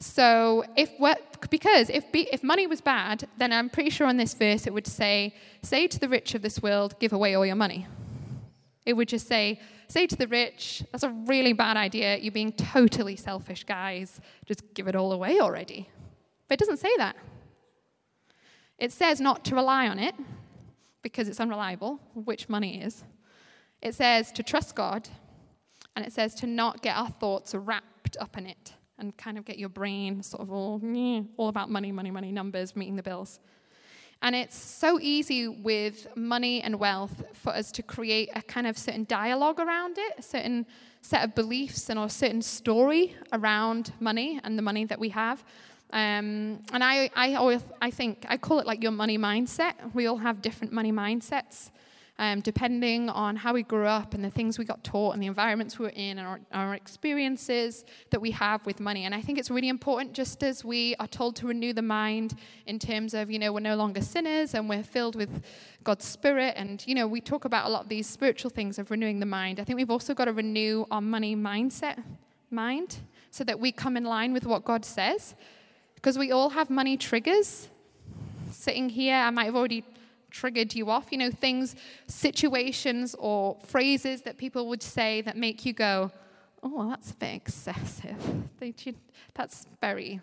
So, 0.00 0.64
if 0.76 0.90
what, 0.98 1.50
because 1.50 1.90
if, 1.90 2.04
if 2.12 2.44
money 2.44 2.68
was 2.68 2.80
bad, 2.80 3.26
then 3.36 3.52
I'm 3.52 3.68
pretty 3.68 3.90
sure 3.90 4.08
in 4.08 4.16
this 4.16 4.32
verse 4.32 4.66
it 4.66 4.72
would 4.72 4.86
say, 4.86 5.34
Say 5.62 5.88
to 5.88 5.98
the 5.98 6.08
rich 6.08 6.34
of 6.36 6.42
this 6.42 6.62
world, 6.62 6.98
give 7.00 7.12
away 7.12 7.34
all 7.34 7.44
your 7.44 7.56
money. 7.56 7.86
It 8.86 8.92
would 8.92 9.08
just 9.08 9.26
say, 9.26 9.60
Say 9.88 10.06
to 10.06 10.14
the 10.14 10.28
rich, 10.28 10.84
that's 10.92 11.02
a 11.02 11.10
really 11.10 11.52
bad 11.52 11.76
idea. 11.76 12.16
You're 12.18 12.30
being 12.30 12.52
totally 12.52 13.16
selfish, 13.16 13.64
guys. 13.64 14.20
Just 14.46 14.62
give 14.74 14.86
it 14.86 14.94
all 14.94 15.12
away 15.12 15.40
already. 15.40 15.88
But 16.46 16.54
it 16.54 16.60
doesn't 16.60 16.76
say 16.76 16.94
that. 16.98 17.16
It 18.78 18.92
says 18.92 19.20
not 19.20 19.44
to 19.46 19.56
rely 19.56 19.88
on 19.88 19.98
it 19.98 20.14
because 21.02 21.28
it's 21.28 21.40
unreliable, 21.40 21.98
which 22.14 22.48
money 22.48 22.80
is. 22.80 23.02
It 23.82 23.94
says 23.96 24.30
to 24.32 24.44
trust 24.44 24.76
God, 24.76 25.08
and 25.96 26.06
it 26.06 26.12
says 26.12 26.36
to 26.36 26.46
not 26.46 26.82
get 26.82 26.96
our 26.96 27.08
thoughts 27.08 27.52
wrapped 27.54 28.16
up 28.20 28.38
in 28.38 28.46
it 28.46 28.74
and 28.98 29.16
kind 29.16 29.38
of 29.38 29.44
get 29.44 29.58
your 29.58 29.68
brain 29.68 30.22
sort 30.22 30.42
of 30.42 30.50
all, 30.50 30.80
all 31.36 31.48
about 31.48 31.70
money, 31.70 31.92
money, 31.92 32.10
money, 32.10 32.32
numbers, 32.32 32.74
meeting 32.74 32.96
the 32.96 33.02
bills. 33.02 33.40
And 34.20 34.34
it's 34.34 34.56
so 34.56 34.98
easy 35.00 35.46
with 35.46 36.08
money 36.16 36.60
and 36.60 36.80
wealth 36.80 37.22
for 37.34 37.50
us 37.50 37.70
to 37.72 37.82
create 37.82 38.30
a 38.34 38.42
kind 38.42 38.66
of 38.66 38.76
certain 38.76 39.04
dialogue 39.04 39.60
around 39.60 39.96
it, 39.96 40.14
a 40.18 40.22
certain 40.22 40.66
set 41.02 41.24
of 41.24 41.34
beliefs 41.36 41.88
and 41.88 41.98
a 41.98 42.08
certain 42.08 42.42
story 42.42 43.14
around 43.32 43.92
money 44.00 44.40
and 44.42 44.58
the 44.58 44.62
money 44.62 44.84
that 44.86 44.98
we 44.98 45.10
have. 45.10 45.44
Um, 45.92 46.60
and 46.72 46.82
I, 46.82 47.10
I 47.14 47.34
always, 47.34 47.62
I 47.80 47.90
think, 47.90 48.26
I 48.28 48.36
call 48.36 48.58
it 48.58 48.66
like 48.66 48.82
your 48.82 48.92
money 48.92 49.18
mindset. 49.18 49.74
We 49.94 50.06
all 50.06 50.18
have 50.18 50.42
different 50.42 50.72
money 50.72 50.92
mindsets 50.92 51.70
um, 52.20 52.40
depending 52.40 53.08
on 53.08 53.36
how 53.36 53.52
we 53.52 53.62
grew 53.62 53.86
up 53.86 54.12
and 54.12 54.24
the 54.24 54.30
things 54.30 54.58
we 54.58 54.64
got 54.64 54.82
taught 54.82 55.14
and 55.14 55.22
the 55.22 55.28
environments 55.28 55.78
we 55.78 55.84
were 55.84 55.92
in 55.94 56.18
and 56.18 56.26
our, 56.26 56.40
our 56.52 56.74
experiences 56.74 57.84
that 58.10 58.20
we 58.20 58.32
have 58.32 58.66
with 58.66 58.80
money. 58.80 59.04
And 59.04 59.14
I 59.14 59.20
think 59.20 59.38
it's 59.38 59.50
really 59.50 59.68
important, 59.68 60.14
just 60.14 60.42
as 60.42 60.64
we 60.64 60.96
are 60.98 61.06
told 61.06 61.36
to 61.36 61.46
renew 61.46 61.72
the 61.72 61.82
mind 61.82 62.34
in 62.66 62.80
terms 62.80 63.14
of, 63.14 63.30
you 63.30 63.38
know, 63.38 63.52
we're 63.52 63.60
no 63.60 63.76
longer 63.76 64.00
sinners 64.00 64.54
and 64.54 64.68
we're 64.68 64.82
filled 64.82 65.14
with 65.14 65.44
God's 65.84 66.06
Spirit. 66.06 66.54
And, 66.56 66.84
you 66.88 66.94
know, 66.94 67.06
we 67.06 67.20
talk 67.20 67.44
about 67.44 67.66
a 67.66 67.68
lot 67.68 67.84
of 67.84 67.88
these 67.88 68.08
spiritual 68.08 68.50
things 68.50 68.80
of 68.80 68.90
renewing 68.90 69.20
the 69.20 69.26
mind. 69.26 69.60
I 69.60 69.64
think 69.64 69.76
we've 69.76 69.90
also 69.90 70.12
got 70.12 70.24
to 70.24 70.32
renew 70.32 70.86
our 70.90 71.00
money 71.00 71.36
mindset, 71.36 72.02
mind, 72.50 72.96
so 73.30 73.44
that 73.44 73.60
we 73.60 73.70
come 73.70 73.96
in 73.96 74.04
line 74.04 74.32
with 74.32 74.44
what 74.44 74.64
God 74.64 74.84
says. 74.84 75.36
Because 75.94 76.18
we 76.18 76.32
all 76.32 76.50
have 76.50 76.68
money 76.68 76.96
triggers. 76.96 77.68
Sitting 78.50 78.88
here, 78.88 79.14
I 79.14 79.30
might 79.30 79.44
have 79.44 79.56
already 79.56 79.84
triggered 80.30 80.74
you 80.74 80.90
off? 80.90 81.10
You 81.10 81.18
know, 81.18 81.30
things, 81.30 81.76
situations, 82.06 83.14
or 83.18 83.56
phrases 83.64 84.22
that 84.22 84.38
people 84.38 84.68
would 84.68 84.82
say 84.82 85.20
that 85.22 85.36
make 85.36 85.64
you 85.64 85.72
go, 85.72 86.10
oh, 86.62 86.72
well, 86.74 86.88
that's 86.88 87.10
a 87.10 87.14
bit 87.14 87.34
excessive. 87.34 88.16
That's 89.34 89.66
very, 89.80 90.20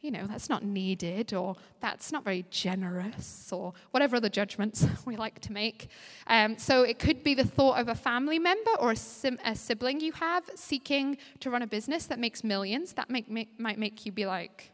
you 0.00 0.10
know, 0.10 0.26
that's 0.26 0.48
not 0.48 0.64
needed, 0.64 1.34
or 1.34 1.56
that's 1.80 2.12
not 2.12 2.24
very 2.24 2.44
generous, 2.50 3.50
or 3.52 3.72
whatever 3.90 4.16
other 4.16 4.28
judgments 4.28 4.86
we 5.04 5.16
like 5.16 5.40
to 5.40 5.52
make. 5.52 5.88
Um, 6.26 6.58
so 6.58 6.82
it 6.82 6.98
could 6.98 7.24
be 7.24 7.34
the 7.34 7.44
thought 7.44 7.80
of 7.80 7.88
a 7.88 7.94
family 7.94 8.38
member 8.38 8.70
or 8.78 8.92
a, 8.92 8.96
sim- 8.96 9.40
a, 9.44 9.54
sibling 9.54 10.00
you 10.00 10.12
have 10.12 10.44
seeking 10.54 11.18
to 11.40 11.50
run 11.50 11.62
a 11.62 11.66
business 11.66 12.06
that 12.06 12.18
makes 12.18 12.44
millions. 12.44 12.92
That 12.92 13.10
make, 13.10 13.28
make, 13.28 13.58
might 13.58 13.78
make 13.78 14.06
you 14.06 14.12
be 14.12 14.26
like, 14.26 14.70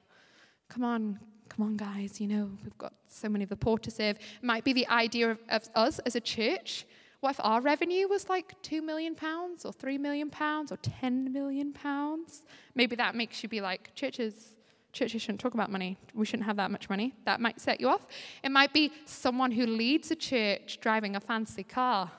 come 0.68 0.84
on, 0.84 1.18
come 1.50 1.66
on, 1.66 1.76
guys, 1.76 2.20
you 2.20 2.26
know, 2.26 2.50
we've 2.64 2.78
got 2.78 2.94
so 3.06 3.28
many 3.28 3.44
of 3.44 3.50
the 3.50 3.56
poor 3.56 3.78
to 3.78 3.90
serve. 3.90 4.16
It 4.16 4.42
might 4.42 4.64
be 4.64 4.72
the 4.72 4.88
idea 4.88 5.30
of, 5.30 5.38
of 5.50 5.68
us 5.74 5.98
as 6.00 6.16
a 6.16 6.20
church. 6.20 6.86
What 7.20 7.30
if 7.32 7.40
our 7.44 7.60
revenue 7.60 8.08
was 8.08 8.30
like 8.30 8.54
two 8.62 8.80
million 8.80 9.14
pounds 9.14 9.66
or 9.66 9.72
three 9.72 9.98
million 9.98 10.30
pounds 10.30 10.72
or 10.72 10.78
ten 10.78 11.32
million 11.32 11.72
pounds? 11.72 12.44
Maybe 12.74 12.96
that 12.96 13.14
makes 13.14 13.42
you 13.42 13.48
be 13.48 13.60
like, 13.60 13.94
churches, 13.94 14.54
Churches 14.92 15.22
shouldn't 15.22 15.40
talk 15.40 15.54
about 15.54 15.70
money. 15.70 15.96
We 16.14 16.26
shouldn't 16.26 16.46
have 16.46 16.56
that 16.56 16.70
much 16.70 16.90
money. 16.90 17.14
That 17.24 17.40
might 17.40 17.60
set 17.60 17.80
you 17.80 17.88
off. 17.88 18.06
It 18.42 18.50
might 18.50 18.72
be 18.72 18.92
someone 19.04 19.52
who 19.52 19.64
leads 19.64 20.10
a 20.10 20.16
church 20.16 20.78
driving 20.80 21.14
a 21.14 21.20
fancy 21.20 21.62
car. 21.62 22.10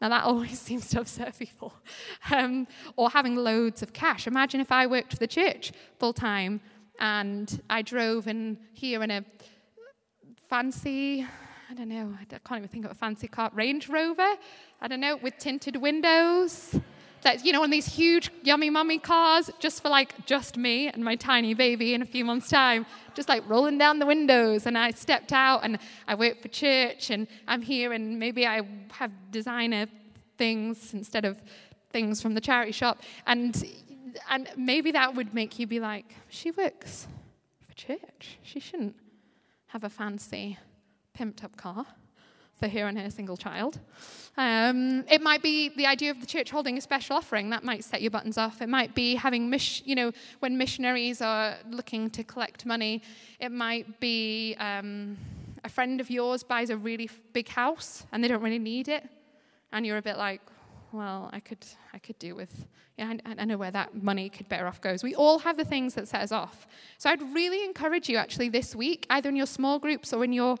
Now, 0.00 0.08
that 0.08 0.24
always 0.30 0.58
seems 0.58 0.88
to 0.90 1.00
upset 1.00 1.38
people. 1.38 1.74
Um, 2.30 2.66
or 2.96 3.10
having 3.10 3.36
loads 3.36 3.82
of 3.82 3.92
cash. 3.92 4.26
Imagine 4.26 4.60
if 4.60 4.72
I 4.72 4.86
worked 4.86 5.12
for 5.12 5.18
the 5.18 5.26
church 5.26 5.72
full 5.98 6.14
time 6.14 6.62
and 7.00 7.60
I 7.68 7.82
drove 7.82 8.28
in 8.28 8.58
here 8.72 9.02
in 9.02 9.10
a 9.10 9.24
fancy, 10.48 11.26
I 11.70 11.74
don't 11.74 11.88
know, 11.88 12.14
I 12.20 12.24
can't 12.24 12.58
even 12.58 12.68
think 12.68 12.84
of 12.84 12.90
a 12.90 12.94
fancy 12.94 13.28
car, 13.28 13.50
Range 13.54 13.88
Rover, 13.88 14.34
I 14.80 14.88
don't 14.88 15.00
know, 15.00 15.16
with 15.16 15.38
tinted 15.38 15.76
windows 15.76 16.78
that, 17.22 17.44
you 17.44 17.52
know, 17.52 17.62
on 17.62 17.70
these 17.70 17.86
huge 17.86 18.30
yummy 18.42 18.70
mummy 18.70 18.98
cars 18.98 19.50
just 19.58 19.82
for 19.82 19.88
like 19.88 20.26
just 20.26 20.56
me 20.56 20.88
and 20.88 21.02
my 21.02 21.16
tiny 21.16 21.54
baby 21.54 21.94
in 21.94 22.02
a 22.02 22.04
few 22.04 22.24
months' 22.24 22.48
time, 22.48 22.86
just 23.14 23.28
like 23.28 23.42
rolling 23.48 23.78
down 23.78 23.98
the 23.98 24.06
windows. 24.06 24.66
And 24.66 24.78
I 24.78 24.90
stepped 24.90 25.32
out 25.32 25.60
and 25.64 25.78
I 26.06 26.14
work 26.14 26.40
for 26.40 26.48
church 26.48 27.10
and 27.10 27.26
I'm 27.48 27.62
here 27.62 27.92
and 27.92 28.18
maybe 28.18 28.46
I 28.46 28.60
have 28.92 29.10
designer 29.30 29.86
things 30.36 30.92
instead 30.92 31.24
of 31.24 31.40
things 31.90 32.20
from 32.20 32.34
the 32.34 32.40
charity 32.40 32.72
shop. 32.72 33.02
And, 33.26 33.64
and 34.30 34.48
maybe 34.56 34.92
that 34.92 35.14
would 35.14 35.34
make 35.34 35.58
you 35.58 35.66
be 35.66 35.80
like, 35.80 36.14
she 36.28 36.50
works 36.50 37.06
for 37.60 37.74
church. 37.74 38.38
She 38.42 38.60
shouldn't 38.60 38.96
have 39.68 39.84
a 39.84 39.90
fancy, 39.90 40.58
pimped 41.18 41.44
up 41.44 41.56
car 41.56 41.86
for 42.54 42.68
her 42.68 42.86
and 42.86 42.96
her 42.98 43.10
single 43.10 43.36
child. 43.36 43.80
Um, 44.36 45.04
it 45.10 45.20
might 45.20 45.42
be 45.42 45.70
the 45.70 45.86
idea 45.86 46.12
of 46.12 46.20
the 46.20 46.26
church 46.26 46.50
holding 46.50 46.78
a 46.78 46.80
special 46.80 47.16
offering 47.16 47.50
that 47.50 47.64
might 47.64 47.82
set 47.82 48.00
your 48.00 48.12
buttons 48.12 48.38
off. 48.38 48.62
It 48.62 48.68
might 48.68 48.94
be 48.94 49.16
having, 49.16 49.50
mis- 49.50 49.82
you 49.84 49.96
know, 49.96 50.12
when 50.38 50.56
missionaries 50.56 51.20
are 51.20 51.56
looking 51.68 52.10
to 52.10 52.22
collect 52.22 52.64
money. 52.64 53.02
It 53.40 53.50
might 53.50 53.98
be 53.98 54.54
um, 54.60 55.16
a 55.64 55.68
friend 55.68 56.00
of 56.00 56.10
yours 56.10 56.44
buys 56.44 56.70
a 56.70 56.76
really 56.76 57.10
big 57.32 57.48
house 57.48 58.06
and 58.12 58.22
they 58.22 58.28
don't 58.28 58.42
really 58.42 58.58
need 58.58 58.88
it, 58.88 59.04
and 59.72 59.84
you're 59.84 59.98
a 59.98 60.02
bit 60.02 60.16
like, 60.16 60.40
well, 60.94 61.28
I 61.32 61.40
could, 61.40 61.64
I 61.92 61.98
could 61.98 62.18
do 62.18 62.36
with, 62.36 62.66
I, 62.98 63.18
I 63.26 63.44
know 63.44 63.56
where 63.56 63.72
that 63.72 64.02
money 64.02 64.28
could 64.28 64.48
better 64.48 64.66
off 64.66 64.80
goes. 64.80 65.02
We 65.02 65.14
all 65.14 65.40
have 65.40 65.56
the 65.56 65.64
things 65.64 65.94
that 65.94 66.06
set 66.06 66.22
us 66.22 66.30
off. 66.30 66.66
So 66.98 67.10
I'd 67.10 67.22
really 67.34 67.64
encourage 67.64 68.08
you 68.08 68.16
actually 68.16 68.48
this 68.48 68.76
week, 68.76 69.06
either 69.10 69.28
in 69.28 69.36
your 69.36 69.46
small 69.46 69.78
groups 69.80 70.12
or 70.12 70.24
in 70.24 70.32
your 70.32 70.56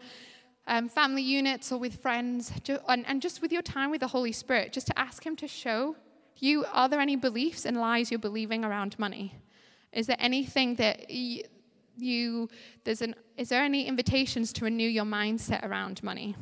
um, 0.66 0.88
family 0.88 1.22
units 1.22 1.70
or 1.70 1.78
with 1.78 2.02
friends, 2.02 2.52
and, 2.88 3.06
and 3.06 3.22
just 3.22 3.42
with 3.42 3.52
your 3.52 3.62
time 3.62 3.90
with 3.90 4.00
the 4.00 4.08
Holy 4.08 4.32
Spirit, 4.32 4.72
just 4.72 4.88
to 4.88 4.98
ask 4.98 5.24
Him 5.24 5.36
to 5.36 5.46
show 5.46 5.94
you 6.38 6.64
are 6.72 6.88
there 6.88 7.00
any 7.00 7.16
beliefs 7.16 7.64
and 7.64 7.80
lies 7.80 8.10
you're 8.10 8.18
believing 8.18 8.64
around 8.64 8.98
money? 8.98 9.40
Is 9.92 10.08
there 10.08 10.16
anything 10.18 10.74
that 10.76 11.10
you 11.10 12.48
there's 12.82 13.02
an, 13.02 13.14
is 13.36 13.50
there 13.50 13.62
any 13.62 13.86
invitations 13.86 14.52
to 14.54 14.64
renew 14.64 14.88
your 14.88 15.04
mindset 15.04 15.64
around 15.64 16.02
money? 16.02 16.34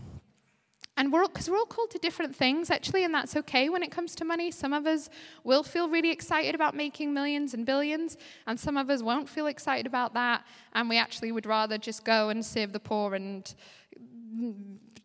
And 0.99 1.11
we're 1.11 1.26
because 1.26 1.49
we're 1.49 1.57
all 1.57 1.64
called 1.64 1.90
to 1.93 1.99
different 1.99 2.36
things 2.36 2.70
actually, 2.70 3.05
and 3.05 3.14
that's 3.14 3.34
okay 3.36 3.70
when 3.70 3.82
it 3.82 3.90
comes 3.90 4.14
to 4.16 4.24
money. 4.24 4.51
Some 4.51 4.72
of 4.72 4.86
us 4.86 5.09
will 5.43 5.62
feel 5.62 5.88
really 5.88 6.11
excited 6.11 6.55
about 6.55 6.74
making 6.74 7.14
millions 7.14 7.55
and 7.55 7.64
billions, 7.64 8.18
and 8.47 8.61
some 8.61 8.76
of 8.76 8.90
us 8.90 9.03
won't 9.03 9.28
feel 9.28 9.47
excited 9.47 9.86
about 9.86 10.12
that, 10.14 10.45
and 10.74 10.88
we 10.88 10.99
actually 10.99 11.32
would 11.32 11.47
rather 11.47 11.78
just 11.78 12.05
go 12.05 12.28
and 12.28 12.45
serve 12.45 12.72
the 12.72 12.80
poor 12.80 13.14
and 13.14 13.55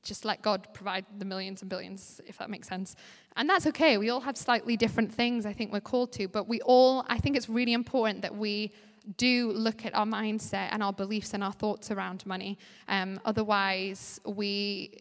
just 0.03 0.25
let 0.25 0.41
God 0.41 0.67
provide 0.73 1.05
the 1.19 1.25
millions 1.25 1.61
and 1.61 1.69
billions, 1.69 2.21
if 2.25 2.37
that 2.37 2.49
makes 2.49 2.67
sense. 2.67 2.95
And 3.35 3.49
that's 3.49 3.67
okay. 3.67 3.97
We 3.97 4.09
all 4.09 4.21
have 4.21 4.37
slightly 4.37 4.77
different 4.77 5.13
things 5.13 5.45
I 5.45 5.53
think 5.53 5.71
we're 5.71 5.79
called 5.81 6.11
to, 6.13 6.27
but 6.27 6.47
we 6.47 6.61
all, 6.61 7.05
I 7.07 7.17
think 7.17 7.35
it's 7.35 7.49
really 7.49 7.73
important 7.73 8.21
that 8.23 8.35
we 8.35 8.71
do 9.17 9.51
look 9.51 9.85
at 9.85 9.93
our 9.95 10.05
mindset 10.05 10.69
and 10.71 10.81
our 10.81 10.93
beliefs 10.93 11.33
and 11.33 11.43
our 11.43 11.51
thoughts 11.51 11.91
around 11.91 12.25
money. 12.25 12.57
Um, 12.87 13.19
otherwise, 13.25 14.19
we 14.25 14.97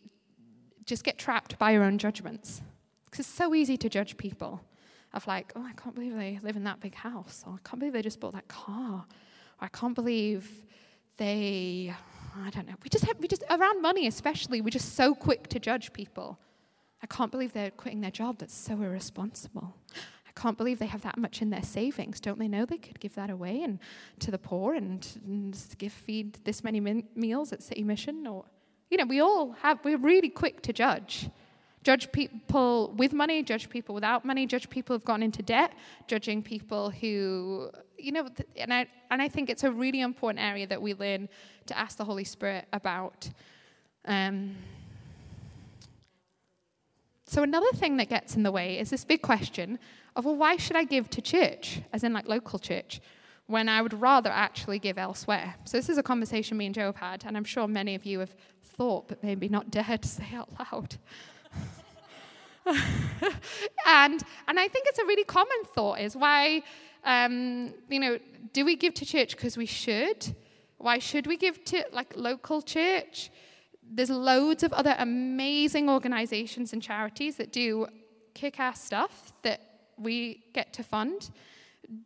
just 0.87 1.05
get 1.05 1.19
trapped 1.19 1.59
by 1.59 1.73
your 1.73 1.83
own 1.83 1.99
judgments. 1.99 2.63
Because 3.05 3.21
it's 3.21 3.29
so 3.29 3.55
easy 3.55 3.77
to 3.77 3.89
judge 3.89 4.17
people 4.17 4.61
of 5.13 5.27
like, 5.27 5.53
oh, 5.57 5.65
I 5.65 5.73
can't 5.73 5.95
believe 5.95 6.15
they 6.15 6.41
live 6.43 6.57
in 6.57 6.65
that 6.65 6.81
big 6.81 6.95
house, 6.95 7.45
or 7.47 7.55
I 7.55 7.69
can't 7.69 7.79
believe 7.79 7.93
they 7.93 8.03
just 8.03 8.21
bought 8.21 8.35
that 8.35 8.49
car, 8.49 9.05
or 9.61 9.65
I 9.65 9.69
can't 9.69 9.95
believe 9.95 10.51
they 11.17 11.95
I 12.45 12.51
don't 12.51 12.67
know. 12.67 12.75
We 12.83 12.91
just 12.91 13.05
have, 13.07 13.19
we 13.19 13.29
just, 13.29 13.45
around 13.49 13.81
money 13.81 14.07
especially, 14.07 14.61
we're 14.61 14.71
just 14.71 14.95
so 14.95 15.15
quick 15.15 15.49
to 15.49 15.59
judge 15.59 15.93
people. 15.93 16.39
I 17.03 17.07
can't 17.07 17.31
believe 17.31 17.53
they're 17.53 17.71
quitting 17.71 18.01
their 18.01 18.11
job. 18.11 18.39
That's 18.39 18.55
so 18.55 18.75
irresponsible. 18.75 19.75
I 19.95 20.41
can't 20.41 20.59
believe 20.59 20.79
they 20.79 20.87
have 20.87 21.03
that 21.03 21.17
much 21.17 21.41
in 21.41 21.51
their 21.51 21.63
savings. 21.63 22.21
Don't 22.21 22.39
they 22.39 22.49
know 22.49 22.67
they 22.67 22.79
could 22.79 23.01
give 23.01 23.15
that 23.15 23.31
away 23.31 23.63
and 23.63 23.79
to 24.21 24.31
the 24.31 24.39
poor 24.39 24.75
and, 24.75 25.07
and 25.25 25.59
give 25.79 25.93
feed 25.93 26.39
this 26.45 26.63
many 26.63 26.81
min- 26.81 27.09
meals 27.15 27.53
at 27.53 27.63
City 27.63 27.83
Mission? 27.83 28.27
Or, 28.27 28.45
you 28.91 28.97
know, 28.97 29.05
we 29.05 29.21
all 29.21 29.53
have, 29.63 29.79
we're 29.85 29.99
really 29.99 30.29
quick 30.29 30.63
to 30.63 30.73
judge. 30.73 31.29
Judge 31.83 32.11
people 32.11 32.93
with 32.97 33.13
money, 33.13 33.43
judge 33.43 33.69
people 33.69 33.95
without 33.95 34.25
money, 34.25 34.47
judge 34.47 34.69
people 34.69 34.95
who've 34.95 35.05
gone 35.05 35.23
into 35.23 35.43
debt, 35.43 35.73
judging 36.09 36.43
people 36.43 36.91
who, 36.91 37.71
you 37.97 38.11
know, 38.11 38.29
and 38.57 38.75
I, 38.75 38.87
and 39.11 39.23
I 39.23 39.29
think 39.29 39.49
it's 39.49 39.63
a 39.63 39.71
really 39.71 40.01
important 40.01 40.45
area 40.45 40.67
that 40.67 40.83
we 40.83 40.95
learn 40.95 41.29
to 41.67 41.79
ask 41.79 41.97
the 41.97 42.05
Holy 42.05 42.25
Spirit 42.25 42.67
about. 42.73 43.29
Um, 44.05 44.57
so, 47.29 47.43
another 47.43 47.71
thing 47.75 47.97
that 47.97 48.09
gets 48.09 48.37
in 48.37 48.45
the 48.45 48.53
way 48.53 48.79
is 48.79 48.91
this 48.91 49.05
big 49.05 49.21
question 49.21 49.79
of, 50.15 50.25
well, 50.25 50.37
why 50.37 50.57
should 50.57 50.77
I 50.77 50.85
give 50.85 51.11
to 51.11 51.21
church, 51.21 51.81
as 51.93 52.05
in 52.05 52.13
like 52.13 52.29
local 52.29 52.59
church, 52.59 53.01
when 53.47 53.69
I 53.69 53.83
would 53.83 54.01
rather 54.01 54.31
actually 54.31 54.79
give 54.79 54.97
elsewhere? 54.97 55.57
So, 55.65 55.77
this 55.77 55.89
is 55.89 55.99
a 55.99 56.05
conversation 56.05 56.57
me 56.57 56.67
and 56.67 56.75
Joe 56.75 56.87
have 56.87 56.97
had, 56.97 57.25
and 57.27 57.37
I'm 57.37 57.45
sure 57.45 57.67
many 57.67 57.97
of 57.97 58.05
you 58.05 58.21
have 58.21 58.35
thought, 58.77 59.09
but 59.09 59.23
maybe 59.23 59.49
not 59.49 59.71
dare 59.71 59.99
to 59.99 60.09
say 60.09 60.29
out 60.35 60.49
loud. 60.59 60.97
and 63.87 64.23
and 64.49 64.61
I 64.61 64.69
think 64.69 64.87
it's 64.89 64.99
a 64.99 65.05
really 65.05 65.25
common 65.25 65.57
thought 65.75 66.01
is 66.01 66.17
why 66.17 66.63
um, 67.05 67.73
you 67.89 68.01
know 68.01 68.19
do 68.53 68.65
we 68.65 68.77
give 68.77 68.95
to 68.95 69.07
church 69.07 69.37
because 69.37 69.57
we 69.57 69.67
should? 69.67 70.35
Why 70.79 70.99
should 70.99 71.27
we 71.27 71.37
give 71.37 71.65
to 71.67 71.85
like 71.93 72.17
local 72.17 72.63
church? 72.63 73.31
There's 73.89 74.11
loads 74.11 74.63
of 74.63 74.73
other 74.73 74.97
amazing 74.99 75.89
organizations 75.89 76.73
and 76.73 76.83
charities 76.83 77.37
that 77.37 77.53
do 77.53 77.87
kick-ass 78.35 78.83
stuff 78.83 79.33
that 79.43 79.61
we 79.97 80.45
get 80.53 80.73
to 80.75 80.83
fund. 80.83 81.31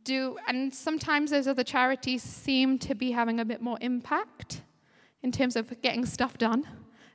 Do 0.04 0.36
and 0.46 0.74
sometimes 0.74 1.30
those 1.30 1.48
other 1.48 1.64
charities 1.64 2.22
seem 2.22 2.78
to 2.80 2.94
be 2.94 3.12
having 3.12 3.40
a 3.40 3.44
bit 3.46 3.62
more 3.62 3.78
impact 3.80 4.60
in 5.22 5.32
terms 5.32 5.56
of 5.56 5.80
getting 5.82 6.04
stuff 6.06 6.38
done 6.38 6.66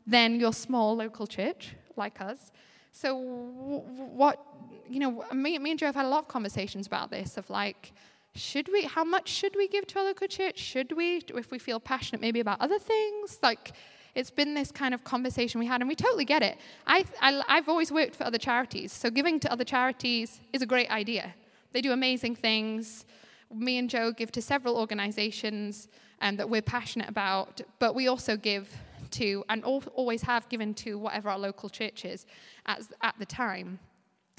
than 0.05 0.39
your 0.39 0.53
small 0.53 0.95
local 0.95 1.27
church 1.27 1.75
like 1.95 2.21
us. 2.21 2.51
So, 2.91 3.15
what, 3.15 4.39
you 4.87 4.99
know, 4.99 5.25
me, 5.33 5.57
me 5.59 5.71
and 5.71 5.79
Joe 5.79 5.87
have 5.87 5.95
had 5.95 6.05
a 6.05 6.09
lot 6.09 6.19
of 6.19 6.27
conversations 6.27 6.87
about 6.87 7.09
this 7.09 7.37
of 7.37 7.49
like, 7.49 7.93
should 8.35 8.69
we, 8.71 8.83
how 8.83 9.03
much 9.03 9.29
should 9.29 9.55
we 9.55 9.67
give 9.67 9.87
to 9.87 10.01
a 10.01 10.03
local 10.03 10.27
church? 10.27 10.59
Should 10.59 10.91
we, 10.91 11.23
if 11.35 11.51
we 11.51 11.59
feel 11.59 11.79
passionate 11.79 12.21
maybe 12.21 12.39
about 12.39 12.61
other 12.61 12.79
things? 12.79 13.39
Like, 13.41 13.73
it's 14.13 14.31
been 14.31 14.53
this 14.53 14.71
kind 14.71 14.93
of 14.93 15.03
conversation 15.03 15.59
we 15.59 15.65
had, 15.65 15.81
and 15.81 15.89
we 15.89 15.95
totally 15.95 16.25
get 16.25 16.41
it. 16.41 16.57
I, 16.87 17.03
I, 17.21 17.41
I've 17.47 17.67
always 17.67 17.91
worked 17.91 18.15
for 18.15 18.23
other 18.23 18.37
charities, 18.37 18.93
so 18.93 19.09
giving 19.09 19.39
to 19.41 19.51
other 19.51 19.65
charities 19.65 20.39
is 20.53 20.61
a 20.61 20.65
great 20.65 20.89
idea. 20.89 21.33
They 21.73 21.81
do 21.81 21.91
amazing 21.91 22.35
things. 22.35 23.05
Me 23.53 23.77
and 23.77 23.89
Joe 23.89 24.13
give 24.13 24.31
to 24.31 24.41
several 24.41 24.77
organizations 24.77 25.89
um, 26.21 26.37
that 26.37 26.49
we're 26.49 26.61
passionate 26.61 27.09
about, 27.09 27.61
but 27.79 27.95
we 27.95 28.07
also 28.07 28.37
give 28.37 28.69
to, 29.11 29.43
and 29.49 29.63
always 29.63 30.21
have 30.23 30.47
given 30.49 30.73
to 30.73 30.97
whatever 30.97 31.29
our 31.29 31.39
local 31.39 31.69
church 31.69 32.05
is 32.05 32.25
at, 32.65 32.81
at 33.01 33.15
the 33.19 33.25
time. 33.25 33.79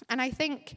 And 0.09 0.21
I 0.21 0.31
think 0.31 0.77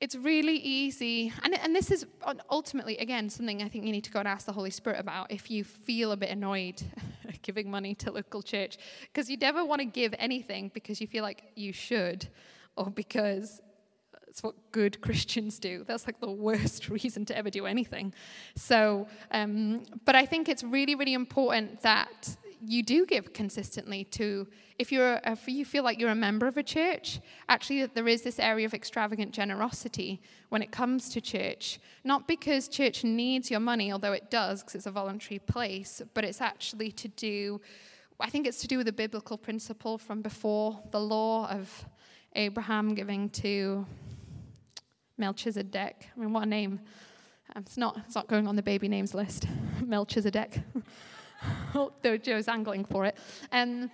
it's 0.00 0.16
really 0.16 0.56
easy, 0.56 1.32
and, 1.44 1.56
and 1.58 1.76
this 1.76 1.90
is 1.90 2.06
ultimately, 2.50 2.98
again, 2.98 3.30
something 3.30 3.62
I 3.62 3.68
think 3.68 3.84
you 3.84 3.92
need 3.92 4.04
to 4.04 4.10
go 4.10 4.18
and 4.18 4.26
ask 4.26 4.46
the 4.46 4.52
Holy 4.52 4.70
Spirit 4.70 4.98
about 4.98 5.30
if 5.30 5.50
you 5.50 5.62
feel 5.62 6.12
a 6.12 6.16
bit 6.16 6.30
annoyed 6.30 6.82
giving 7.42 7.70
money 7.70 7.94
to 7.96 8.10
local 8.10 8.42
church. 8.42 8.78
Because 9.02 9.30
you 9.30 9.36
never 9.36 9.64
want 9.64 9.80
to 9.80 9.84
give 9.84 10.14
anything 10.18 10.70
because 10.74 11.00
you 11.00 11.06
feel 11.06 11.22
like 11.22 11.44
you 11.54 11.72
should, 11.72 12.26
or 12.76 12.86
because 12.90 13.60
it's 14.32 14.42
what 14.42 14.54
good 14.72 14.98
Christians 15.02 15.58
do. 15.58 15.84
That's 15.86 16.06
like 16.06 16.18
the 16.18 16.30
worst 16.30 16.88
reason 16.96 17.26
to 17.26 17.36
ever 17.36 17.50
do 17.50 17.66
anything. 17.66 18.14
So, 18.56 19.06
um, 19.30 19.82
but 20.06 20.14
I 20.14 20.24
think 20.24 20.48
it's 20.48 20.64
really, 20.64 20.94
really 20.94 21.12
important 21.12 21.82
that 21.82 22.34
you 22.64 22.82
do 22.82 23.04
give 23.04 23.34
consistently 23.34 24.04
to 24.04 24.48
if 24.78 24.90
you're 24.90 25.20
if 25.26 25.46
you 25.46 25.66
feel 25.66 25.84
like 25.84 25.98
you're 25.98 26.08
a 26.10 26.14
member 26.14 26.46
of 26.46 26.56
a 26.56 26.62
church 26.62 27.20
actually 27.48 27.84
there 27.86 28.06
is 28.06 28.22
this 28.22 28.38
area 28.38 28.64
of 28.64 28.72
extravagant 28.72 29.32
generosity 29.32 30.22
when 30.50 30.62
it 30.62 30.70
comes 30.70 31.08
to 31.08 31.20
church 31.20 31.80
not 32.04 32.28
because 32.28 32.68
church 32.68 33.02
needs 33.02 33.50
your 33.50 33.58
money 33.58 33.90
although 33.92 34.12
it 34.12 34.30
does 34.30 34.62
because 34.62 34.76
it's 34.76 34.86
a 34.86 34.92
voluntary 34.92 35.40
place 35.40 36.00
but 36.14 36.24
it's 36.24 36.40
actually 36.40 36.92
to 36.92 37.08
do 37.08 37.60
i 38.20 38.30
think 38.30 38.46
it's 38.46 38.60
to 38.60 38.68
do 38.68 38.78
with 38.78 38.86
a 38.86 38.92
biblical 38.92 39.36
principle 39.36 39.98
from 39.98 40.22
before 40.22 40.80
the 40.92 41.00
law 41.00 41.48
of 41.50 41.84
abraham 42.36 42.94
giving 42.94 43.28
to 43.28 43.84
melchizedek 45.24 45.96
i 46.14 46.20
mean 46.20 46.32
what 46.32 46.42
a 46.42 46.46
name 46.46 46.74
Um, 47.54 47.62
it's, 47.66 47.76
not, 47.76 47.98
it's 48.06 48.14
not 48.14 48.28
going 48.28 48.46
on 48.48 48.56
the 48.56 48.62
baby 48.62 48.88
names 48.88 49.14
list. 49.14 49.46
Melchizedek. 49.84 50.60
Though 52.02 52.16
Joe's 52.16 52.48
angling 52.48 52.84
for 52.84 53.04
it. 53.04 53.16
Um, 53.50 53.90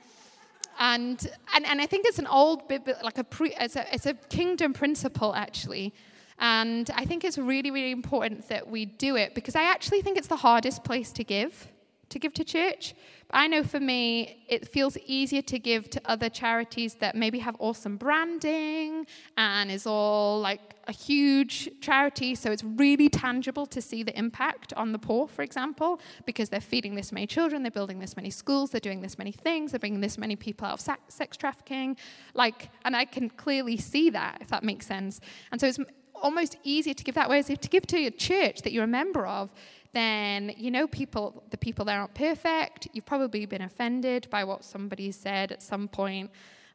and, 0.78 1.30
and, 1.54 1.66
and 1.66 1.80
I 1.80 1.86
think 1.86 2.06
it's 2.06 2.20
an 2.20 2.26
old, 2.26 2.70
like 3.02 3.18
a 3.18 3.24
pre, 3.24 3.54
it's 3.58 3.74
a, 3.74 3.92
it's 3.92 4.06
a 4.06 4.14
kingdom 4.14 4.72
principle 4.72 5.34
actually. 5.34 5.92
And 6.38 6.88
I 6.94 7.04
think 7.04 7.24
it's 7.24 7.36
really, 7.36 7.72
really 7.72 7.90
important 7.90 8.48
that 8.48 8.68
we 8.68 8.84
do 8.84 9.16
it 9.16 9.34
because 9.34 9.56
I 9.56 9.62
actually 9.62 10.02
think 10.02 10.18
it's 10.18 10.28
the 10.28 10.36
hardest 10.36 10.84
place 10.84 11.10
to 11.12 11.24
give, 11.24 11.66
to 12.10 12.18
give 12.18 12.32
to 12.34 12.44
church. 12.44 12.94
but 13.28 13.36
I 13.36 13.46
know 13.46 13.62
for 13.62 13.80
me, 13.80 14.44
it 14.48 14.68
feels 14.68 14.96
easier 15.06 15.42
to 15.42 15.58
give 15.58 15.90
to 15.90 16.00
other 16.04 16.28
charities 16.28 16.94
that 16.96 17.14
maybe 17.14 17.38
have 17.40 17.56
awesome 17.58 17.96
branding 17.96 19.06
and 19.36 19.70
is 19.70 19.86
all 19.86 20.40
like 20.40 20.74
a 20.86 20.92
huge 20.92 21.70
charity. 21.80 22.34
So 22.34 22.50
it's 22.50 22.64
really 22.64 23.10
tangible 23.10 23.66
to 23.66 23.82
see 23.82 24.02
the 24.02 24.18
impact 24.18 24.72
on 24.72 24.92
the 24.92 24.98
poor, 24.98 25.28
for 25.28 25.42
example, 25.42 26.00
because 26.24 26.48
they're 26.48 26.60
feeding 26.60 26.94
this 26.94 27.12
many 27.12 27.26
children, 27.26 27.62
they're 27.62 27.70
building 27.70 27.98
this 27.98 28.16
many 28.16 28.30
schools, 28.30 28.70
they're 28.70 28.80
doing 28.80 29.02
this 29.02 29.18
many 29.18 29.32
things, 29.32 29.72
they're 29.72 29.78
bringing 29.78 30.00
this 30.00 30.16
many 30.16 30.34
people 30.34 30.66
out 30.66 30.74
of 30.74 30.96
sex 31.08 31.36
trafficking. 31.36 31.96
Like, 32.34 32.70
and 32.84 32.96
I 32.96 33.04
can 33.04 33.28
clearly 33.28 33.76
see 33.76 34.08
that, 34.10 34.38
if 34.40 34.48
that 34.48 34.64
makes 34.64 34.86
sense. 34.86 35.20
And 35.52 35.60
so 35.60 35.66
it's 35.66 35.78
almost 36.22 36.56
easier 36.64 36.94
to 36.94 37.04
give 37.04 37.14
that. 37.14 37.28
Whereas 37.28 37.50
if 37.50 37.60
to 37.60 37.68
give 37.68 37.86
to 37.86 38.06
a 38.06 38.10
church 38.10 38.62
that 38.62 38.72
you're 38.72 38.84
a 38.84 38.88
member 38.88 39.26
of, 39.26 39.50
then 39.92 40.52
you 40.56 40.70
know 40.70 40.86
people 40.86 41.42
the 41.50 41.56
people 41.56 41.84
there 41.84 41.98
aren't 41.98 42.14
perfect 42.14 42.88
you've 42.92 43.06
probably 43.06 43.46
been 43.46 43.62
offended 43.62 44.28
by 44.30 44.44
what 44.44 44.64
somebody 44.64 45.10
said 45.10 45.52
at 45.52 45.62
some 45.62 45.88
point 45.88 46.30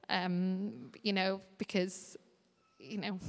um, 0.09 0.91
you 1.01 1.13
know 1.13 1.39
because 1.57 2.17
you 2.79 2.97
know 2.97 3.19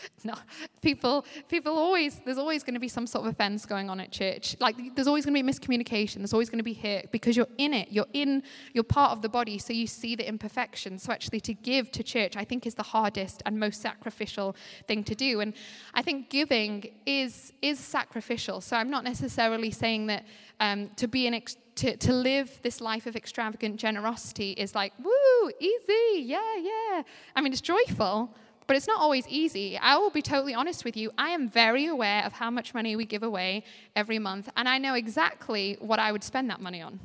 no, 0.24 0.34
people, 0.80 1.24
people 1.48 1.76
always, 1.76 2.20
there's 2.24 2.38
always 2.38 2.62
going 2.62 2.74
to 2.74 2.80
be 2.80 2.88
some 2.88 3.06
sort 3.06 3.26
of 3.26 3.32
offense 3.32 3.66
going 3.66 3.90
on 3.90 4.00
at 4.00 4.10
church. 4.10 4.56
Like, 4.60 4.76
there's 4.94 5.06
always 5.06 5.24
going 5.24 5.34
to 5.34 5.42
be 5.42 5.48
miscommunication. 5.48 6.16
There's 6.16 6.32
always 6.32 6.48
going 6.48 6.58
to 6.58 6.64
be 6.64 6.74
hurt 6.74 7.10
because 7.12 7.36
you're 7.36 7.48
in 7.58 7.74
it. 7.74 7.88
You're 7.90 8.06
in, 8.12 8.42
you're 8.72 8.84
part 8.84 9.12
of 9.12 9.22
the 9.22 9.28
body, 9.28 9.58
so 9.58 9.72
you 9.72 9.86
see 9.86 10.14
the 10.16 10.26
imperfections. 10.26 11.02
So, 11.02 11.12
actually, 11.12 11.40
to 11.40 11.54
give 11.54 11.90
to 11.92 12.02
church, 12.02 12.36
I 12.36 12.44
think, 12.44 12.66
is 12.66 12.74
the 12.74 12.82
hardest 12.82 13.42
and 13.46 13.58
most 13.58 13.80
sacrificial 13.80 14.56
thing 14.86 15.04
to 15.04 15.14
do. 15.14 15.40
And 15.40 15.54
I 15.94 16.02
think 16.02 16.30
giving 16.30 16.94
is, 17.06 17.52
is 17.62 17.78
sacrificial. 17.78 18.60
So, 18.60 18.76
I'm 18.76 18.90
not 18.90 19.04
necessarily 19.04 19.70
saying 19.70 20.06
that 20.06 20.24
um, 20.60 20.90
to 20.96 21.08
be 21.08 21.26
an 21.26 21.34
ex- 21.34 21.56
to, 21.76 21.96
to 21.96 22.12
live 22.12 22.60
this 22.62 22.80
life 22.80 23.06
of 23.06 23.16
extravagant 23.16 23.76
generosity 23.76 24.52
is 24.52 24.74
like, 24.74 24.92
woo, 25.02 25.50
easy, 25.58 26.22
yeah, 26.22 26.56
yeah. 26.56 27.02
I 27.34 27.40
mean, 27.40 27.52
it's 27.52 27.62
joyful, 27.62 28.34
but 28.66 28.76
it's 28.76 28.86
not 28.86 29.00
always 29.00 29.26
easy. 29.28 29.78
I 29.78 29.96
will 29.96 30.10
be 30.10 30.22
totally 30.22 30.54
honest 30.54 30.84
with 30.84 30.96
you. 30.96 31.10
I 31.18 31.30
am 31.30 31.48
very 31.48 31.86
aware 31.86 32.24
of 32.24 32.32
how 32.32 32.50
much 32.50 32.74
money 32.74 32.96
we 32.96 33.04
give 33.04 33.22
away 33.22 33.64
every 33.96 34.18
month, 34.18 34.48
and 34.56 34.68
I 34.68 34.78
know 34.78 34.94
exactly 34.94 35.76
what 35.80 35.98
I 35.98 36.12
would 36.12 36.24
spend 36.24 36.50
that 36.50 36.60
money 36.60 36.82
on. 36.82 37.00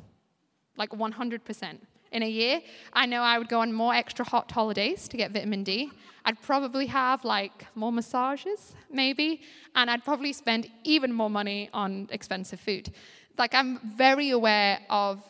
Like 0.76 0.90
100%. 0.90 1.78
In 2.10 2.22
a 2.22 2.28
year, 2.28 2.62
I 2.92 3.04
know 3.04 3.22
I 3.22 3.38
would 3.38 3.48
go 3.48 3.60
on 3.60 3.72
more 3.72 3.94
extra 3.94 4.24
hot 4.24 4.50
holidays 4.50 5.08
to 5.08 5.16
get 5.16 5.30
vitamin 5.30 5.62
D. 5.62 5.90
I'd 6.24 6.40
probably 6.40 6.86
have 6.86 7.24
like 7.24 7.66
more 7.74 7.92
massages, 7.92 8.74
maybe, 8.90 9.42
and 9.74 9.90
I'd 9.90 10.04
probably 10.04 10.32
spend 10.32 10.70
even 10.84 11.12
more 11.12 11.28
money 11.28 11.68
on 11.74 12.08
expensive 12.10 12.60
food. 12.60 12.92
Like, 13.36 13.54
I'm 13.54 13.78
very 13.96 14.30
aware 14.30 14.80
of 14.88 15.22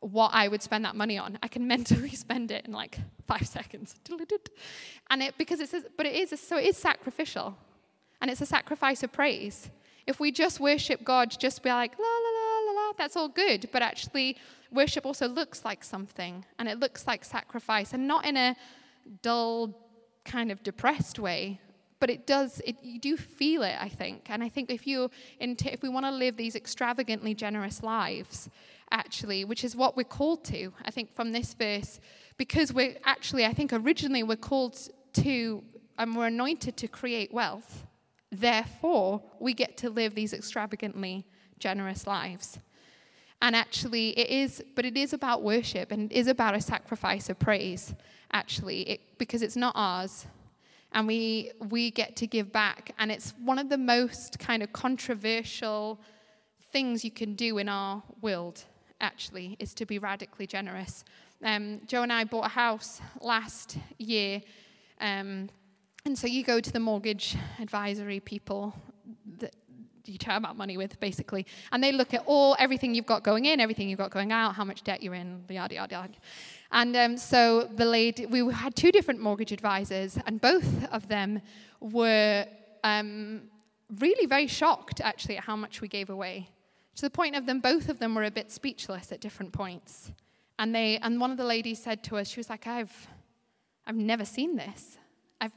what 0.00 0.30
I 0.34 0.48
would 0.48 0.62
spend 0.62 0.84
that 0.84 0.96
money 0.96 1.18
on. 1.18 1.38
I 1.42 1.48
can 1.48 1.66
mentally 1.74 2.10
spend 2.10 2.50
it 2.50 2.66
in 2.66 2.72
like 2.72 2.98
five 3.26 3.46
seconds. 3.58 3.96
And 5.10 5.22
it, 5.22 5.36
because 5.38 5.60
it 5.60 5.68
says, 5.68 5.84
but 5.96 6.06
it 6.06 6.14
is, 6.14 6.38
so 6.40 6.56
it 6.58 6.66
is 6.66 6.76
sacrificial. 6.76 7.56
And 8.20 8.30
it's 8.30 8.40
a 8.40 8.46
sacrifice 8.46 9.02
of 9.02 9.12
praise. 9.12 9.70
If 10.06 10.20
we 10.20 10.32
just 10.32 10.60
worship 10.60 11.02
God, 11.04 11.34
just 11.38 11.62
be 11.62 11.70
like, 11.70 11.92
la, 11.98 12.04
la, 12.04 12.30
la, 12.30 12.72
la, 12.72 12.86
la, 12.86 12.92
that's 12.96 13.16
all 13.16 13.28
good. 13.28 13.68
But 13.72 13.82
actually, 13.82 14.36
worship 14.70 15.06
also 15.06 15.28
looks 15.28 15.64
like 15.64 15.82
something. 15.82 16.44
And 16.58 16.68
it 16.68 16.78
looks 16.78 17.06
like 17.06 17.24
sacrifice. 17.24 17.92
And 17.92 18.06
not 18.06 18.26
in 18.26 18.36
a 18.36 18.56
dull, 19.22 19.74
kind 20.24 20.50
of 20.50 20.62
depressed 20.62 21.18
way, 21.18 21.60
but 22.04 22.10
it 22.10 22.26
does 22.26 22.60
it, 22.66 22.76
you 22.82 22.98
do 23.00 23.16
feel 23.16 23.62
it 23.62 23.76
i 23.80 23.88
think 23.88 24.26
and 24.32 24.42
i 24.42 24.48
think 24.48 24.70
if 24.70 24.86
you 24.86 25.10
if 25.40 25.82
we 25.82 25.88
want 25.88 26.04
to 26.04 26.10
live 26.10 26.36
these 26.36 26.54
extravagantly 26.54 27.34
generous 27.34 27.82
lives 27.82 28.50
actually, 28.94 29.44
which 29.44 29.64
is 29.64 29.74
what 29.74 29.96
we're 29.96 30.04
called 30.04 30.44
to, 30.44 30.72
I 30.84 30.90
think, 30.90 31.14
from 31.14 31.32
this 31.32 31.52
verse, 31.54 32.00
because 32.36 32.72
we're 32.72 32.96
actually, 33.04 33.44
I 33.44 33.52
think, 33.52 33.72
originally 33.72 34.22
we're 34.22 34.36
called 34.36 34.78
to, 35.14 35.62
and 35.98 36.16
we're 36.16 36.28
anointed 36.28 36.76
to 36.78 36.88
create 36.88 37.32
wealth. 37.34 37.86
Therefore, 38.30 39.22
we 39.40 39.52
get 39.52 39.76
to 39.78 39.90
live 39.90 40.14
these 40.14 40.32
extravagantly 40.32 41.26
generous 41.58 42.06
lives. 42.06 42.58
And 43.42 43.54
actually, 43.54 44.10
it 44.18 44.30
is, 44.30 44.62
but 44.74 44.84
it 44.84 44.96
is 44.96 45.12
about 45.12 45.42
worship 45.42 45.92
and 45.92 46.10
it 46.10 46.14
is 46.14 46.28
about 46.28 46.54
a 46.54 46.60
sacrifice 46.60 47.28
of 47.28 47.38
praise, 47.38 47.94
actually, 48.32 48.82
it, 48.82 49.00
because 49.18 49.42
it's 49.42 49.56
not 49.56 49.74
ours. 49.76 50.26
And 50.94 51.06
we, 51.06 51.50
we 51.68 51.90
get 51.90 52.16
to 52.16 52.26
give 52.26 52.52
back. 52.52 52.94
And 52.98 53.12
it's 53.12 53.34
one 53.44 53.58
of 53.58 53.68
the 53.68 53.78
most 53.78 54.38
kind 54.38 54.62
of 54.62 54.72
controversial 54.72 56.00
things 56.72 57.04
you 57.04 57.10
can 57.10 57.34
do 57.34 57.58
in 57.58 57.68
our 57.68 58.02
world 58.20 58.64
actually, 59.00 59.56
is 59.58 59.74
to 59.74 59.84
be 59.84 59.98
radically 59.98 60.46
generous. 60.46 61.04
Um, 61.42 61.80
Joe 61.86 62.02
and 62.02 62.12
I 62.12 62.24
bought 62.24 62.46
a 62.46 62.48
house 62.48 63.00
last 63.20 63.76
year. 63.98 64.40
Um, 65.00 65.50
and 66.06 66.18
so 66.18 66.26
you 66.26 66.44
go 66.44 66.60
to 66.60 66.72
the 66.72 66.80
mortgage 66.80 67.36
advisory 67.60 68.20
people 68.20 68.74
that 69.38 69.54
you 70.06 70.18
chat 70.18 70.36
about 70.36 70.56
money 70.56 70.76
with, 70.76 70.98
basically. 71.00 71.46
And 71.72 71.82
they 71.82 71.92
look 71.92 72.14
at 72.14 72.22
all, 72.26 72.56
everything 72.58 72.94
you've 72.94 73.06
got 73.06 73.22
going 73.22 73.46
in, 73.46 73.60
everything 73.60 73.88
you've 73.88 73.98
got 73.98 74.10
going 74.10 74.32
out, 74.32 74.54
how 74.54 74.64
much 74.64 74.82
debt 74.84 75.02
you're 75.02 75.14
in, 75.14 75.44
yada, 75.48 75.74
yada, 75.74 75.94
yada. 75.94 76.14
And 76.74 76.94
um, 76.96 77.16
so 77.16 77.70
the 77.74 77.86
lady, 77.86 78.26
we 78.26 78.52
had 78.52 78.76
two 78.76 78.92
different 78.92 79.20
mortgage 79.20 79.52
advisors, 79.52 80.18
and 80.26 80.40
both 80.40 80.84
of 80.92 81.08
them 81.08 81.40
were 81.80 82.46
um, 82.82 83.42
really 84.00 84.26
very 84.26 84.46
shocked, 84.46 85.00
actually, 85.00 85.38
at 85.38 85.44
how 85.44 85.56
much 85.56 85.80
we 85.80 85.88
gave 85.88 86.10
away 86.10 86.50
to 86.96 87.02
the 87.02 87.10
point 87.10 87.34
of 87.34 87.46
them, 87.46 87.60
both 87.60 87.88
of 87.88 87.98
them 87.98 88.14
were 88.14 88.24
a 88.24 88.30
bit 88.30 88.50
speechless 88.50 89.10
at 89.10 89.20
different 89.20 89.52
points. 89.52 90.12
And, 90.58 90.74
they, 90.74 90.98
and 90.98 91.20
one 91.20 91.30
of 91.30 91.36
the 91.36 91.44
ladies 91.44 91.82
said 91.82 92.04
to 92.04 92.16
us, 92.16 92.28
she 92.28 92.38
was 92.38 92.48
like, 92.48 92.66
I've, 92.66 93.08
I've 93.86 93.96
never 93.96 94.24
seen 94.24 94.56
this. 94.56 94.98
I've, 95.40 95.52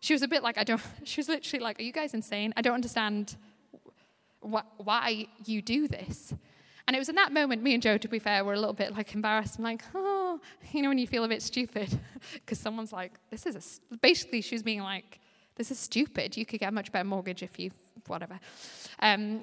she 0.00 0.14
was 0.14 0.22
a 0.22 0.28
bit 0.28 0.42
like, 0.42 0.56
I 0.56 0.64
don't, 0.64 0.80
she 1.04 1.20
was 1.20 1.28
literally 1.28 1.62
like, 1.62 1.78
Are 1.78 1.82
you 1.82 1.92
guys 1.92 2.14
insane? 2.14 2.54
I 2.56 2.62
don't 2.62 2.74
understand 2.74 3.36
wh- 4.40 4.64
why 4.78 5.26
you 5.44 5.60
do 5.60 5.86
this. 5.88 6.32
And 6.86 6.96
it 6.96 6.98
was 6.98 7.08
in 7.08 7.14
that 7.14 7.32
moment, 7.32 7.62
me 7.62 7.74
and 7.74 7.82
Joe, 7.82 7.96
to 7.96 8.08
be 8.08 8.18
fair, 8.18 8.44
were 8.44 8.54
a 8.54 8.58
little 8.58 8.74
bit 8.74 8.92
like 8.92 9.14
embarrassed. 9.14 9.58
I'm 9.58 9.64
like, 9.64 9.82
oh, 9.94 10.40
you 10.72 10.82
know, 10.82 10.88
when 10.88 10.98
you 10.98 11.06
feel 11.06 11.24
a 11.24 11.28
bit 11.28 11.42
stupid, 11.42 11.98
because 12.34 12.58
someone's 12.58 12.92
like, 12.92 13.12
this 13.30 13.46
is 13.46 13.80
a, 13.92 13.96
basically, 13.96 14.40
she 14.40 14.54
was 14.54 14.62
being 14.62 14.82
like, 14.82 15.20
this 15.56 15.70
is 15.70 15.78
stupid. 15.78 16.36
You 16.36 16.44
could 16.44 16.60
get 16.60 16.68
a 16.68 16.72
much 16.72 16.90
better 16.90 17.04
mortgage 17.04 17.42
if 17.42 17.58
you, 17.58 17.70
whatever. 18.06 18.40
Um, 18.98 19.42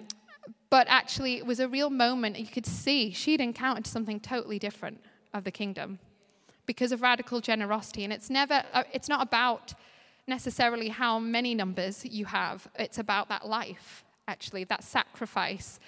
but 0.69 0.87
actually, 0.89 1.37
it 1.37 1.45
was 1.45 1.59
a 1.59 1.67
real 1.67 1.89
moment. 1.89 2.37
You 2.37 2.47
could 2.47 2.65
see 2.65 3.11
she'd 3.11 3.41
encountered 3.41 3.87
something 3.87 4.19
totally 4.19 4.59
different 4.59 4.99
of 5.33 5.43
the 5.43 5.51
kingdom 5.51 5.99
because 6.65 6.91
of 6.91 7.01
radical 7.01 7.41
generosity. 7.41 8.03
And 8.03 8.11
it's 8.11 8.29
never, 8.29 8.63
uh, 8.73 8.83
it's 8.93 9.07
not 9.07 9.23
about 9.23 9.73
necessarily 10.27 10.89
how 10.89 11.19
many 11.19 11.55
numbers 11.55 12.05
you 12.05 12.25
have, 12.25 12.67
it's 12.77 12.99
about 12.99 13.29
that 13.29 13.47
life, 13.47 14.03
actually, 14.27 14.63
that 14.65 14.83
sacrifice 14.83 15.79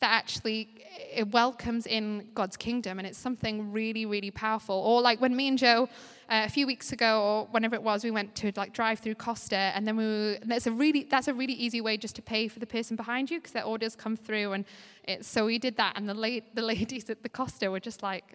that 0.00 0.12
actually 0.12 0.68
it 1.14 1.28
welcomes 1.32 1.86
in 1.86 2.28
God's 2.34 2.56
kingdom, 2.56 2.98
and 2.98 3.06
it's 3.06 3.18
something 3.18 3.72
really, 3.72 4.06
really 4.06 4.30
powerful. 4.30 4.76
Or 4.76 5.00
like 5.00 5.20
when 5.20 5.34
me 5.34 5.48
and 5.48 5.58
Joe, 5.58 5.88
uh, 6.28 6.42
a 6.44 6.48
few 6.48 6.66
weeks 6.66 6.92
ago, 6.92 7.22
or 7.22 7.46
whenever 7.50 7.74
it 7.74 7.82
was, 7.82 8.04
we 8.04 8.10
went 8.10 8.34
to 8.36 8.52
like 8.56 8.72
drive 8.72 8.98
through 9.00 9.14
Costa, 9.14 9.56
and 9.56 9.86
then 9.86 9.96
we 9.96 10.04
were, 10.04 10.38
that's 10.44 10.66
a 10.66 10.72
really 10.72 11.04
that's 11.04 11.28
a 11.28 11.34
really 11.34 11.54
easy 11.54 11.80
way 11.80 11.96
just 11.96 12.16
to 12.16 12.22
pay 12.22 12.48
for 12.48 12.58
the 12.58 12.66
person 12.66 12.96
behind 12.96 13.30
you 13.30 13.38
because 13.38 13.52
their 13.52 13.64
orders 13.64 13.96
come 13.96 14.16
through, 14.16 14.52
and 14.52 14.64
it, 15.04 15.24
so 15.24 15.46
we 15.46 15.58
did 15.58 15.76
that, 15.76 15.94
and 15.96 16.08
the 16.08 16.14
la- 16.14 16.44
the 16.54 16.62
ladies 16.62 17.08
at 17.10 17.22
the 17.22 17.28
Costa 17.28 17.70
were 17.70 17.80
just 17.80 18.02
like, 18.02 18.34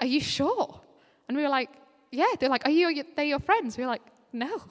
"Are 0.00 0.06
you 0.06 0.20
sure?" 0.20 0.80
And 1.28 1.36
we 1.36 1.42
were 1.42 1.48
like, 1.48 1.70
"Yeah." 2.10 2.26
They're 2.38 2.48
like, 2.48 2.66
"Are 2.66 2.70
you? 2.70 3.04
They 3.16 3.28
your 3.28 3.40
friends?" 3.40 3.76
We 3.76 3.84
were 3.84 3.90
like, 3.90 4.02
"No." 4.32 4.62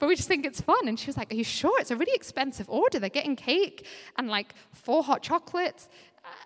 But 0.00 0.08
we 0.08 0.16
just 0.16 0.28
think 0.28 0.44
it's 0.46 0.60
fun. 0.60 0.88
And 0.88 0.98
she 0.98 1.06
was 1.06 1.16
like, 1.16 1.30
Are 1.30 1.36
you 1.36 1.44
sure? 1.44 1.78
It's 1.78 1.90
a 1.90 1.96
really 1.96 2.14
expensive 2.14 2.68
order. 2.68 2.98
They're 2.98 3.10
getting 3.10 3.36
cake 3.36 3.86
and 4.16 4.28
like 4.28 4.54
four 4.72 5.04
hot 5.04 5.22
chocolates. 5.22 5.88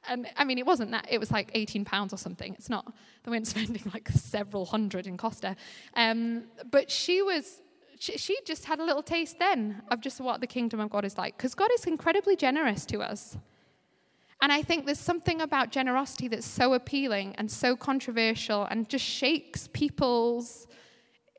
And 0.08 0.26
I 0.36 0.44
mean, 0.44 0.58
it 0.58 0.66
wasn't 0.66 0.90
that, 0.90 1.06
it 1.10 1.18
was 1.18 1.30
like 1.30 1.50
18 1.54 1.84
pounds 1.84 2.12
or 2.12 2.16
something. 2.16 2.54
It's 2.54 2.68
not, 2.68 2.92
they 3.22 3.30
weren't 3.30 3.46
spending 3.54 3.82
like 3.92 4.08
several 4.10 4.66
hundred 4.66 5.06
in 5.06 5.16
Costa. 5.16 5.56
Um, 5.94 6.44
but 6.70 6.90
she 6.90 7.22
was, 7.22 7.60
she, 7.98 8.18
she 8.18 8.36
just 8.44 8.64
had 8.64 8.80
a 8.80 8.84
little 8.84 9.02
taste 9.02 9.38
then 9.38 9.82
of 9.88 10.00
just 10.00 10.20
what 10.20 10.40
the 10.40 10.46
kingdom 10.46 10.80
of 10.80 10.90
God 10.90 11.04
is 11.04 11.16
like. 11.16 11.36
Because 11.36 11.54
God 11.54 11.70
is 11.74 11.84
incredibly 11.86 12.36
generous 12.36 12.84
to 12.86 13.00
us. 13.00 13.36
And 14.42 14.52
I 14.52 14.62
think 14.62 14.84
there's 14.84 15.00
something 15.00 15.40
about 15.40 15.70
generosity 15.70 16.28
that's 16.28 16.46
so 16.46 16.74
appealing 16.74 17.34
and 17.38 17.50
so 17.50 17.76
controversial 17.76 18.64
and 18.64 18.88
just 18.88 19.04
shakes 19.04 19.68
people's 19.72 20.66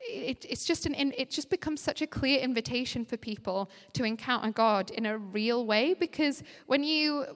it, 0.08 0.44
it's 0.48 0.64
just 0.64 0.86
an 0.86 0.94
it 0.94 1.30
just 1.30 1.50
becomes 1.50 1.80
such 1.80 2.02
a 2.02 2.06
clear 2.06 2.40
invitation 2.40 3.04
for 3.04 3.16
people 3.16 3.70
to 3.92 4.04
encounter 4.04 4.50
God 4.50 4.90
in 4.90 5.06
a 5.06 5.18
real 5.18 5.66
way 5.66 5.94
because 5.94 6.42
when 6.66 6.82
you 6.82 7.26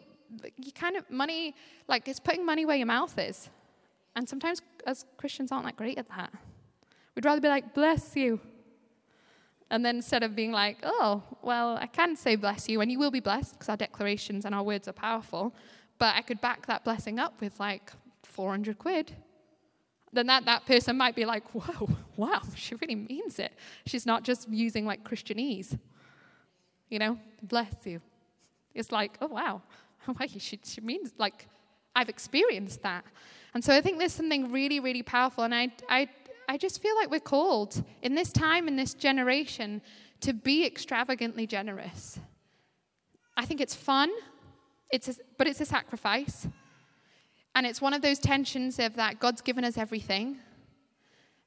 you 0.56 0.72
kind 0.72 0.96
of 0.96 1.10
money 1.10 1.54
like 1.88 2.06
it's 2.08 2.20
putting 2.20 2.46
money 2.46 2.64
where 2.64 2.76
your 2.76 2.86
mouth 2.86 3.18
is. 3.18 3.50
And 4.16 4.28
sometimes 4.28 4.60
as 4.86 5.04
christians 5.16 5.52
aren't 5.52 5.66
that 5.66 5.76
great 5.76 5.98
at 5.98 6.08
that. 6.08 6.32
We'd 7.14 7.24
rather 7.24 7.40
be 7.40 7.48
like 7.48 7.74
bless 7.74 8.16
you 8.16 8.40
and 9.70 9.84
then 9.84 9.96
instead 9.96 10.22
of 10.22 10.34
being 10.34 10.52
like 10.52 10.78
oh 10.82 11.22
well 11.42 11.76
i 11.76 11.86
can 11.86 12.16
say 12.16 12.34
bless 12.34 12.68
you 12.68 12.80
and 12.80 12.90
you 12.90 12.98
will 12.98 13.10
be 13.10 13.20
blessed 13.20 13.52
because 13.52 13.68
our 13.68 13.76
declarations 13.76 14.44
and 14.44 14.54
our 14.54 14.64
words 14.64 14.88
are 14.88 14.92
powerful 14.92 15.54
but 15.98 16.14
i 16.16 16.22
could 16.22 16.40
back 16.40 16.66
that 16.66 16.82
blessing 16.82 17.20
up 17.20 17.40
with 17.40 17.60
like 17.60 17.92
400 18.30 18.78
quid. 18.78 19.12
Then 20.12 20.26
that, 20.26 20.44
that 20.46 20.66
person 20.66 20.96
might 20.96 21.14
be 21.14 21.24
like, 21.24 21.44
whoa, 21.54 21.88
wow, 22.20 22.42
she 22.54 22.74
really 22.76 22.94
means 22.94 23.38
it. 23.38 23.52
She's 23.86 24.06
not 24.06 24.22
just 24.22 24.48
using 24.48 24.86
like 24.86 25.02
Christianese. 25.02 25.78
You 26.88 26.98
know, 26.98 27.18
bless 27.42 27.74
you. 27.84 28.00
It's 28.74 28.92
like, 28.92 29.16
oh, 29.20 29.26
wow, 29.26 29.62
she, 30.38 30.60
she 30.62 30.80
means 30.80 31.12
like, 31.18 31.46
I've 31.94 32.08
experienced 32.08 32.82
that. 32.82 33.04
And 33.54 33.64
so 33.64 33.74
I 33.74 33.80
think 33.80 33.98
there's 33.98 34.12
something 34.12 34.52
really, 34.52 34.78
really 34.80 35.02
powerful. 35.02 35.44
And 35.44 35.54
I, 35.54 35.70
I, 35.88 36.08
I 36.48 36.56
just 36.56 36.80
feel 36.80 36.94
like 36.96 37.10
we're 37.10 37.20
called 37.20 37.82
in 38.02 38.14
this 38.14 38.32
time, 38.32 38.68
in 38.68 38.76
this 38.76 38.94
generation, 38.94 39.82
to 40.20 40.32
be 40.32 40.64
extravagantly 40.64 41.46
generous. 41.46 42.20
I 43.36 43.44
think 43.46 43.60
it's 43.60 43.74
fun, 43.74 44.10
it's 44.92 45.08
a, 45.08 45.14
but 45.38 45.46
it's 45.46 45.60
a 45.60 45.64
sacrifice. 45.64 46.46
And 47.54 47.66
it's 47.66 47.80
one 47.80 47.94
of 47.94 48.02
those 48.02 48.18
tensions 48.18 48.78
of 48.78 48.94
that 48.96 49.18
God's 49.18 49.40
given 49.40 49.64
us 49.64 49.76
everything, 49.76 50.38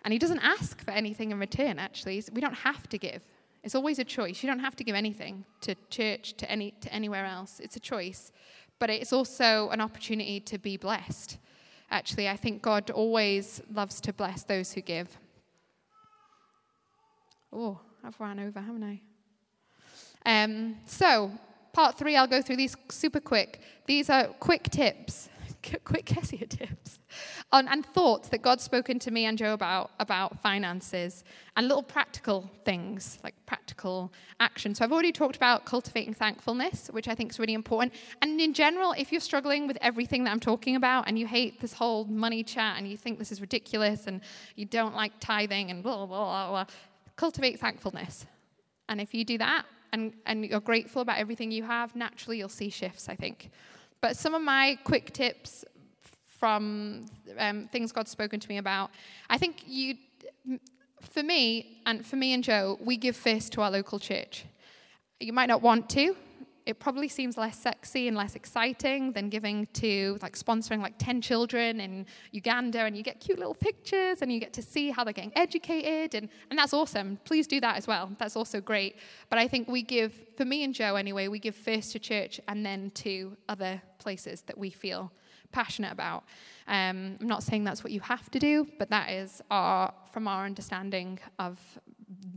and 0.03 0.11
He 0.11 0.19
doesn't 0.19 0.39
ask 0.39 0.83
for 0.83 0.91
anything 0.91 1.31
in 1.31 1.39
return, 1.39 1.79
actually. 1.79 2.23
We 2.31 2.41
don't 2.41 2.53
have 2.53 2.87
to 2.89 2.97
give. 2.97 3.21
It's 3.63 3.75
always 3.75 3.99
a 3.99 4.03
choice. 4.03 4.43
You 4.43 4.49
don't 4.49 4.59
have 4.59 4.75
to 4.75 4.83
give 4.83 4.95
anything 4.95 5.45
to 5.61 5.75
church, 5.89 6.33
to, 6.37 6.51
any, 6.51 6.71
to 6.81 6.93
anywhere 6.93 7.25
else. 7.25 7.61
It's 7.61 7.77
a 7.77 7.79
choice. 7.79 8.31
But 8.79 8.89
it's 8.89 9.13
also 9.13 9.69
an 9.69 9.79
opportunity 9.79 10.41
to 10.41 10.57
be 10.57 10.75
blessed. 10.75 11.37
Actually, 11.89 12.27
I 12.27 12.35
think 12.35 12.61
God 12.61 12.89
always 12.89 13.61
loves 13.71 14.01
to 14.01 14.11
bless 14.11 14.43
those 14.43 14.73
who 14.73 14.81
give. 14.81 15.17
Oh, 17.53 17.79
I've 18.03 18.19
run 18.19 18.39
over, 18.39 18.59
haven't 18.59 18.83
I? 18.83 18.99
Um, 20.25 20.75
so, 20.85 21.31
part 21.71 21.97
three, 21.97 22.15
I'll 22.15 22.27
go 22.27 22.41
through 22.41 22.57
these 22.57 22.75
super 22.89 23.19
quick. 23.19 23.61
These 23.85 24.09
are 24.09 24.27
quick 24.27 24.63
tips 24.63 25.29
quick 25.83 26.05
Kezia 26.05 26.45
tips 26.47 26.99
on, 27.51 27.67
and 27.67 27.85
thoughts 27.85 28.29
that 28.29 28.41
God's 28.41 28.63
spoken 28.63 28.99
to 28.99 29.11
me 29.11 29.25
and 29.25 29.37
Joe 29.37 29.53
about 29.53 29.91
about 29.99 30.39
finances 30.41 31.23
and 31.55 31.67
little 31.67 31.83
practical 31.83 32.49
things 32.65 33.19
like 33.23 33.35
practical 33.45 34.11
action. 34.39 34.75
So 34.75 34.83
I've 34.83 34.91
already 34.91 35.11
talked 35.11 35.35
about 35.35 35.65
cultivating 35.65 36.13
thankfulness, 36.13 36.89
which 36.91 37.07
I 37.07 37.15
think 37.15 37.31
is 37.31 37.39
really 37.39 37.53
important. 37.53 37.93
And 38.21 38.39
in 38.39 38.53
general, 38.53 38.93
if 38.97 39.11
you're 39.11 39.21
struggling 39.21 39.67
with 39.67 39.77
everything 39.81 40.23
that 40.23 40.31
I'm 40.31 40.39
talking 40.39 40.75
about 40.75 41.07
and 41.07 41.17
you 41.17 41.27
hate 41.27 41.61
this 41.61 41.73
whole 41.73 42.05
money 42.05 42.43
chat 42.43 42.77
and 42.77 42.87
you 42.87 42.97
think 42.97 43.19
this 43.19 43.31
is 43.31 43.41
ridiculous 43.41 44.07
and 44.07 44.21
you 44.55 44.65
don't 44.65 44.95
like 44.95 45.13
tithing 45.19 45.71
and 45.71 45.83
blah 45.83 45.97
blah 45.97 46.05
blah, 46.05 46.49
blah 46.49 46.65
cultivate 47.15 47.59
thankfulness. 47.59 48.25
And 48.89 48.99
if 48.99 49.13
you 49.13 49.23
do 49.23 49.37
that 49.37 49.65
and, 49.93 50.13
and 50.25 50.45
you're 50.45 50.59
grateful 50.59 51.01
about 51.01 51.17
everything 51.17 51.51
you 51.51 51.63
have, 51.63 51.95
naturally 51.95 52.37
you'll 52.39 52.49
see 52.49 52.69
shifts, 52.69 53.07
I 53.07 53.15
think. 53.15 53.51
But 54.03 54.17
some 54.17 54.35
of 54.35 54.41
my 54.41 54.77
quick 54.83 55.13
tips 55.13 55.63
from 56.27 57.05
um, 57.39 57.69
things 57.71 57.93
God's 57.93 58.11
spoken 58.11 58.37
to 58.37 58.49
me 58.49 58.57
about, 58.57 58.91
I 59.29 59.37
think 59.37 59.63
you, 59.65 59.95
for 60.99 61.23
me, 61.23 61.77
and 61.85 62.05
for 62.05 62.17
me 62.17 62.33
and 62.33 62.43
Joe, 62.43 62.77
we 62.81 62.97
give 62.97 63.15
first 63.15 63.53
to 63.53 63.61
our 63.61 63.71
local 63.71 63.99
church. 63.99 64.43
You 65.21 65.31
might 65.31 65.45
not 65.45 65.61
want 65.61 65.89
to. 65.91 66.17
It 66.65 66.79
probably 66.79 67.07
seems 67.07 67.37
less 67.37 67.57
sexy 67.57 68.07
and 68.07 68.15
less 68.15 68.35
exciting 68.35 69.11
than 69.11 69.29
giving 69.29 69.67
to, 69.73 70.17
like, 70.21 70.37
sponsoring 70.37 70.81
like 70.81 70.95
10 70.97 71.21
children 71.21 71.81
in 71.81 72.05
Uganda, 72.31 72.79
and 72.81 72.95
you 72.95 73.03
get 73.03 73.19
cute 73.19 73.37
little 73.37 73.53
pictures 73.53 74.21
and 74.21 74.31
you 74.31 74.39
get 74.39 74.53
to 74.53 74.61
see 74.61 74.89
how 74.89 75.03
they're 75.03 75.13
getting 75.13 75.33
educated, 75.35 76.15
and, 76.15 76.29
and 76.49 76.57
that's 76.57 76.73
awesome. 76.73 77.19
Please 77.25 77.47
do 77.47 77.59
that 77.59 77.75
as 77.75 77.85
well. 77.87 78.11
That's 78.17 78.35
also 78.35 78.61
great. 78.61 78.95
But 79.29 79.39
I 79.39 79.47
think 79.47 79.67
we 79.67 79.81
give, 79.81 80.13
for 80.37 80.45
me 80.45 80.63
and 80.63 80.73
Joe 80.73 80.95
anyway, 80.95 81.27
we 81.27 81.39
give 81.39 81.55
first 81.55 81.91
to 81.93 81.99
church 81.99 82.39
and 82.47 82.65
then 82.65 82.91
to 82.95 83.35
other 83.49 83.81
places 83.99 84.41
that 84.43 84.57
we 84.57 84.69
feel 84.69 85.11
passionate 85.51 85.91
about. 85.91 86.23
Um, 86.67 87.17
I'm 87.21 87.27
not 87.27 87.43
saying 87.43 87.63
that's 87.63 87.83
what 87.83 87.91
you 87.91 88.01
have 88.01 88.29
to 88.31 88.39
do, 88.39 88.67
but 88.79 88.89
that 88.89 89.09
is 89.11 89.41
our, 89.51 89.93
from 90.11 90.27
our 90.27 90.45
understanding 90.45 91.19
of 91.39 91.59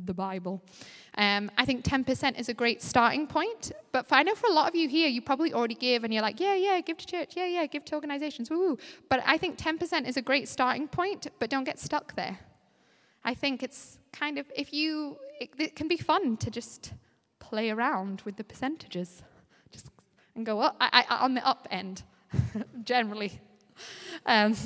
the 0.06 0.14
Bible. 0.14 0.62
Um, 1.18 1.50
I 1.56 1.64
think 1.64 1.84
10% 1.84 2.38
is 2.38 2.48
a 2.48 2.54
great 2.54 2.82
starting 2.82 3.26
point, 3.26 3.72
but 3.92 4.06
I 4.10 4.22
know 4.22 4.34
for 4.34 4.48
a 4.48 4.52
lot 4.52 4.68
of 4.68 4.74
you 4.74 4.88
here, 4.88 5.08
you 5.08 5.22
probably 5.22 5.52
already 5.52 5.74
give 5.74 6.04
and 6.04 6.12
you're 6.12 6.22
like, 6.22 6.40
yeah, 6.40 6.54
yeah, 6.54 6.80
give 6.80 6.98
to 6.98 7.06
church, 7.06 7.34
yeah, 7.36 7.46
yeah, 7.46 7.66
give 7.66 7.84
to 7.86 7.94
organizations, 7.94 8.50
woo. 8.50 8.78
But 9.08 9.22
I 9.26 9.38
think 9.38 9.58
10% 9.58 10.08
is 10.08 10.16
a 10.16 10.22
great 10.22 10.48
starting 10.48 10.88
point, 10.88 11.26
but 11.38 11.50
don't 11.50 11.64
get 11.64 11.78
stuck 11.78 12.14
there. 12.14 12.38
I 13.24 13.34
think 13.34 13.62
it's 13.62 13.98
kind 14.12 14.38
of, 14.38 14.46
if 14.54 14.72
you, 14.72 15.16
it, 15.40 15.50
it 15.58 15.76
can 15.76 15.88
be 15.88 15.96
fun 15.96 16.36
to 16.38 16.50
just 16.50 16.92
play 17.40 17.70
around 17.70 18.22
with 18.24 18.36
the 18.36 18.44
percentages 18.44 19.22
just 19.70 19.90
and 20.34 20.44
go 20.44 20.60
up 20.60 20.76
I, 20.80 21.04
I, 21.08 21.16
on 21.24 21.34
the 21.34 21.46
up 21.46 21.66
end, 21.70 22.02
generally. 22.84 23.40
Um, 24.28 24.56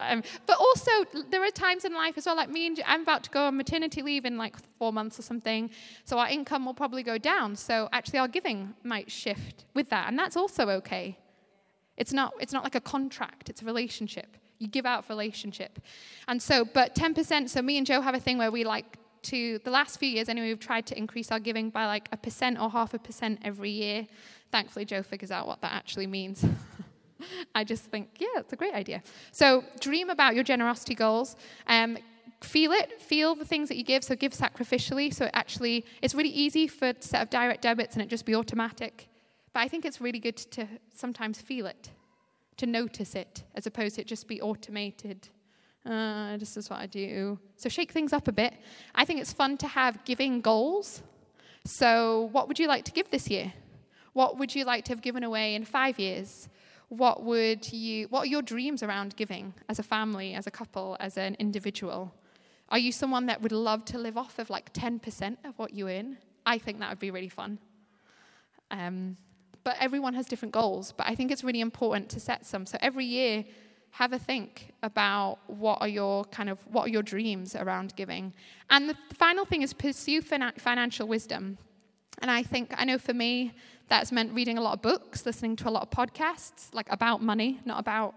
um, 0.00 0.22
but 0.46 0.56
also, 0.58 0.90
there 1.28 1.44
are 1.44 1.50
times 1.50 1.84
in 1.84 1.92
life 1.92 2.16
as 2.16 2.24
well, 2.24 2.36
like 2.36 2.48
me 2.48 2.68
and 2.68 2.80
I'm 2.86 3.02
about 3.02 3.22
to 3.24 3.30
go 3.30 3.44
on 3.48 3.56
maternity 3.58 4.00
leave 4.00 4.24
in 4.24 4.38
like 4.38 4.56
four 4.78 4.94
months 4.94 5.18
or 5.18 5.22
something, 5.22 5.68
so 6.06 6.18
our 6.18 6.28
income 6.28 6.64
will 6.64 6.72
probably 6.72 7.02
go 7.02 7.18
down. 7.18 7.54
So 7.54 7.90
actually, 7.92 8.20
our 8.20 8.28
giving 8.28 8.72
might 8.82 9.10
shift 9.10 9.66
with 9.74 9.90
that, 9.90 10.08
and 10.08 10.18
that's 10.18 10.38
also 10.38 10.70
okay. 10.70 11.18
It's 11.98 12.14
not, 12.14 12.32
it's 12.40 12.54
not 12.54 12.64
like 12.64 12.76
a 12.76 12.80
contract, 12.80 13.50
it's 13.50 13.60
a 13.60 13.66
relationship. 13.66 14.38
You 14.58 14.68
give 14.68 14.86
out 14.86 15.06
relationship. 15.10 15.80
And 16.28 16.40
so, 16.42 16.64
but 16.64 16.94
10%, 16.94 17.50
so 17.50 17.60
me 17.60 17.76
and 17.76 17.86
Joe 17.86 18.00
have 18.00 18.14
a 18.14 18.20
thing 18.20 18.38
where 18.38 18.50
we 18.50 18.64
like 18.64 18.96
to, 19.24 19.58
the 19.64 19.70
last 19.70 19.98
few 19.98 20.08
years 20.08 20.30
anyway, 20.30 20.48
we've 20.48 20.58
tried 20.58 20.86
to 20.86 20.98
increase 20.98 21.30
our 21.30 21.38
giving 21.38 21.68
by 21.68 21.84
like 21.84 22.08
a 22.10 22.16
percent 22.16 22.58
or 22.58 22.70
half 22.70 22.94
a 22.94 22.98
percent 22.98 23.40
every 23.44 23.70
year. 23.70 24.06
Thankfully, 24.50 24.86
Joe 24.86 25.02
figures 25.02 25.30
out 25.30 25.46
what 25.46 25.60
that 25.60 25.72
actually 25.72 26.06
means. 26.06 26.44
I 27.54 27.64
just 27.64 27.84
think, 27.84 28.08
yeah, 28.18 28.28
it's 28.36 28.52
a 28.52 28.56
great 28.56 28.74
idea. 28.74 29.02
So 29.32 29.64
dream 29.80 30.10
about 30.10 30.34
your 30.34 30.44
generosity 30.44 30.94
goals. 30.94 31.36
Um, 31.66 31.98
feel 32.42 32.72
it, 32.72 33.00
feel 33.00 33.34
the 33.34 33.44
things 33.44 33.68
that 33.68 33.76
you 33.76 33.84
give. 33.84 34.02
So 34.04 34.14
give 34.14 34.32
sacrificially. 34.32 35.12
So 35.12 35.26
it 35.26 35.32
actually, 35.34 35.84
it's 36.02 36.14
really 36.14 36.30
easy 36.30 36.66
for 36.68 36.92
to 36.92 37.08
set 37.08 37.22
up 37.22 37.30
direct 37.30 37.62
debits 37.62 37.94
and 37.94 38.02
it 38.02 38.08
just 38.08 38.24
be 38.24 38.34
automatic. 38.34 39.08
But 39.52 39.60
I 39.60 39.68
think 39.68 39.84
it's 39.84 40.00
really 40.00 40.20
good 40.20 40.36
to 40.36 40.66
sometimes 40.94 41.40
feel 41.40 41.66
it, 41.66 41.90
to 42.56 42.66
notice 42.66 43.14
it, 43.14 43.42
as 43.54 43.66
opposed 43.66 43.96
to 43.96 44.02
it 44.02 44.06
just 44.06 44.28
be 44.28 44.40
automated. 44.40 45.28
Uh, 45.84 46.36
this 46.36 46.56
is 46.56 46.70
what 46.70 46.78
I 46.78 46.86
do. 46.86 47.38
So 47.56 47.68
shake 47.68 47.90
things 47.90 48.12
up 48.12 48.28
a 48.28 48.32
bit. 48.32 48.54
I 48.94 49.04
think 49.04 49.20
it's 49.20 49.32
fun 49.32 49.56
to 49.58 49.66
have 49.66 50.04
giving 50.04 50.40
goals. 50.40 51.02
So, 51.64 52.30
what 52.32 52.48
would 52.48 52.58
you 52.58 52.68
like 52.68 52.84
to 52.86 52.92
give 52.92 53.10
this 53.10 53.28
year? 53.28 53.52
What 54.12 54.38
would 54.38 54.54
you 54.54 54.64
like 54.64 54.84
to 54.86 54.92
have 54.92 55.02
given 55.02 55.22
away 55.24 55.54
in 55.54 55.64
five 55.64 55.98
years? 55.98 56.48
What 56.90 57.22
would 57.22 57.72
you 57.72 58.06
what 58.08 58.24
are 58.24 58.26
your 58.26 58.42
dreams 58.42 58.82
around 58.82 59.14
giving 59.16 59.54
as 59.68 59.78
a 59.78 59.82
family 59.82 60.34
as 60.34 60.46
a 60.46 60.50
couple 60.50 60.96
as 61.00 61.16
an 61.16 61.36
individual? 61.38 62.12
Are 62.68 62.78
you 62.78 62.92
someone 62.92 63.26
that 63.26 63.40
would 63.40 63.52
love 63.52 63.84
to 63.86 63.98
live 63.98 64.18
off 64.18 64.38
of 64.38 64.50
like 64.50 64.72
10% 64.72 65.36
of 65.44 65.58
what 65.58 65.72
you 65.72 65.88
earn 65.88 66.18
i 66.44 66.58
think 66.58 66.80
that 66.80 66.90
would 66.90 66.98
be 66.98 67.10
really 67.10 67.28
fun. 67.28 67.58
Um, 68.70 69.16
but 69.62 69.76
everyone 69.78 70.14
has 70.14 70.26
different 70.26 70.52
goals 70.52 70.92
but 70.96 71.06
i 71.06 71.14
think 71.14 71.30
it's 71.30 71.44
really 71.44 71.60
important 71.60 72.08
to 72.10 72.20
set 72.20 72.44
some. 72.44 72.66
So 72.66 72.76
every 72.80 73.06
year 73.06 73.44
have 73.92 74.12
a 74.12 74.18
think 74.18 74.72
about 74.82 75.38
what 75.46 75.78
are 75.80 75.88
your 75.88 76.24
kind 76.26 76.48
of 76.48 76.58
what 76.66 76.86
are 76.86 76.90
your 76.90 77.02
dreams 77.02 77.56
around 77.56 77.94
giving. 77.96 78.32
And 78.70 78.88
the 78.88 78.96
final 79.14 79.44
thing 79.44 79.62
is 79.62 79.72
pursue 79.72 80.22
financial 80.22 81.06
wisdom 81.08 81.58
and 82.18 82.30
i 82.30 82.42
think 82.42 82.72
i 82.76 82.84
know 82.84 82.98
for 82.98 83.14
me 83.14 83.52
that's 83.90 84.12
meant 84.12 84.32
reading 84.32 84.56
a 84.56 84.60
lot 84.60 84.74
of 84.74 84.82
books, 84.82 85.26
listening 85.26 85.56
to 85.56 85.68
a 85.68 85.72
lot 85.72 85.82
of 85.82 85.90
podcasts, 85.90 86.72
like 86.72 86.86
about 86.92 87.20
money, 87.20 87.60
not 87.64 87.80
about 87.80 88.14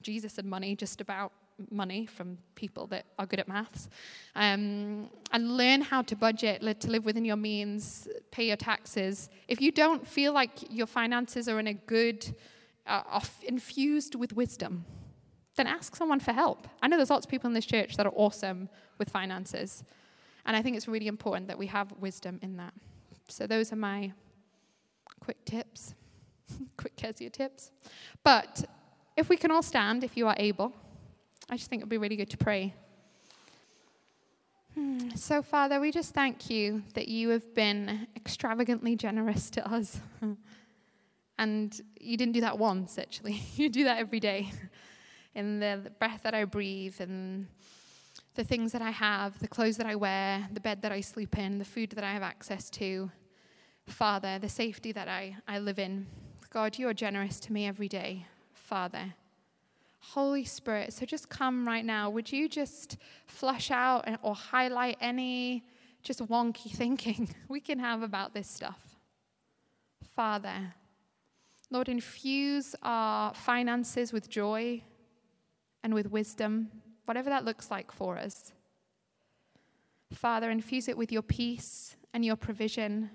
Jesus 0.00 0.38
and 0.38 0.48
money, 0.48 0.76
just 0.76 1.00
about 1.00 1.32
money 1.72 2.06
from 2.06 2.38
people 2.54 2.86
that 2.86 3.04
are 3.18 3.26
good 3.26 3.40
at 3.40 3.48
maths. 3.48 3.88
Um, 4.36 5.10
and 5.32 5.56
learn 5.56 5.80
how 5.80 6.02
to 6.02 6.14
budget, 6.14 6.62
to 6.80 6.88
live 6.88 7.04
within 7.04 7.24
your 7.24 7.36
means, 7.36 8.06
pay 8.30 8.46
your 8.46 8.56
taxes. 8.56 9.28
If 9.48 9.60
you 9.60 9.72
don't 9.72 10.06
feel 10.06 10.32
like 10.32 10.70
your 10.70 10.86
finances 10.86 11.48
are 11.48 11.58
in 11.58 11.66
a 11.66 11.74
good, 11.74 12.34
uh, 12.86 13.20
infused 13.42 14.14
with 14.14 14.32
wisdom, 14.32 14.84
then 15.56 15.66
ask 15.66 15.96
someone 15.96 16.20
for 16.20 16.32
help. 16.32 16.68
I 16.80 16.86
know 16.86 16.96
there's 16.96 17.10
lots 17.10 17.26
of 17.26 17.30
people 17.30 17.48
in 17.48 17.54
this 17.54 17.66
church 17.66 17.96
that 17.96 18.06
are 18.06 18.14
awesome 18.14 18.68
with 18.98 19.10
finances. 19.10 19.82
And 20.46 20.56
I 20.56 20.62
think 20.62 20.76
it's 20.76 20.86
really 20.86 21.08
important 21.08 21.48
that 21.48 21.58
we 21.58 21.66
have 21.66 21.90
wisdom 21.98 22.38
in 22.40 22.56
that. 22.58 22.72
So 23.32 23.46
those 23.46 23.72
are 23.72 23.76
my 23.76 24.12
quick 25.18 25.42
tips, 25.46 25.94
quick 26.76 26.94
Kezia 26.96 27.30
tips. 27.30 27.70
But 28.22 28.62
if 29.16 29.30
we 29.30 29.38
can 29.38 29.50
all 29.50 29.62
stand, 29.62 30.04
if 30.04 30.18
you 30.18 30.28
are 30.28 30.36
able, 30.36 30.74
I 31.48 31.56
just 31.56 31.70
think 31.70 31.80
it 31.80 31.84
would 31.84 31.88
be 31.88 31.96
really 31.96 32.16
good 32.16 32.28
to 32.28 32.36
pray. 32.36 32.74
Hmm, 34.74 35.08
So, 35.16 35.40
Father, 35.40 35.80
we 35.80 35.90
just 35.90 36.12
thank 36.12 36.50
you 36.50 36.82
that 36.92 37.08
you 37.08 37.30
have 37.30 37.54
been 37.54 38.06
extravagantly 38.14 38.96
generous 38.96 39.48
to 39.50 39.66
us. 39.66 39.98
and 41.38 41.80
you 41.98 42.18
didn't 42.18 42.34
do 42.34 42.42
that 42.42 42.58
once, 42.58 42.98
actually. 42.98 43.42
You 43.54 43.70
do 43.70 43.84
that 43.84 43.98
every 43.98 44.20
day. 44.20 44.52
In 45.34 45.58
the 45.58 45.90
breath 45.98 46.24
that 46.24 46.34
I 46.34 46.44
breathe, 46.44 47.00
and 47.00 47.46
the 48.34 48.44
things 48.44 48.72
that 48.72 48.82
I 48.82 48.90
have, 48.90 49.38
the 49.38 49.48
clothes 49.48 49.78
that 49.78 49.86
I 49.86 49.94
wear, 49.94 50.46
the 50.52 50.60
bed 50.60 50.82
that 50.82 50.92
I 50.92 51.00
sleep 51.00 51.38
in, 51.38 51.58
the 51.58 51.64
food 51.64 51.92
that 51.92 52.04
I 52.04 52.12
have 52.12 52.22
access 52.22 52.68
to. 52.70 53.10
Father, 53.86 54.38
the 54.38 54.48
safety 54.48 54.92
that 54.92 55.08
I, 55.08 55.36
I 55.46 55.58
live 55.58 55.78
in. 55.78 56.06
God, 56.50 56.78
you 56.78 56.88
are 56.88 56.94
generous 56.94 57.40
to 57.40 57.52
me 57.52 57.66
every 57.66 57.88
day, 57.88 58.26
Father. 58.52 59.14
Holy 60.00 60.44
Spirit, 60.44 60.92
so 60.92 61.06
just 61.06 61.28
come 61.28 61.66
right 61.66 61.84
now. 61.84 62.10
Would 62.10 62.30
you 62.32 62.48
just 62.48 62.96
flush 63.26 63.70
out 63.70 64.06
or 64.22 64.34
highlight 64.34 64.98
any 65.00 65.64
just 66.02 66.26
wonky 66.26 66.70
thinking 66.74 67.34
we 67.48 67.60
can 67.60 67.78
have 67.78 68.02
about 68.02 68.34
this 68.34 68.48
stuff? 68.48 68.96
Father, 70.14 70.74
Lord, 71.70 71.88
infuse 71.88 72.74
our 72.82 73.32
finances 73.32 74.12
with 74.12 74.28
joy 74.28 74.82
and 75.82 75.94
with 75.94 76.10
wisdom, 76.10 76.68
whatever 77.06 77.30
that 77.30 77.44
looks 77.44 77.70
like 77.70 77.90
for 77.90 78.18
us. 78.18 78.52
Father, 80.12 80.50
infuse 80.50 80.88
it 80.88 80.98
with 80.98 81.10
your 81.10 81.22
peace 81.22 81.96
and 82.12 82.24
your 82.24 82.36
provision. 82.36 83.10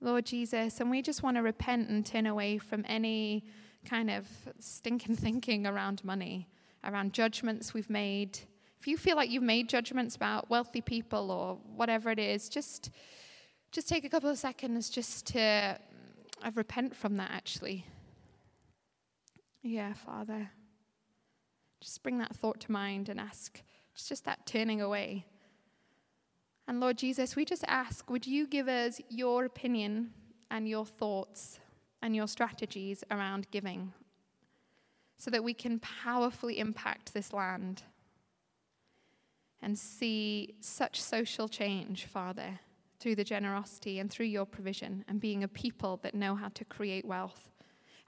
Lord 0.00 0.26
Jesus, 0.26 0.80
and 0.80 0.90
we 0.90 1.02
just 1.02 1.22
want 1.22 1.36
to 1.36 1.42
repent 1.42 1.88
and 1.88 2.06
turn 2.06 2.26
away 2.26 2.58
from 2.58 2.84
any 2.88 3.44
kind 3.84 4.10
of 4.10 4.26
stinking 4.60 5.16
thinking 5.24 5.66
around 5.66 6.04
money, 6.04 6.48
around 6.84 7.12
judgments 7.12 7.74
we've 7.74 7.90
made. 7.90 8.38
If 8.80 8.86
you 8.86 8.96
feel 8.96 9.16
like 9.16 9.30
you've 9.30 9.42
made 9.42 9.68
judgments 9.68 10.14
about 10.14 10.48
wealthy 10.48 10.80
people 10.80 11.30
or 11.32 11.58
whatever 11.74 12.10
it 12.10 12.18
is, 12.18 12.48
just 12.48 12.90
just 13.70 13.88
take 13.88 14.04
a 14.04 14.08
couple 14.08 14.30
of 14.30 14.38
seconds 14.38 14.88
just 14.88 15.26
to 15.26 15.78
repent 16.54 16.96
from 16.96 17.16
that 17.16 17.30
actually. 17.32 17.84
Yeah, 19.62 19.92
Father. 19.92 20.50
Just 21.80 22.02
bring 22.02 22.18
that 22.18 22.34
thought 22.34 22.60
to 22.60 22.72
mind 22.72 23.08
and 23.08 23.20
ask. 23.20 23.60
It's 23.94 24.08
just 24.08 24.24
that 24.24 24.46
turning 24.46 24.80
away. 24.80 25.26
And 26.68 26.80
Lord 26.80 26.98
Jesus, 26.98 27.34
we 27.34 27.46
just 27.46 27.64
ask, 27.66 28.10
would 28.10 28.26
you 28.26 28.46
give 28.46 28.68
us 28.68 29.00
your 29.08 29.46
opinion 29.46 30.10
and 30.50 30.68
your 30.68 30.84
thoughts 30.84 31.58
and 32.02 32.14
your 32.14 32.28
strategies 32.28 33.02
around 33.10 33.50
giving 33.50 33.94
so 35.16 35.30
that 35.30 35.42
we 35.42 35.54
can 35.54 35.80
powerfully 35.80 36.58
impact 36.58 37.14
this 37.14 37.32
land 37.32 37.82
and 39.62 39.78
see 39.78 40.54
such 40.60 41.00
social 41.00 41.48
change, 41.48 42.04
Father, 42.04 42.60
through 43.00 43.16
the 43.16 43.24
generosity 43.24 43.98
and 43.98 44.10
through 44.10 44.26
your 44.26 44.44
provision 44.44 45.06
and 45.08 45.22
being 45.22 45.42
a 45.42 45.48
people 45.48 45.98
that 46.02 46.14
know 46.14 46.34
how 46.34 46.48
to 46.48 46.66
create 46.66 47.06
wealth 47.06 47.50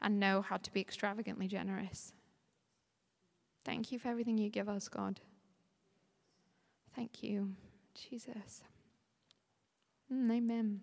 and 0.03 0.21
know 0.21 0.43
how 0.43 0.59
to 0.59 0.71
be 0.71 0.81
extravagantly 0.81 1.49
generous. 1.49 2.13
Thank 3.65 3.91
you 3.91 3.99
for 3.99 4.09
everything 4.09 4.37
you 4.37 4.51
give 4.51 4.69
us, 4.69 4.89
God. 4.89 5.19
Thank 6.95 7.23
you, 7.23 7.55
Jesus. 8.09 8.63
Mm, 10.13 10.31
amen. 10.31 10.81